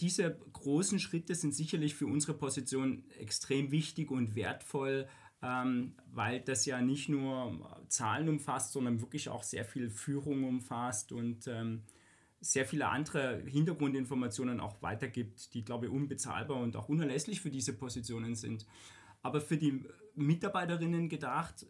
diese 0.00 0.36
großen 0.52 0.98
Schritte 0.98 1.34
sind 1.34 1.54
sicherlich 1.54 1.94
für 1.94 2.06
unsere 2.06 2.34
Position 2.34 3.04
extrem 3.18 3.70
wichtig 3.70 4.10
und 4.10 4.34
wertvoll, 4.34 5.06
ähm, 5.42 5.94
weil 6.12 6.40
das 6.40 6.66
ja 6.66 6.80
nicht 6.80 7.08
nur 7.08 7.80
Zahlen 7.88 8.28
umfasst, 8.28 8.72
sondern 8.72 9.00
wirklich 9.00 9.28
auch 9.28 9.42
sehr 9.42 9.64
viel 9.64 9.90
Führung 9.90 10.44
umfasst 10.44 11.12
und 11.12 11.46
ähm, 11.46 11.82
sehr 12.40 12.66
viele 12.66 12.88
andere 12.88 13.40
Hintergrundinformationen 13.46 14.60
auch 14.60 14.82
weitergibt, 14.82 15.54
die, 15.54 15.64
glaube 15.64 15.86
ich, 15.86 15.92
unbezahlbar 15.92 16.58
und 16.58 16.76
auch 16.76 16.88
unerlässlich 16.88 17.40
für 17.40 17.50
diese 17.50 17.72
Positionen 17.72 18.34
sind. 18.34 18.66
Aber 19.22 19.40
für 19.40 19.56
die 19.56 19.84
Mitarbeiterinnen 20.14 21.08
gedacht, 21.08 21.66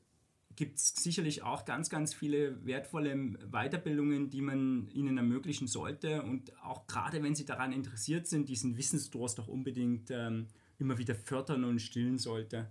gibt 0.57 0.79
es 0.79 0.95
sicherlich 0.95 1.43
auch 1.43 1.65
ganz, 1.65 1.89
ganz 1.89 2.13
viele 2.13 2.65
wertvolle 2.67 3.17
Weiterbildungen, 3.51 4.31
die 4.31 4.43
man 4.43 4.89
ihnen 4.93 5.17
ermöglichen 5.17 5.67
sollte. 5.67 6.23
Und 6.23 6.57
auch 6.63 6.87
gerade 6.87 7.23
wenn 7.23 7.35
sie 7.35 7.47
daran 7.47 7.73
interessiert 7.73 8.27
sind, 8.27 8.49
diesen 8.49 8.77
Wissensdurst 8.77 9.41
auch 9.41 9.49
unbedingt 9.49 10.11
ähm, 10.11 10.49
immer 10.79 10.99
wieder 10.99 11.15
fördern 11.15 11.65
und 11.65 11.81
stillen 11.81 12.19
sollte. 12.19 12.69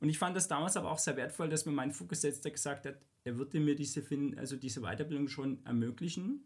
Und 0.00 0.08
ich 0.08 0.18
fand 0.18 0.34
das 0.36 0.48
damals 0.48 0.76
aber 0.76 0.90
auch 0.90 0.98
sehr 0.98 1.16
wertvoll, 1.16 1.48
dass 1.48 1.66
mir 1.66 1.72
mein 1.72 1.92
Vorgesetzter 1.92 2.50
gesagt 2.50 2.86
hat, 2.86 2.96
er 3.24 3.36
würde 3.36 3.60
mir 3.60 3.76
diese, 3.76 4.02
also 4.36 4.56
diese 4.56 4.80
Weiterbildung 4.80 5.28
schon 5.28 5.64
ermöglichen, 5.66 6.42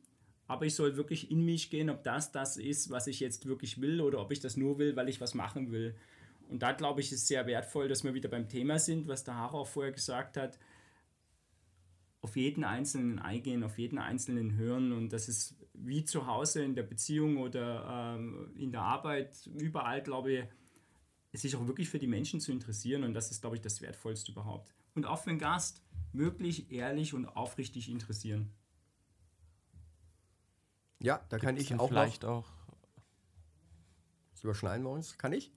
aber 0.49 0.67
ich 0.67 0.75
soll 0.75 0.97
wirklich 0.97 1.31
in 1.31 1.45
mich 1.45 1.71
gehen, 1.71 1.89
ob 1.89 2.03
das 2.03 2.33
das 2.33 2.57
ist, 2.57 2.91
was 2.91 3.07
ich 3.07 3.21
jetzt 3.21 3.47
wirklich 3.47 3.81
will 3.81 4.01
oder 4.01 4.21
ob 4.21 4.33
ich 4.33 4.41
das 4.41 4.57
nur 4.57 4.79
will, 4.79 4.97
weil 4.97 5.09
ich 5.09 5.21
was 5.21 5.35
machen 5.35 5.71
will. 5.71 5.95
Und 6.49 6.63
da 6.63 6.73
glaube 6.73 7.01
ich, 7.01 7.13
ist 7.13 7.27
sehr 7.27 7.47
wertvoll, 7.47 7.89
dass 7.89 8.05
wir 8.05 8.15
wieder 8.15 8.29
beim 8.29 8.49
Thema 8.49 8.79
sind, 8.79 9.09
was 9.09 9.25
der 9.25 9.35
Haro 9.35 9.61
auch 9.61 9.67
vorher 9.67 9.93
gesagt 9.93 10.37
hat. 10.37 10.59
Auf 12.21 12.37
jeden 12.37 12.65
Einzelnen 12.65 13.19
eingehen, 13.19 13.63
auf 13.65 13.79
jeden 13.79 13.99
Einzelnen 13.99 14.57
hören 14.57 14.93
und 14.93 15.13
das 15.13 15.29
ist 15.29 15.57
wie 15.75 16.05
zu 16.05 16.27
Hause 16.27 16.65
in 16.65 16.75
der 16.75 16.85
Beziehung 16.85 17.37
oder 17.37 18.15
ähm, 18.17 18.55
in 18.57 18.73
der 18.73 18.81
Arbeit, 18.81 19.47
überall, 19.59 20.03
glaube 20.03 20.49
ich, 21.33 21.41
sich 21.41 21.57
auch 21.57 21.67
wirklich 21.67 21.89
für 21.89 21.99
die 21.99 22.07
Menschen 22.07 22.41
zu 22.41 22.53
interessieren 22.53 23.05
und 23.05 23.13
das 23.13 23.31
ist, 23.31 23.41
glaube 23.41 23.57
ich, 23.57 23.63
das 23.63 23.83
Wertvollste 23.83 24.33
überhaupt. 24.33 24.73
Und 24.95 25.05
auch 25.05 25.19
für 25.19 25.31
den 25.31 25.39
Gast 25.39 25.83
wirklich 26.13 26.71
ehrlich 26.71 27.13
und 27.13 27.27
aufrichtig 27.27 27.91
interessieren. 27.91 28.51
Ja, 31.01 31.25
da 31.29 31.39
kann 31.39 31.57
ich 31.57 31.75
auch 31.75 31.89
vielleicht 31.89 32.23
noch, 32.23 32.31
auch. 32.31 32.49
Das 34.33 34.45
überschneiden 34.45 34.85
wir 34.87 34.91
uns. 34.91 35.19
Kann 35.19 35.33
ich? 35.33 35.53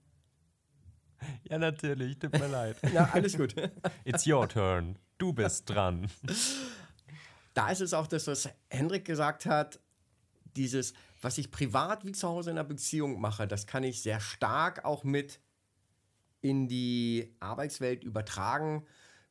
Ja, 1.44 1.58
natürlich. 1.58 2.18
Tut 2.18 2.32
mir 2.32 2.48
leid. 2.48 2.76
Ja, 2.92 3.10
alles 3.12 3.36
gut. 3.36 3.54
It's 4.04 4.26
your 4.26 4.48
turn. 4.48 4.96
Du 5.18 5.32
bist 5.32 5.68
dran. 5.68 6.08
Da 7.54 7.70
ist 7.70 7.80
es 7.80 7.92
auch 7.92 8.06
das, 8.06 8.26
was 8.26 8.48
Hendrik 8.70 9.04
gesagt 9.04 9.46
hat. 9.46 9.80
Dieses, 10.56 10.94
was 11.20 11.38
ich 11.38 11.50
privat 11.50 12.04
wie 12.04 12.12
zu 12.12 12.28
Hause 12.28 12.50
in 12.50 12.58
einer 12.58 12.68
Beziehung 12.68 13.20
mache, 13.20 13.46
das 13.46 13.66
kann 13.66 13.84
ich 13.84 14.02
sehr 14.02 14.20
stark 14.20 14.84
auch 14.84 15.04
mit 15.04 15.40
in 16.40 16.68
die 16.68 17.34
Arbeitswelt 17.40 18.04
übertragen. 18.04 18.86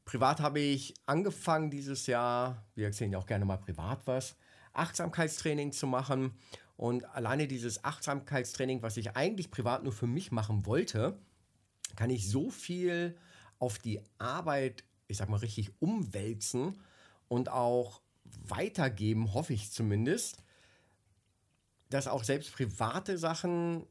Privat 0.06 0.40
habe 0.40 0.60
ich 0.60 0.94
angefangen 1.06 1.70
dieses 1.70 2.08
Jahr, 2.08 2.66
wir 2.76 2.86
erzählen 2.86 3.12
ja 3.12 3.18
auch 3.18 3.26
gerne 3.26 3.46
mal 3.46 3.58
privat 3.58 4.06
was, 4.08 4.36
Achtsamkeitstraining 4.74 5.72
zu 5.72 5.88
machen. 5.88 6.38
Und 6.78 7.06
alleine 7.06 7.48
dieses 7.48 7.84
Achtsamkeitstraining, 7.84 8.84
was 8.84 8.98
ich 8.98 9.16
eigentlich 9.18 9.50
privat 9.50 9.84
nur 9.84 9.92
für 9.92 10.08
mich 10.08 10.32
machen 10.32 10.66
wollte, 10.66 11.18
kann 11.96 12.10
ich 12.10 12.30
so 12.30 12.50
viel 12.50 13.18
auf 13.60 13.80
die 13.80 14.02
Arbeit, 14.18 14.84
ich 15.08 15.18
sag 15.18 15.30
mal 15.30 15.38
richtig, 15.38 15.72
umwälzen 15.80 16.80
und 17.28 17.50
auch 17.50 18.02
weitergeben, 18.48 19.34
hoffe 19.34 19.54
ich 19.54 19.72
zumindest, 19.72 20.44
dass 21.90 22.08
auch 22.08 22.24
selbst 22.24 22.54
private 22.54 23.18
Sachen 23.18 23.86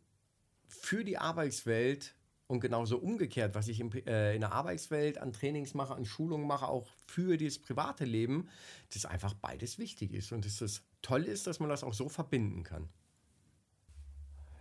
für 0.66 1.04
die 1.04 1.18
Arbeitswelt 1.18 2.14
und 2.48 2.60
genauso 2.60 2.98
umgekehrt, 2.98 3.54
was 3.54 3.68
ich 3.68 3.80
in, 3.80 3.92
äh, 4.06 4.34
in 4.34 4.40
der 4.40 4.52
Arbeitswelt 4.52 5.18
an 5.18 5.32
Trainings 5.32 5.74
mache, 5.74 5.94
an 5.94 6.04
Schulungen 6.04 6.46
mache, 6.46 6.68
auch 6.68 6.86
für 7.06 7.36
das 7.36 7.58
private 7.58 8.04
Leben, 8.04 8.48
dass 8.92 9.04
einfach 9.04 9.34
beides 9.34 9.78
wichtig 9.78 10.12
ist 10.12 10.32
und 10.32 10.44
dass 10.44 10.60
es 10.60 10.82
toll 11.02 11.24
ist, 11.24 11.46
dass 11.46 11.58
man 11.58 11.68
das 11.68 11.82
auch 11.82 11.94
so 11.94 12.08
verbinden 12.08 12.62
kann. 12.62 12.88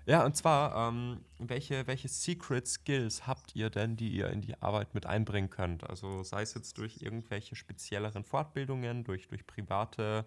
Ja, 0.07 0.23
und 0.23 0.35
zwar, 0.35 0.89
ähm, 0.89 1.25
welche, 1.39 1.87
welche 1.87 2.07
Secret 2.07 2.67
Skills 2.67 3.25
habt 3.25 3.55
ihr 3.55 3.71
denn, 3.71 3.95
die 3.95 4.09
ihr 4.09 4.29
in 4.29 4.41
die 4.41 4.55
Arbeit 4.61 4.93
mit 4.93 5.07
einbringen 5.07 5.49
könnt? 5.49 5.83
Also 5.89 6.21
sei 6.21 6.43
es 6.43 6.53
jetzt 6.53 6.77
durch 6.77 7.01
irgendwelche 7.01 7.55
spezielleren 7.55 8.23
Fortbildungen, 8.23 9.03
durch, 9.03 9.27
durch 9.27 9.47
private 9.47 10.25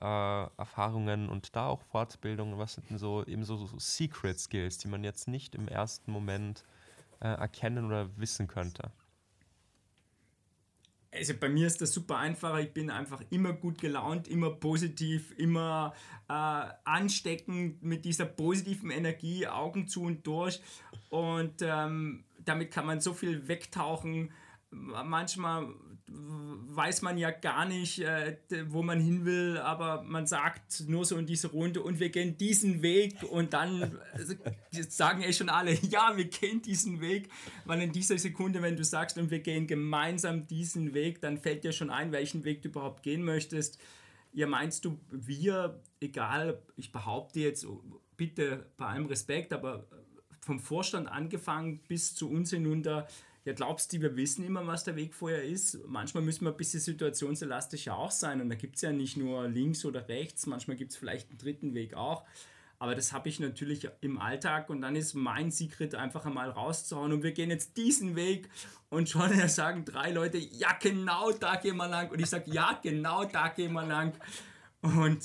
äh, 0.00 0.04
Erfahrungen 0.58 1.30
und 1.30 1.56
da 1.56 1.68
auch 1.68 1.80
Fortbildungen, 1.82 2.58
was 2.58 2.74
sind 2.74 2.90
denn 2.90 2.98
so 2.98 3.24
eben 3.24 3.44
so, 3.44 3.56
so 3.56 3.78
Secret 3.78 4.38
Skills, 4.38 4.76
die 4.78 4.88
man 4.88 5.04
jetzt 5.04 5.26
nicht 5.26 5.54
im 5.54 5.68
ersten 5.68 6.12
Moment 6.12 6.64
äh, 7.20 7.28
erkennen 7.28 7.86
oder 7.86 8.14
wissen 8.18 8.46
könnte? 8.46 8.92
Also 11.14 11.34
bei 11.38 11.48
mir 11.48 11.66
ist 11.66 11.80
das 11.80 11.92
super 11.92 12.18
einfach. 12.18 12.58
Ich 12.58 12.72
bin 12.72 12.90
einfach 12.90 13.22
immer 13.30 13.52
gut 13.52 13.80
gelaunt, 13.80 14.28
immer 14.28 14.50
positiv, 14.50 15.32
immer 15.38 15.94
äh, 16.28 16.32
ansteckend 16.84 17.82
mit 17.82 18.04
dieser 18.04 18.26
positiven 18.26 18.90
Energie, 18.90 19.46
Augen 19.46 19.86
zu 19.86 20.02
und 20.02 20.26
durch. 20.26 20.60
Und 21.10 21.62
ähm, 21.62 22.24
damit 22.44 22.70
kann 22.70 22.86
man 22.86 23.00
so 23.00 23.12
viel 23.12 23.46
wegtauchen. 23.48 24.32
Manchmal 24.70 25.68
weiß 26.06 27.02
man 27.02 27.16
ja 27.16 27.30
gar 27.30 27.64
nicht, 27.64 28.00
äh, 28.00 28.36
wo 28.66 28.82
man 28.82 29.00
hin 29.00 29.24
will, 29.24 29.58
aber 29.58 30.02
man 30.02 30.26
sagt 30.26 30.84
nur 30.86 31.04
so 31.04 31.16
in 31.16 31.26
diese 31.26 31.48
Runde 31.48 31.82
und 31.82 31.98
wir 31.98 32.10
gehen 32.10 32.36
diesen 32.36 32.82
Weg 32.82 33.22
und 33.22 33.54
dann 33.54 33.98
also, 34.12 34.34
sagen 34.88 35.22
eh 35.22 35.32
schon 35.32 35.48
alle, 35.48 35.72
ja, 35.88 36.16
wir 36.16 36.26
gehen 36.26 36.60
diesen 36.60 37.00
Weg, 37.00 37.30
weil 37.64 37.80
in 37.80 37.92
dieser 37.92 38.18
Sekunde, 38.18 38.60
wenn 38.60 38.76
du 38.76 38.84
sagst 38.84 39.16
und 39.16 39.30
wir 39.30 39.40
gehen 39.40 39.66
gemeinsam 39.66 40.46
diesen 40.46 40.92
Weg, 40.92 41.20
dann 41.20 41.38
fällt 41.38 41.64
dir 41.64 41.72
schon 41.72 41.90
ein, 41.90 42.12
welchen 42.12 42.44
Weg 42.44 42.62
du 42.62 42.68
überhaupt 42.68 43.02
gehen 43.02 43.22
möchtest. 43.22 43.78
Ja, 44.32 44.46
meinst 44.46 44.84
du, 44.84 44.98
wir, 45.10 45.80
egal, 46.00 46.60
ich 46.76 46.92
behaupte 46.92 47.40
jetzt, 47.40 47.66
bitte 48.16 48.66
bei 48.76 48.86
allem 48.86 49.06
Respekt, 49.06 49.52
aber 49.52 49.86
vom 50.40 50.60
Vorstand 50.60 51.08
angefangen 51.08 51.80
bis 51.88 52.14
zu 52.14 52.28
uns 52.28 52.50
hinunter, 52.50 53.06
ja, 53.44 53.52
glaubst 53.52 53.92
du, 53.92 54.00
wir 54.00 54.16
wissen 54.16 54.44
immer, 54.44 54.66
was 54.66 54.84
der 54.84 54.96
Weg 54.96 55.14
vorher 55.14 55.44
ist? 55.44 55.78
Manchmal 55.86 56.22
müssen 56.22 56.46
wir 56.46 56.50
ein 56.50 56.56
bisschen 56.56 56.80
situationselastisch 56.80 57.88
auch 57.88 58.10
sein 58.10 58.40
und 58.40 58.48
da 58.48 58.54
gibt 58.54 58.76
es 58.76 58.82
ja 58.82 58.92
nicht 58.92 59.16
nur 59.16 59.48
links 59.48 59.84
oder 59.84 60.08
rechts, 60.08 60.46
manchmal 60.46 60.76
gibt 60.76 60.92
es 60.92 60.96
vielleicht 60.96 61.28
einen 61.28 61.38
dritten 61.38 61.74
Weg 61.74 61.94
auch. 61.94 62.24
Aber 62.78 62.94
das 62.94 63.12
habe 63.12 63.28
ich 63.28 63.40
natürlich 63.40 63.88
im 64.00 64.18
Alltag 64.18 64.68
und 64.68 64.80
dann 64.80 64.96
ist 64.96 65.14
mein 65.14 65.50
Secret 65.50 65.94
einfach 65.94 66.26
einmal 66.26 66.50
rauszuhauen 66.50 67.12
und 67.12 67.22
wir 67.22 67.32
gehen 67.32 67.50
jetzt 67.50 67.76
diesen 67.76 68.16
Weg 68.16 68.48
und 68.88 69.08
schon 69.08 69.30
sagen 69.48 69.84
drei 69.84 70.10
Leute, 70.10 70.38
ja 70.38 70.76
genau 70.80 71.30
da 71.32 71.56
gehen 71.56 71.76
wir 71.76 71.88
lang 71.88 72.10
und 72.10 72.20
ich 72.20 72.28
sage, 72.28 72.50
ja 72.50 72.78
genau 72.82 73.24
da 73.24 73.48
gehen 73.48 73.72
wir 73.72 73.84
lang 73.86 74.14
und 74.80 75.18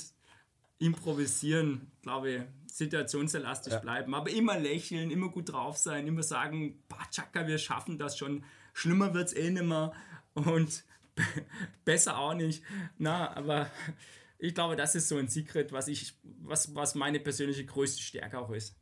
improvisieren, 0.78 1.90
glaube 2.02 2.30
ich, 2.30 2.42
situationselastisch 2.76 3.72
ja. 3.72 3.78
bleiben, 3.78 4.14
aber 4.14 4.30
immer 4.30 4.58
lächeln, 4.58 5.10
immer 5.10 5.28
gut 5.28 5.52
drauf 5.52 5.76
sein, 5.76 6.06
immer 6.06 6.22
sagen, 6.22 6.82
Chaka, 7.10 7.46
wir 7.46 7.58
schaffen 7.58 7.98
das 7.98 8.16
schon, 8.16 8.44
schlimmer 8.72 9.14
wird 9.14 9.28
es 9.28 9.34
eh 9.34 9.50
nicht 9.50 9.64
mehr 9.64 9.92
und 10.34 10.84
besser 11.84 12.18
auch 12.18 12.34
nicht. 12.34 12.62
Na, 12.98 13.36
aber 13.36 13.70
ich 14.38 14.54
glaube, 14.54 14.76
das 14.76 14.94
ist 14.94 15.08
so 15.08 15.16
ein 15.16 15.28
Secret, 15.28 15.72
was, 15.72 15.88
ich, 15.88 16.14
was, 16.22 16.74
was 16.74 16.94
meine 16.94 17.20
persönliche 17.20 17.64
größte 17.64 18.02
Stärke 18.02 18.38
auch 18.38 18.50
ist. 18.50 18.76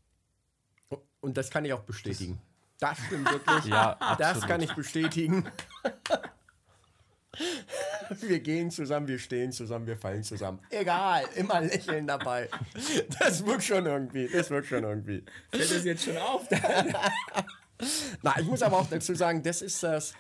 Und 1.21 1.37
das 1.37 1.51
kann 1.51 1.65
ich 1.65 1.73
auch 1.73 1.83
bestätigen. 1.83 2.41
Das, 2.79 2.97
das 2.97 3.07
stimmt 3.07 3.31
wirklich. 3.31 3.65
ja, 3.65 4.17
das 4.17 4.47
kann 4.47 4.63
ich 4.63 4.73
bestätigen. 4.75 5.51
Wir 8.21 8.41
gehen 8.41 8.71
zusammen, 8.71 9.09
wir 9.09 9.19
stehen 9.19 9.53
zusammen, 9.53 9.87
wir 9.87 9.97
fallen 9.97 10.23
zusammen. 10.23 10.61
Egal, 10.71 11.25
immer 11.37 11.61
lächeln 11.61 12.07
dabei. 12.07 12.49
Das 13.19 13.45
wirkt 13.45 13.65
schon 13.65 13.87
irgendwie. 13.87 14.29
Das 14.29 14.51
wirkt 14.51 14.69
schon 14.69 14.85
irgendwie. 14.85 15.25
Fällt 15.51 15.71
das 15.71 15.85
jetzt 15.85 16.05
schon 16.05 16.17
auf? 16.17 16.47
Na, 18.23 18.39
ich 18.39 18.47
muss 18.47 18.63
aber 18.63 18.79
auch 18.79 18.89
dazu 18.89 19.15
sagen, 19.15 19.43
das 19.43 19.63
ist 19.63 19.83
das 19.83 20.15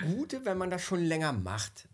Gute, 0.00 0.44
wenn 0.44 0.58
man 0.58 0.70
das 0.70 0.82
schon 0.82 1.02
länger 1.02 1.32
macht. 1.32 1.88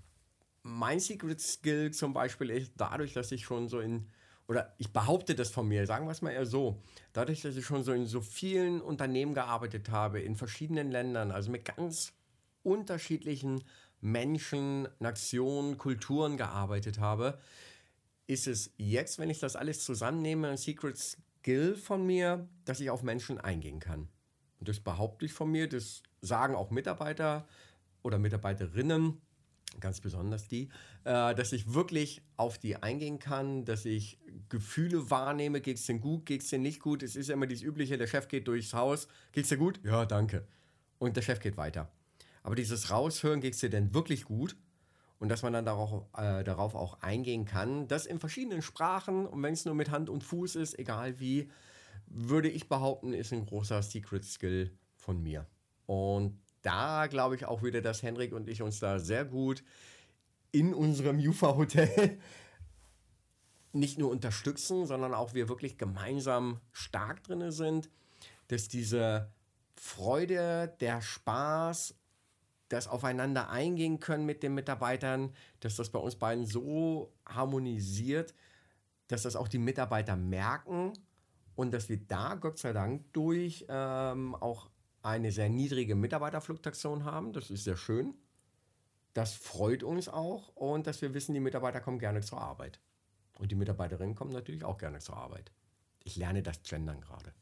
Mein 0.63 1.01
Secret 1.01 1.41
Skill 1.41 1.93
zum 1.93 2.13
Beispiel 2.13 2.51
ist 2.51 2.73
dadurch, 2.77 3.13
dass 3.13 3.33
ich 3.33 3.45
schon 3.45 3.69
so 3.69 3.81
in, 3.81 4.09
oder 4.49 4.75
ich 4.79 4.93
behaupte 4.93 5.35
das 5.35 5.51
von 5.51 5.69
mir, 5.69 5.87
sagen 5.87 6.07
wir 6.07 6.13
es 6.13 6.23
mal 6.23 6.33
eher 6.33 6.47
so, 6.47 6.83
dadurch, 7.13 7.43
dass 7.43 7.57
ich 7.57 7.65
schon 7.65 7.85
so 7.85 7.93
in 7.93 8.07
so 8.07 8.21
vielen 8.21 8.81
Unternehmen 8.81 9.35
gearbeitet 9.35 9.91
habe, 9.91 10.21
in 10.21 10.37
verschiedenen 10.37 10.91
Ländern, 10.91 11.31
also 11.31 11.51
mit 11.51 11.65
ganz 11.65 12.13
unterschiedlichen 12.63 13.63
Menschen, 14.01 14.89
Nationen, 14.99 15.79
Kulturen 15.79 16.37
gearbeitet 16.37 16.99
habe, 16.99 17.39
ist 18.27 18.47
es 18.47 18.73
jetzt, 18.77 19.19
wenn 19.19 19.31
ich 19.31 19.41
das 19.41 19.57
alles 19.57 19.85
zusammennehme, 19.85 20.49
ein 20.49 20.57
Secret 20.57 20.99
Skill 20.99 21.77
von 21.77 22.07
mir, 22.07 22.49
dass 22.65 22.81
ich 22.81 22.91
auf 22.91 23.03
Menschen 23.03 23.39
eingehen 23.39 23.81
kann. 23.81 24.09
Und 24.61 24.69
das 24.69 24.81
behaupte 24.81 25.25
ich 25.25 25.33
von 25.33 25.51
mir, 25.51 25.69
das 25.69 26.03
sagen 26.21 26.55
auch 26.55 26.71
Mitarbeiter 26.71 27.47
oder 28.03 28.19
Mitarbeiterinnen, 28.19 29.21
ganz 29.81 30.01
besonders 30.01 30.49
die, 30.49 30.69
äh, 31.05 31.35
dass 31.35 31.53
ich 31.53 31.73
wirklich 31.75 32.23
auf 32.37 32.59
die 32.59 32.77
eingehen 32.77 33.19
kann, 33.19 33.65
dass 33.65 33.85
ich 33.85 34.19
Gefühle 34.49 35.11
wahrnehme, 35.11 35.61
geht 35.61 35.79
es 35.79 35.87
denn 35.87 36.01
gut, 36.01 36.27
geht 36.27 36.43
es 36.43 36.49
denn 36.49 36.63
nicht 36.63 36.81
gut. 36.81 37.03
Es 37.03 37.17
ist 37.17 37.29
ja 37.29 37.35
immer 37.35 37.47
dieses 37.47 37.65
Übliche, 37.65 37.99
der 37.99 38.07
Chef 38.07 38.29
geht 38.29 38.49
durchs 38.49 38.75
Haus, 38.75 39.09
geht 39.33 39.45
es 39.45 39.51
dir 39.51 39.59
gut? 39.59 39.81
Ja, 39.85 40.07
danke. 40.07 40.47
Und 40.99 41.17
der 41.17 41.23
Chef 41.23 41.41
geht 41.41 41.57
weiter. 41.57 41.91
Aber 42.49 42.55
dieses 42.55 42.91
Raushören, 42.91 43.43
geht 43.43 43.53
es 43.53 43.61
dir 43.61 43.69
denn 43.69 43.93
wirklich 43.93 44.25
gut? 44.25 44.57
Und 45.19 45.29
dass 45.29 45.43
man 45.43 45.53
dann 45.53 45.67
darauf, 45.67 46.07
äh, 46.17 46.43
darauf 46.43 46.75
auch 46.75 47.03
eingehen 47.03 47.45
kann, 47.45 47.89
das 47.89 48.07
in 48.07 48.19
verschiedenen 48.19 48.63
Sprachen 48.63 49.27
und 49.27 49.43
wenn 49.43 49.53
es 49.53 49.67
nur 49.67 49.75
mit 49.75 49.91
Hand 49.91 50.09
und 50.09 50.25
Fuß 50.25 50.57
ist, 50.57 50.79
egal 50.79 51.21
wie, 51.21 51.51
würde 52.07 52.49
ich 52.49 52.67
behaupten, 52.67 53.13
ist 53.13 53.35
ein 53.35 53.45
großer 53.45 53.83
Secret 53.83 54.25
Skill 54.25 54.75
von 54.97 55.23
mir. 55.23 55.45
Und 55.85 56.41
da 56.63 57.07
glaube 57.09 57.37
ich 57.37 57.45
auch 57.45 57.63
wieder, 57.63 57.83
dass 57.83 58.03
Henrik 58.03 58.33
und 58.33 58.49
ich 58.49 58.63
uns 58.63 58.79
da 58.79 58.99
sehr 58.99 59.27
gut 59.27 59.63
in 60.51 60.73
unserem 60.73 61.19
Jufa 61.19 61.55
Hotel 61.55 62.19
nicht 63.75 63.99
nur 63.99 64.11
unterstützen, 64.11 64.87
sondern 64.87 65.13
auch 65.13 65.35
wir 65.35 65.51
wirklich 65.51 65.77
gemeinsam 65.77 66.63
stark 66.73 67.25
drin 67.25 67.51
sind, 67.51 67.91
dass 68.47 68.69
diese 68.69 69.31
Freude, 69.77 70.75
der 70.81 71.03
Spaß, 71.03 71.95
das 72.69 72.87
Aufeinander 72.89 73.51
eingehen 73.51 74.01
können 74.01 74.27
mit 74.27 74.43
den 74.43 74.55
Mitarbeitern, 74.55 75.35
dass 75.61 75.77
das 75.77 75.91
bei 75.91 75.99
uns 75.99 76.17
beiden 76.17 76.47
so 76.47 77.13
harmonisiert, 77.27 78.35
dass 79.09 79.23
das 79.23 79.37
auch 79.37 79.49
die 79.49 79.59
Mitarbeiter 79.59 80.17
merken 80.17 80.93
und 81.55 81.73
dass 81.73 81.89
wir 81.89 81.99
da 81.99 82.35
Gott 82.35 82.59
sei 82.59 82.73
Dank 82.73 83.13
durch 83.13 83.67
ähm, 83.69 84.35
auch 84.35 84.69
eine 85.03 85.33
sehr 85.33 85.49
niedrige 85.49 85.95
Mitarbeiterfluktuation 85.95 87.05
haben. 87.05 87.33
Das 87.33 87.51
ist 87.51 87.65
sehr 87.65 87.77
schön. 87.77 88.15
Das 89.15 89.35
freut 89.35 89.83
uns 89.83 90.09
auch 90.09 90.55
und 90.55 90.87
dass 90.87 91.01
wir 91.03 91.15
wissen, 91.15 91.35
die 91.35 91.41
Mitarbeiter 91.41 91.81
kommen 91.81 91.99
gerne 91.99 92.21
zur 92.21 92.41
Arbeit. 92.41 92.81
Und 93.39 93.51
die 93.51 93.57
Mitarbeiterinnen 93.57 94.15
kommen 94.15 94.33
natürlich 94.33 94.65
auch 94.65 94.79
gerne 94.79 94.99
zur 94.99 95.17
Arbeit. 95.17 95.51
Ich 96.05 96.17
lerne 96.17 96.43
das 96.43 96.63
Gendern 96.63 97.01
gerade. 97.01 97.33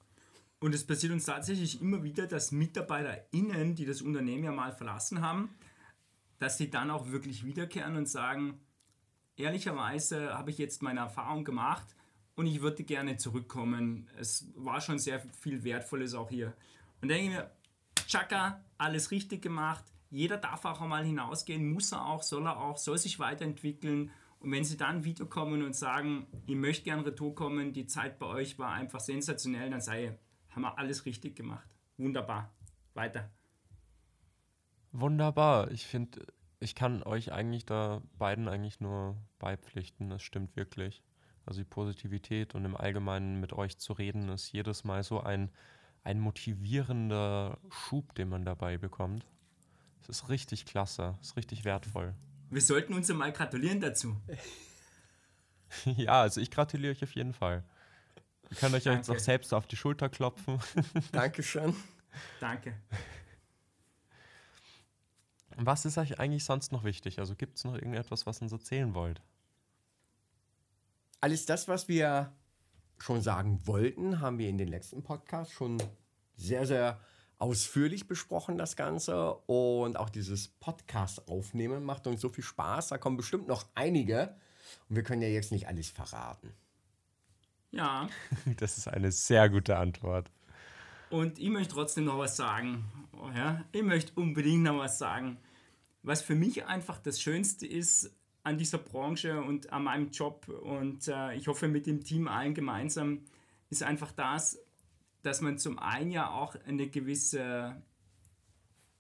Und 0.59 0.75
es 0.75 0.87
passiert 0.87 1.13
uns 1.13 1.27
tatsächlich 1.27 1.81
immer 1.81 2.03
wieder, 2.03 2.27
dass 2.27 2.51
MitarbeiterInnen, 2.51 3.75
die 3.75 3.85
das 3.85 4.01
Unternehmen 4.01 4.45
ja 4.45 4.53
mal 4.53 4.73
verlassen 4.73 5.21
haben, 5.21 5.51
dass 6.39 6.59
sie 6.59 6.71
dann 6.71 6.91
auch 6.91 7.11
wirklich 7.11 7.45
wiederkehren 7.45 7.97
und 7.97 8.09
sagen, 8.09 8.61
ehrlicherweise 9.37 10.35
habe 10.35 10.51
ich 10.51 10.59
jetzt 10.59 10.83
meine 10.83 11.01
Erfahrung 11.01 11.45
gemacht 11.45 11.87
und 12.37 12.47
ich 12.47 12.61
würde 12.61 12.85
gerne 12.85 13.17
zurückkommen. 13.17 14.09
Es 14.19 14.51
war 14.57 14.81
schon 14.81 14.99
sehr 14.99 15.21
viel 15.41 15.65
Wertvolles 15.65 16.15
auch 16.15 16.31
hier. 16.31 16.55
Und 17.01 17.09
denke 17.09 17.25
ich 17.25 17.31
mir, 17.31 17.51
Chaka, 18.07 18.65
alles 18.79 19.11
richtig 19.11 19.43
gemacht. 19.43 19.85
Jeder 20.11 20.39
darf 20.39 20.65
auch 20.65 20.81
einmal 20.81 21.05
hinausgehen, 21.05 21.71
muss 21.73 21.93
er 21.93 22.07
auch, 22.07 22.23
soll 22.23 22.47
er 22.47 22.59
auch, 22.59 22.79
soll 22.79 22.97
sich 22.99 23.19
weiterentwickeln. 23.19 24.11
Und 24.39 24.53
wenn 24.53 24.65
sie 24.65 24.77
dann 24.77 25.05
wiederkommen 25.05 25.63
und 25.63 25.75
sagen, 25.75 26.27
ich 26.47 26.55
möchte 26.55 26.85
gerne 26.85 27.05
retour 27.05 27.35
kommen, 27.35 27.73
die 27.73 27.87
Zeit 27.87 28.19
bei 28.19 28.27
euch 28.27 28.59
war 28.59 28.73
einfach 28.73 29.01
sensationell, 29.01 29.71
dann 29.71 29.81
sei, 29.81 30.19
haben 30.57 30.63
wir 30.63 30.79
alles 30.79 31.05
richtig 31.05 31.37
gemacht. 31.37 31.69
Wunderbar. 31.99 32.51
Weiter. 32.95 33.31
Wunderbar. 34.91 35.71
Ich 35.71 35.87
finde, 35.87 36.27
ich 36.61 36.75
kann 36.75 37.03
euch 37.03 37.31
eigentlich 37.31 37.67
da 37.67 38.03
beiden 38.19 38.49
eigentlich 38.49 38.81
nur 38.81 39.17
beipflichten. 39.39 40.09
Das 40.09 40.23
stimmt 40.23 40.57
wirklich. 40.57 41.03
Also 41.45 41.61
die 41.61 41.65
Positivität 41.65 42.55
und 42.55 42.65
im 42.65 42.75
Allgemeinen 42.75 43.39
mit 43.39 43.53
euch 43.53 43.79
zu 43.79 43.93
reden, 43.93 44.31
ist 44.31 44.51
jedes 44.51 44.83
Mal 44.83 45.05
so 45.05 45.21
ein, 45.21 45.51
ein 46.03 46.19
motivierender 46.19 47.59
Schub, 47.71 48.15
den 48.15 48.31
man 48.31 48.45
dabei 48.45 48.79
bekommt. 48.79 49.25
Es 50.01 50.09
ist 50.09 50.29
richtig 50.31 50.65
klasse, 50.65 51.17
es 51.21 51.29
ist 51.29 51.37
richtig 51.37 51.65
wertvoll. 51.65 52.15
Wir 52.51 52.63
sollten 52.63 52.95
uns 52.95 53.13
mal 53.13 53.33
gratulieren 53.33 53.81
dazu. 53.81 54.17
ja, 55.85 56.23
also 56.23 56.41
ich 56.41 56.51
gratuliere 56.51 56.93
euch 56.93 57.05
auf 57.05 57.15
jeden 57.15 57.35
Fall. 57.35 57.63
Ihr 58.51 58.57
könnt 58.57 58.75
euch 58.75 58.85
Danke. 58.85 58.99
jetzt 58.99 59.11
auch 59.11 59.19
selbst 59.19 59.53
auf 59.53 59.67
die 59.67 59.77
Schulter 59.77 60.09
klopfen. 60.09 60.61
Dankeschön. 61.13 61.75
Danke. 62.41 62.75
Was 65.57 65.85
ist 65.85 65.99
euch 65.99 66.19
eigentlich 66.19 66.45
sonst 66.45 66.71
noch 66.71 66.85
wichtig? 66.85 67.19
Also 67.19 67.35
gibt 67.35 67.57
es 67.57 67.65
noch 67.65 67.75
irgendetwas, 67.75 68.27
was 68.27 68.41
ihr 68.41 68.43
uns 68.43 68.53
erzählen 68.53 68.95
wollt? 68.95 69.23
Alles 71.21 71.47
das, 71.47 71.67
was 71.67 71.89
wir 71.89 72.33
schon 72.99 73.21
sagen 73.23 73.67
wollten, 73.67 74.21
haben 74.21 74.39
wir 74.39 74.49
in 74.49 74.59
den 74.59 74.69
letzten 74.69 75.03
Podcasts 75.03 75.53
schon 75.53 75.83
sehr, 76.37 76.67
sehr 76.67 77.01
ausführlich 77.39 78.07
besprochen, 78.07 78.59
das 78.59 78.77
Ganze. 78.77 79.35
Und 79.47 79.97
auch 79.97 80.11
dieses 80.11 80.49
Podcast 80.49 81.29
aufnehmen 81.29 81.85
macht 81.85 82.07
uns 82.07 82.21
so 82.21 82.29
viel 82.29 82.45
Spaß. 82.45 82.89
Da 82.89 82.99
kommen 82.99 83.17
bestimmt 83.17 83.49
noch 83.49 83.67
einige. 83.75 84.37
Und 84.89 84.97
wir 84.97 85.03
können 85.03 85.23
ja 85.23 85.29
jetzt 85.29 85.53
nicht 85.53 85.69
alles 85.69 85.89
verraten. 85.91 86.53
Ja. 87.71 88.09
Das 88.57 88.79
ist 88.79 88.89
eine 88.89 89.13
sehr 89.13 89.49
gute 89.49 89.77
Antwort. 89.77 90.31
Und 91.11 91.39
ich 91.39 91.51
möchte 91.51 91.75
trotzdem 91.75 92.05
noch 92.05 92.19
was 92.19 92.37
sagen. 92.37 92.85
Oh 93.13 93.31
ja, 93.35 93.65
ich 93.73 93.83
möchte 93.83 94.13
unbedingt 94.15 94.65
noch 94.65 94.79
was 94.79 94.99
sagen. 94.99 95.39
Was 96.03 96.23
für 96.23 96.35
mich 96.35 96.67
einfach 96.67 96.99
das 96.99 97.21
Schönste 97.21 97.67
ist 97.67 98.15
an 98.43 98.59
dieser 98.59 98.79
Branche 98.79 99.41
und 99.43 99.73
an 99.73 99.85
meinem 99.85 100.11
Job 100.11 100.49
und 100.49 101.09
äh, 101.09 101.35
ich 101.35 101.49
hoffe 101.49 101.67
mit 101.67 101.87
dem 101.87 102.05
Team 102.05 102.29
allen 102.29 102.55
gemeinsam, 102.55 103.23
ist 103.71 103.83
einfach 103.83 104.13
das, 104.13 104.59
dass 105.23 105.41
man 105.41 105.59
zum 105.59 105.81
einen 105.81 106.13
ja 106.13 106.31
auch 106.31 106.55
eine 106.67 106.89
gewisse 106.89 107.83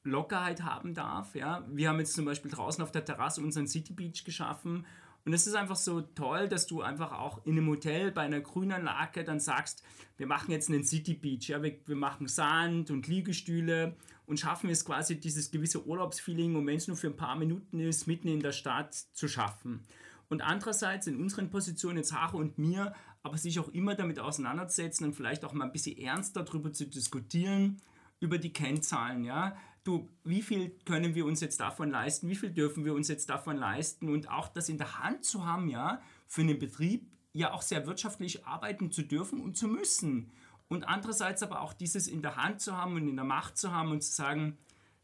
Lockerheit 0.02 0.62
haben 0.62 0.94
darf. 0.94 1.34
Ja? 1.36 1.64
Wir 1.68 1.88
haben 1.88 2.00
jetzt 2.00 2.14
zum 2.14 2.24
Beispiel 2.24 2.50
draußen 2.50 2.82
auf 2.82 2.90
der 2.90 3.04
Terrasse 3.04 3.40
unseren 3.40 3.68
City 3.68 3.92
Beach 3.92 4.24
geschaffen 4.24 4.84
und 5.26 5.32
es 5.32 5.48
ist 5.48 5.56
einfach 5.56 5.74
so 5.74 6.02
toll, 6.02 6.48
dass 6.48 6.68
du 6.68 6.82
einfach 6.82 7.10
auch 7.10 7.44
in 7.44 7.58
einem 7.58 7.66
Hotel 7.68 8.12
bei 8.12 8.22
einer 8.22 8.40
Grünanlage 8.40 9.24
dann 9.24 9.40
sagst, 9.40 9.82
wir 10.18 10.28
machen 10.28 10.52
jetzt 10.52 10.70
einen 10.70 10.84
City 10.84 11.14
Beach, 11.14 11.48
ja, 11.48 11.60
wir, 11.60 11.76
wir 11.84 11.96
machen 11.96 12.28
Sand 12.28 12.92
und 12.92 13.08
Liegestühle 13.08 13.96
und 14.26 14.38
schaffen 14.38 14.70
es 14.70 14.84
quasi 14.84 15.18
dieses 15.18 15.50
gewisse 15.50 15.84
Urlaubsfeeling, 15.84 16.54
und 16.54 16.64
wenn 16.68 16.76
es 16.76 16.86
nur 16.86 16.96
für 16.96 17.08
ein 17.08 17.16
paar 17.16 17.34
Minuten 17.34 17.80
ist, 17.80 18.06
mitten 18.06 18.28
in 18.28 18.38
der 18.38 18.52
Stadt 18.52 18.94
zu 18.94 19.26
schaffen. 19.26 19.80
Und 20.28 20.42
andererseits 20.42 21.08
in 21.08 21.20
unseren 21.20 21.50
Positionen, 21.50 21.98
jetzt 21.98 22.12
Haare 22.12 22.36
und 22.36 22.56
mir, 22.56 22.94
aber 23.24 23.36
sich 23.36 23.58
auch 23.58 23.68
immer 23.70 23.96
damit 23.96 24.20
auseinanderzusetzen 24.20 25.06
und 25.06 25.14
vielleicht 25.14 25.44
auch 25.44 25.52
mal 25.52 25.64
ein 25.64 25.72
bisschen 25.72 25.98
ernster 25.98 26.44
darüber 26.44 26.72
zu 26.72 26.86
diskutieren, 26.86 27.82
über 28.20 28.38
die 28.38 28.52
Kennzahlen, 28.52 29.24
ja 29.24 29.56
du, 29.86 30.08
wie 30.24 30.42
viel 30.42 30.70
können 30.84 31.14
wir 31.14 31.26
uns 31.26 31.40
jetzt 31.40 31.60
davon 31.60 31.90
leisten, 31.90 32.28
wie 32.28 32.36
viel 32.36 32.50
dürfen 32.50 32.84
wir 32.84 32.94
uns 32.94 33.08
jetzt 33.08 33.30
davon 33.30 33.56
leisten 33.56 34.08
und 34.08 34.30
auch 34.30 34.48
das 34.48 34.68
in 34.68 34.78
der 34.78 34.98
Hand 34.98 35.24
zu 35.24 35.44
haben, 35.46 35.68
ja, 35.68 36.00
für 36.26 36.42
einen 36.42 36.58
Betrieb 36.58 37.10
ja 37.32 37.52
auch 37.52 37.62
sehr 37.62 37.86
wirtschaftlich 37.86 38.46
arbeiten 38.46 38.90
zu 38.90 39.02
dürfen 39.02 39.40
und 39.40 39.56
zu 39.56 39.68
müssen. 39.68 40.30
Und 40.68 40.88
andererseits 40.88 41.42
aber 41.42 41.60
auch 41.60 41.72
dieses 41.72 42.08
in 42.08 42.22
der 42.22 42.36
Hand 42.36 42.60
zu 42.60 42.76
haben 42.76 42.96
und 42.96 43.08
in 43.08 43.16
der 43.16 43.24
Macht 43.24 43.56
zu 43.56 43.72
haben 43.72 43.92
und 43.92 44.02
zu 44.02 44.12
sagen, 44.12 44.58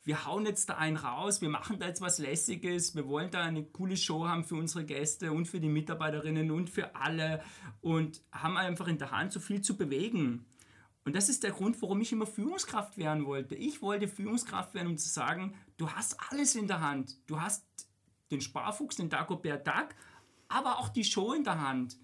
wir 0.05 0.27
hauen 0.27 0.45
jetzt 0.47 0.69
da 0.69 0.75
einen 0.75 0.97
raus, 0.97 1.41
wir 1.41 1.49
machen 1.49 1.79
da 1.79 1.87
jetzt 1.87 2.01
was 2.01 2.19
Lässiges, 2.19 2.97
wir 2.97 3.07
wollen 3.07 3.31
da 3.31 3.43
eine 3.43 3.65
coole 3.65 3.97
Show 3.97 4.27
haben 4.27 4.45
für 4.45 4.57
unsere 4.57 4.85
Gäste 4.85 5.31
und 5.31 5.47
für 5.47 5.61
die 5.61 5.69
Mitarbeiterinnen 5.69 6.51
und 6.51 6.71
für 6.71 6.97
alle 6.97 7.43
und 7.81 8.21
haben 8.33 8.57
einfach 8.57 8.89
in 8.89 8.99
der 8.99 9.13
Hand 9.13 9.33
so 9.33 9.39
viel 9.39 9.61
zu 9.61 9.77
bewegen. 9.77 10.45
Und 11.05 11.17
das 11.17 11.29
ist 11.29 11.43
der 11.43 11.51
Grund, 11.51 11.81
warum 11.83 12.01
ich 12.01 12.13
immer 12.13 12.27
Führungskraft 12.27 12.97
werden 12.97 13.27
wollte. 13.27 13.57
Ich 13.57 13.83
wollte 13.83 14.07
Führungskraft 14.07 14.75
werden, 14.75 14.89
um 14.89 14.99
zu 14.99 15.09
sagen, 15.09 15.55
du 15.77 15.91
hast 15.91 16.17
alles 16.31 16.55
in 16.55 16.69
der 16.69 16.81
Hand. 16.81 17.17
Du 17.27 17.41
hast 17.41 17.65
den 18.31 18.41
Sparfuchs, 18.41 18.97
den 18.97 19.11
Dagobert 19.11 19.67
Duck, 19.67 19.89
aber 20.49 20.79
auch 20.79 20.89
die 20.89 21.05
Show 21.05 21.33
in 21.33 21.45
der 21.45 21.61
Hand. 21.61 21.97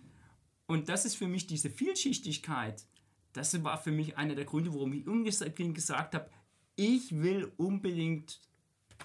Und 0.67 0.89
das 0.89 1.05
ist 1.05 1.17
für 1.17 1.29
mich 1.29 1.47
diese 1.47 1.71
Vielschichtigkeit. 1.71 2.85
Das 3.33 3.63
war 3.63 3.79
für 3.79 3.93
mich 3.93 4.19
einer 4.19 4.35
der 4.35 4.45
Gründe, 4.45 4.75
warum 4.75 4.93
ich 4.93 5.07
unbedingt 5.07 5.75
gesagt 5.75 6.15
habe, 6.15 6.31
ich 6.77 7.13
will 7.13 7.53
unbedingt 7.57 8.41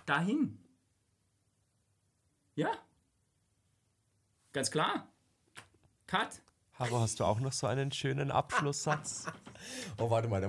dahin. 0.05 0.59
Ja. 2.55 2.71
Ganz 4.51 4.69
klar. 4.69 5.11
Cut. 6.05 6.41
Aber 6.77 7.01
hast 7.01 7.19
du 7.19 7.23
auch 7.23 7.39
noch 7.39 7.53
so 7.53 7.67
einen 7.67 7.91
schönen 7.91 8.31
Abschlusssatz? 8.31 9.25
Oh, 9.97 10.09
warte 10.09 10.27
mal, 10.27 10.41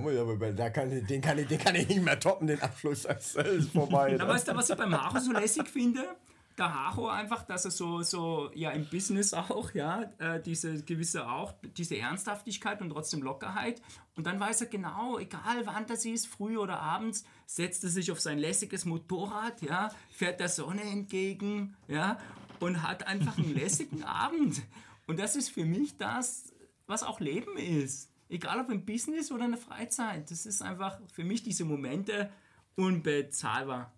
da 0.56 0.70
kann 0.70 0.90
ich, 0.90 1.06
den, 1.06 1.20
kann 1.20 1.38
ich, 1.38 1.46
den 1.46 1.60
kann 1.60 1.76
ich 1.76 1.86
nicht 1.86 2.02
mehr 2.02 2.18
toppen, 2.18 2.48
den 2.48 2.60
Abschlusssatz. 2.60 3.34
Das 3.34 3.46
ist 3.46 3.70
vorbei. 3.70 4.16
Na, 4.18 4.26
weißt 4.26 4.48
du, 4.48 4.56
was 4.56 4.68
ich 4.68 4.76
beim 4.76 5.00
Haro 5.00 5.20
so 5.20 5.30
lässig 5.30 5.68
finde? 5.68 6.16
Der 6.58 6.74
Haro 6.74 7.06
einfach, 7.06 7.44
dass 7.44 7.64
er 7.64 7.70
so, 7.70 8.02
so 8.02 8.50
ja, 8.54 8.72
im 8.72 8.86
Business 8.86 9.32
auch, 9.32 9.72
ja, 9.72 10.02
äh, 10.18 10.40
diese 10.40 10.82
gewisse 10.82 11.28
auch, 11.28 11.54
diese 11.76 11.96
Ernsthaftigkeit 11.96 12.80
und 12.80 12.90
trotzdem 12.90 13.22
Lockerheit. 13.22 13.82
Und 14.16 14.26
dann 14.26 14.40
weiß 14.40 14.62
er 14.62 14.66
genau, 14.66 15.16
egal 15.18 15.64
wann 15.64 15.86
das 15.86 16.04
ist, 16.04 16.26
früh 16.26 16.58
oder 16.58 16.80
abends, 16.80 17.24
setzt 17.46 17.84
er 17.84 17.90
sich 17.90 18.10
auf 18.10 18.18
sein 18.18 18.38
lässiges 18.38 18.84
Motorrad, 18.84 19.62
ja, 19.62 19.90
fährt 20.10 20.40
der 20.40 20.48
Sonne 20.48 20.82
entgegen, 20.82 21.76
ja, 21.86 22.18
und 22.58 22.82
hat 22.82 23.06
einfach 23.06 23.38
einen 23.38 23.54
lässigen 23.54 24.02
Abend. 24.04 24.60
Und 25.06 25.18
das 25.18 25.36
ist 25.36 25.50
für 25.50 25.64
mich 25.64 25.96
das, 25.96 26.52
was 26.86 27.02
auch 27.02 27.20
Leben 27.20 27.56
ist. 27.56 28.10
Egal 28.28 28.60
ob 28.60 28.70
im 28.70 28.84
Business 28.84 29.30
oder 29.30 29.44
in 29.44 29.52
der 29.52 29.60
Freizeit. 29.60 30.30
Das 30.30 30.46
ist 30.46 30.62
einfach 30.62 30.98
für 31.12 31.24
mich 31.24 31.42
diese 31.42 31.64
Momente 31.64 32.30
unbezahlbar. 32.76 33.92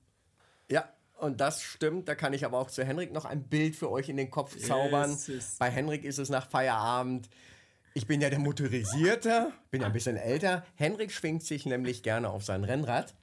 Ja, 0.71 0.89
und 1.19 1.41
das 1.41 1.63
stimmt. 1.63 2.09
Da 2.09 2.15
kann 2.15 2.33
ich 2.33 2.45
aber 2.45 2.59
auch 2.59 2.71
zu 2.71 2.85
Henrik 2.85 3.13
noch 3.13 3.25
ein 3.25 3.45
Bild 3.45 3.77
für 3.77 3.91
euch 3.91 4.09
in 4.09 4.17
den 4.17 4.31
Kopf 4.31 4.57
zaubern. 4.59 5.17
Yes, 5.27 5.57
Bei 5.59 5.71
Henrik 5.71 6.05
ist 6.05 6.19
es 6.19 6.29
nach 6.29 6.51
Feierabend. 6.51 7.29
Ich 7.95 8.07
bin 8.07 8.21
ja 8.21 8.29
der 8.29 8.39
Motorisierte, 8.39 9.53
bin 9.71 9.81
ja 9.81 9.87
ein 9.87 9.93
bisschen 9.93 10.17
älter. 10.17 10.67
Henrik 10.75 11.11
schwingt 11.11 11.43
sich 11.43 11.65
nämlich 11.65 12.03
gerne 12.03 12.29
auf 12.29 12.45
sein 12.45 12.65
Rennrad 12.65 13.15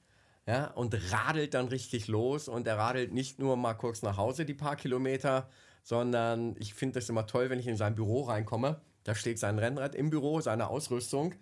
ja, 0.46 0.66
und 0.68 0.94
radelt 1.12 1.54
dann 1.54 1.68
richtig 1.68 2.08
los. 2.08 2.48
Und 2.48 2.66
er 2.66 2.76
radelt 2.76 3.12
nicht 3.12 3.38
nur 3.38 3.56
mal 3.56 3.74
kurz 3.74 4.02
nach 4.02 4.16
Hause 4.16 4.44
die 4.44 4.54
paar 4.54 4.74
Kilometer, 4.74 5.48
sondern 5.84 6.56
ich 6.58 6.74
finde 6.74 6.98
das 6.98 7.08
immer 7.08 7.26
toll, 7.26 7.50
wenn 7.50 7.60
ich 7.60 7.68
in 7.68 7.76
sein 7.76 7.94
Büro 7.94 8.22
reinkomme. 8.22 8.80
Da 9.04 9.14
steht 9.14 9.38
sein 9.38 9.58
Rennrad 9.58 9.94
im 9.94 10.10
Büro, 10.10 10.40
seine 10.40 10.68
Ausrüstung. 10.68 11.34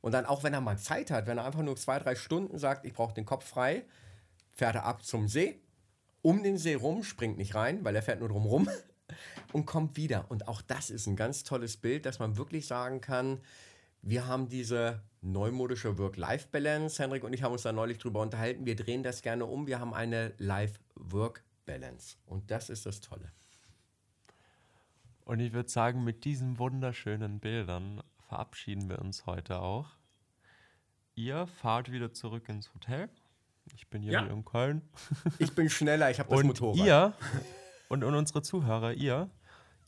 Und 0.00 0.12
dann 0.12 0.24
auch, 0.24 0.44
wenn 0.44 0.54
er 0.54 0.60
mal 0.60 0.78
Zeit 0.78 1.10
hat, 1.10 1.26
wenn 1.26 1.38
er 1.38 1.44
einfach 1.44 1.62
nur 1.62 1.76
zwei, 1.76 1.98
drei 1.98 2.14
Stunden 2.14 2.58
sagt, 2.58 2.86
ich 2.86 2.94
brauche 2.94 3.12
den 3.12 3.26
Kopf 3.26 3.44
frei, 3.44 3.84
fährt 4.52 4.76
er 4.76 4.84
ab 4.84 5.04
zum 5.04 5.26
See, 5.26 5.60
um 6.22 6.44
den 6.44 6.58
See 6.58 6.76
rum, 6.76 7.02
springt 7.02 7.38
nicht 7.38 7.56
rein, 7.56 7.84
weil 7.84 7.96
er 7.96 8.02
fährt 8.02 8.20
nur 8.20 8.28
drum 8.28 8.46
rum 8.46 8.68
und 9.52 9.66
kommt 9.66 9.96
wieder. 9.96 10.26
Und 10.28 10.46
auch 10.46 10.62
das 10.62 10.90
ist 10.90 11.08
ein 11.08 11.16
ganz 11.16 11.42
tolles 11.42 11.76
Bild, 11.76 12.06
dass 12.06 12.20
man 12.20 12.36
wirklich 12.36 12.68
sagen 12.68 13.00
kann, 13.00 13.40
wir 14.00 14.28
haben 14.28 14.48
diese 14.48 15.02
neumodische 15.22 15.98
Work-Life-Balance. 15.98 17.02
Henrik 17.02 17.24
und 17.24 17.32
ich 17.32 17.42
haben 17.42 17.52
uns 17.52 17.62
da 17.62 17.72
neulich 17.72 17.98
drüber 17.98 18.20
unterhalten. 18.20 18.64
Wir 18.64 18.76
drehen 18.76 19.02
das 19.02 19.22
gerne 19.22 19.44
um. 19.44 19.66
Wir 19.66 19.80
haben 19.80 19.92
eine 19.92 20.34
Life-Work-Balance. 20.38 22.16
Und 22.26 22.52
das 22.52 22.70
ist 22.70 22.86
das 22.86 23.00
Tolle. 23.00 23.32
Und 25.28 25.40
ich 25.40 25.52
würde 25.52 25.68
sagen, 25.68 26.04
mit 26.04 26.24
diesen 26.24 26.58
wunderschönen 26.58 27.38
Bildern 27.38 28.02
verabschieden 28.28 28.88
wir 28.88 28.98
uns 28.98 29.26
heute 29.26 29.60
auch. 29.60 29.90
Ihr 31.16 31.46
fahrt 31.46 31.92
wieder 31.92 32.14
zurück 32.14 32.48
ins 32.48 32.72
Hotel. 32.72 33.10
Ich 33.74 33.88
bin 33.88 34.00
hier 34.00 34.12
Ja. 34.12 34.26
in 34.26 34.42
Köln. 34.46 34.80
Ich 35.38 35.54
bin 35.54 35.68
schneller, 35.68 36.10
ich 36.10 36.18
habe 36.18 36.30
das 36.30 36.40
Und 36.40 36.46
Motorrad. 36.46 36.78
ihr 36.86 37.12
und, 37.90 38.04
und 38.04 38.14
unsere 38.14 38.40
Zuhörer, 38.40 38.94
ihr, 38.94 39.28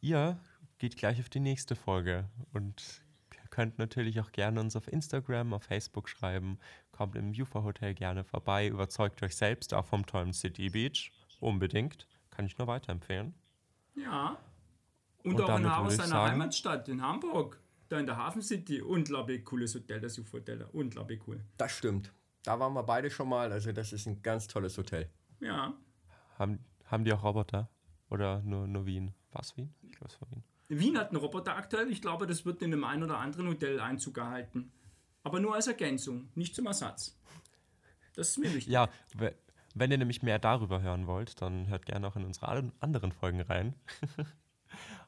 ihr 0.02 0.38
geht 0.76 0.98
gleich 0.98 1.18
auf 1.20 1.30
die 1.30 1.40
nächste 1.40 1.74
Folge 1.74 2.28
und 2.52 3.00
könnt 3.48 3.78
natürlich 3.78 4.20
auch 4.20 4.32
gerne 4.32 4.60
uns 4.60 4.76
auf 4.76 4.88
Instagram, 4.92 5.54
auf 5.54 5.62
Facebook 5.62 6.10
schreiben. 6.10 6.58
Kommt 6.92 7.16
im 7.16 7.30
UFO 7.30 7.64
Hotel 7.64 7.94
gerne 7.94 8.24
vorbei. 8.24 8.68
Überzeugt 8.68 9.22
euch 9.22 9.36
selbst 9.36 9.72
auch 9.72 9.86
vom 9.86 10.04
tollen 10.04 10.34
City 10.34 10.68
Beach. 10.68 11.10
Unbedingt. 11.40 12.06
Kann 12.28 12.44
ich 12.44 12.58
nur 12.58 12.66
weiterempfehlen. 12.66 13.32
Ja. 13.94 14.36
Und, 15.24 15.34
Und 15.34 15.42
auch 15.42 15.58
in 15.58 15.66
aus 15.66 15.96
seiner 15.96 16.08
sagen- 16.08 16.32
Heimatstadt, 16.32 16.88
in 16.88 17.02
Hamburg. 17.02 17.60
Da 17.88 17.98
in 17.98 18.06
der 18.06 18.16
Hafen 18.16 18.40
City. 18.42 18.80
Unglaublich 18.80 19.44
cooles 19.44 19.74
Hotel, 19.74 20.00
das 20.00 20.18
UFO-Hotel. 20.18 20.66
Unglaublich 20.72 21.20
cool. 21.26 21.40
Das 21.56 21.72
stimmt. 21.72 22.12
Da 22.44 22.58
waren 22.58 22.72
wir 22.72 22.82
beide 22.84 23.10
schon 23.10 23.28
mal. 23.28 23.50
Also 23.52 23.72
das 23.72 23.92
ist 23.92 24.06
ein 24.06 24.22
ganz 24.22 24.46
tolles 24.46 24.78
Hotel. 24.78 25.10
Ja. 25.40 25.74
Haben, 26.38 26.60
haben 26.86 27.04
die 27.04 27.12
auch 27.12 27.22
Roboter? 27.24 27.68
Oder 28.08 28.40
nur, 28.42 28.66
nur 28.66 28.86
Wien? 28.86 29.12
Was 29.32 29.56
Wien? 29.56 29.74
Ich 29.82 29.92
glaube, 29.92 30.12
es 30.12 30.20
war 30.20 30.30
Wien. 30.30 30.42
Wien 30.68 30.96
hat 30.96 31.08
einen 31.08 31.16
Roboter 31.18 31.56
aktuell. 31.56 31.90
Ich 31.90 32.00
glaube, 32.00 32.26
das 32.28 32.46
wird 32.46 32.62
in 32.62 32.72
einem 32.72 32.84
einen 32.84 33.02
oder 33.02 33.18
anderen 33.18 33.48
Hotel 33.48 33.80
Einzug 33.80 34.16
erhalten. 34.18 34.72
Aber 35.24 35.40
nur 35.40 35.54
als 35.54 35.66
Ergänzung, 35.66 36.28
nicht 36.34 36.54
zum 36.54 36.66
Ersatz. 36.66 37.18
Das 38.14 38.30
ist 38.30 38.38
mir 38.38 38.54
wichtig. 38.54 38.72
Ja, 38.72 38.88
we- 39.16 39.34
wenn 39.74 39.90
ihr 39.90 39.98
nämlich 39.98 40.22
mehr 40.22 40.38
darüber 40.38 40.80
hören 40.80 41.06
wollt, 41.06 41.40
dann 41.42 41.66
hört 41.68 41.86
gerne 41.86 42.06
auch 42.06 42.16
in 42.16 42.24
unsere 42.24 42.48
an- 42.48 42.72
anderen 42.80 43.12
Folgen 43.12 43.40
rein. 43.40 43.74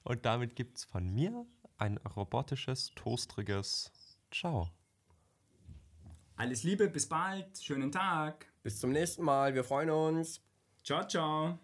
Und 0.05 0.24
damit 0.24 0.57
gibt 0.57 0.78
es 0.78 0.84
von 0.84 1.12
mir 1.14 1.46
ein 1.78 1.98
robotisches, 1.98 2.90
toastriges 2.94 3.92
Ciao. 4.30 4.70
Alles 6.36 6.62
Liebe, 6.64 6.88
bis 6.88 7.09
bald. 7.09 7.59
Schönen 7.59 7.92
Tag. 7.92 8.46
Bis 8.62 8.80
zum 8.80 8.90
nächsten 8.90 9.22
Mal. 9.22 9.55
Wir 9.55 9.64
freuen 9.64 9.90
uns. 9.90 10.40
Ciao, 10.82 11.07
ciao. 11.07 11.59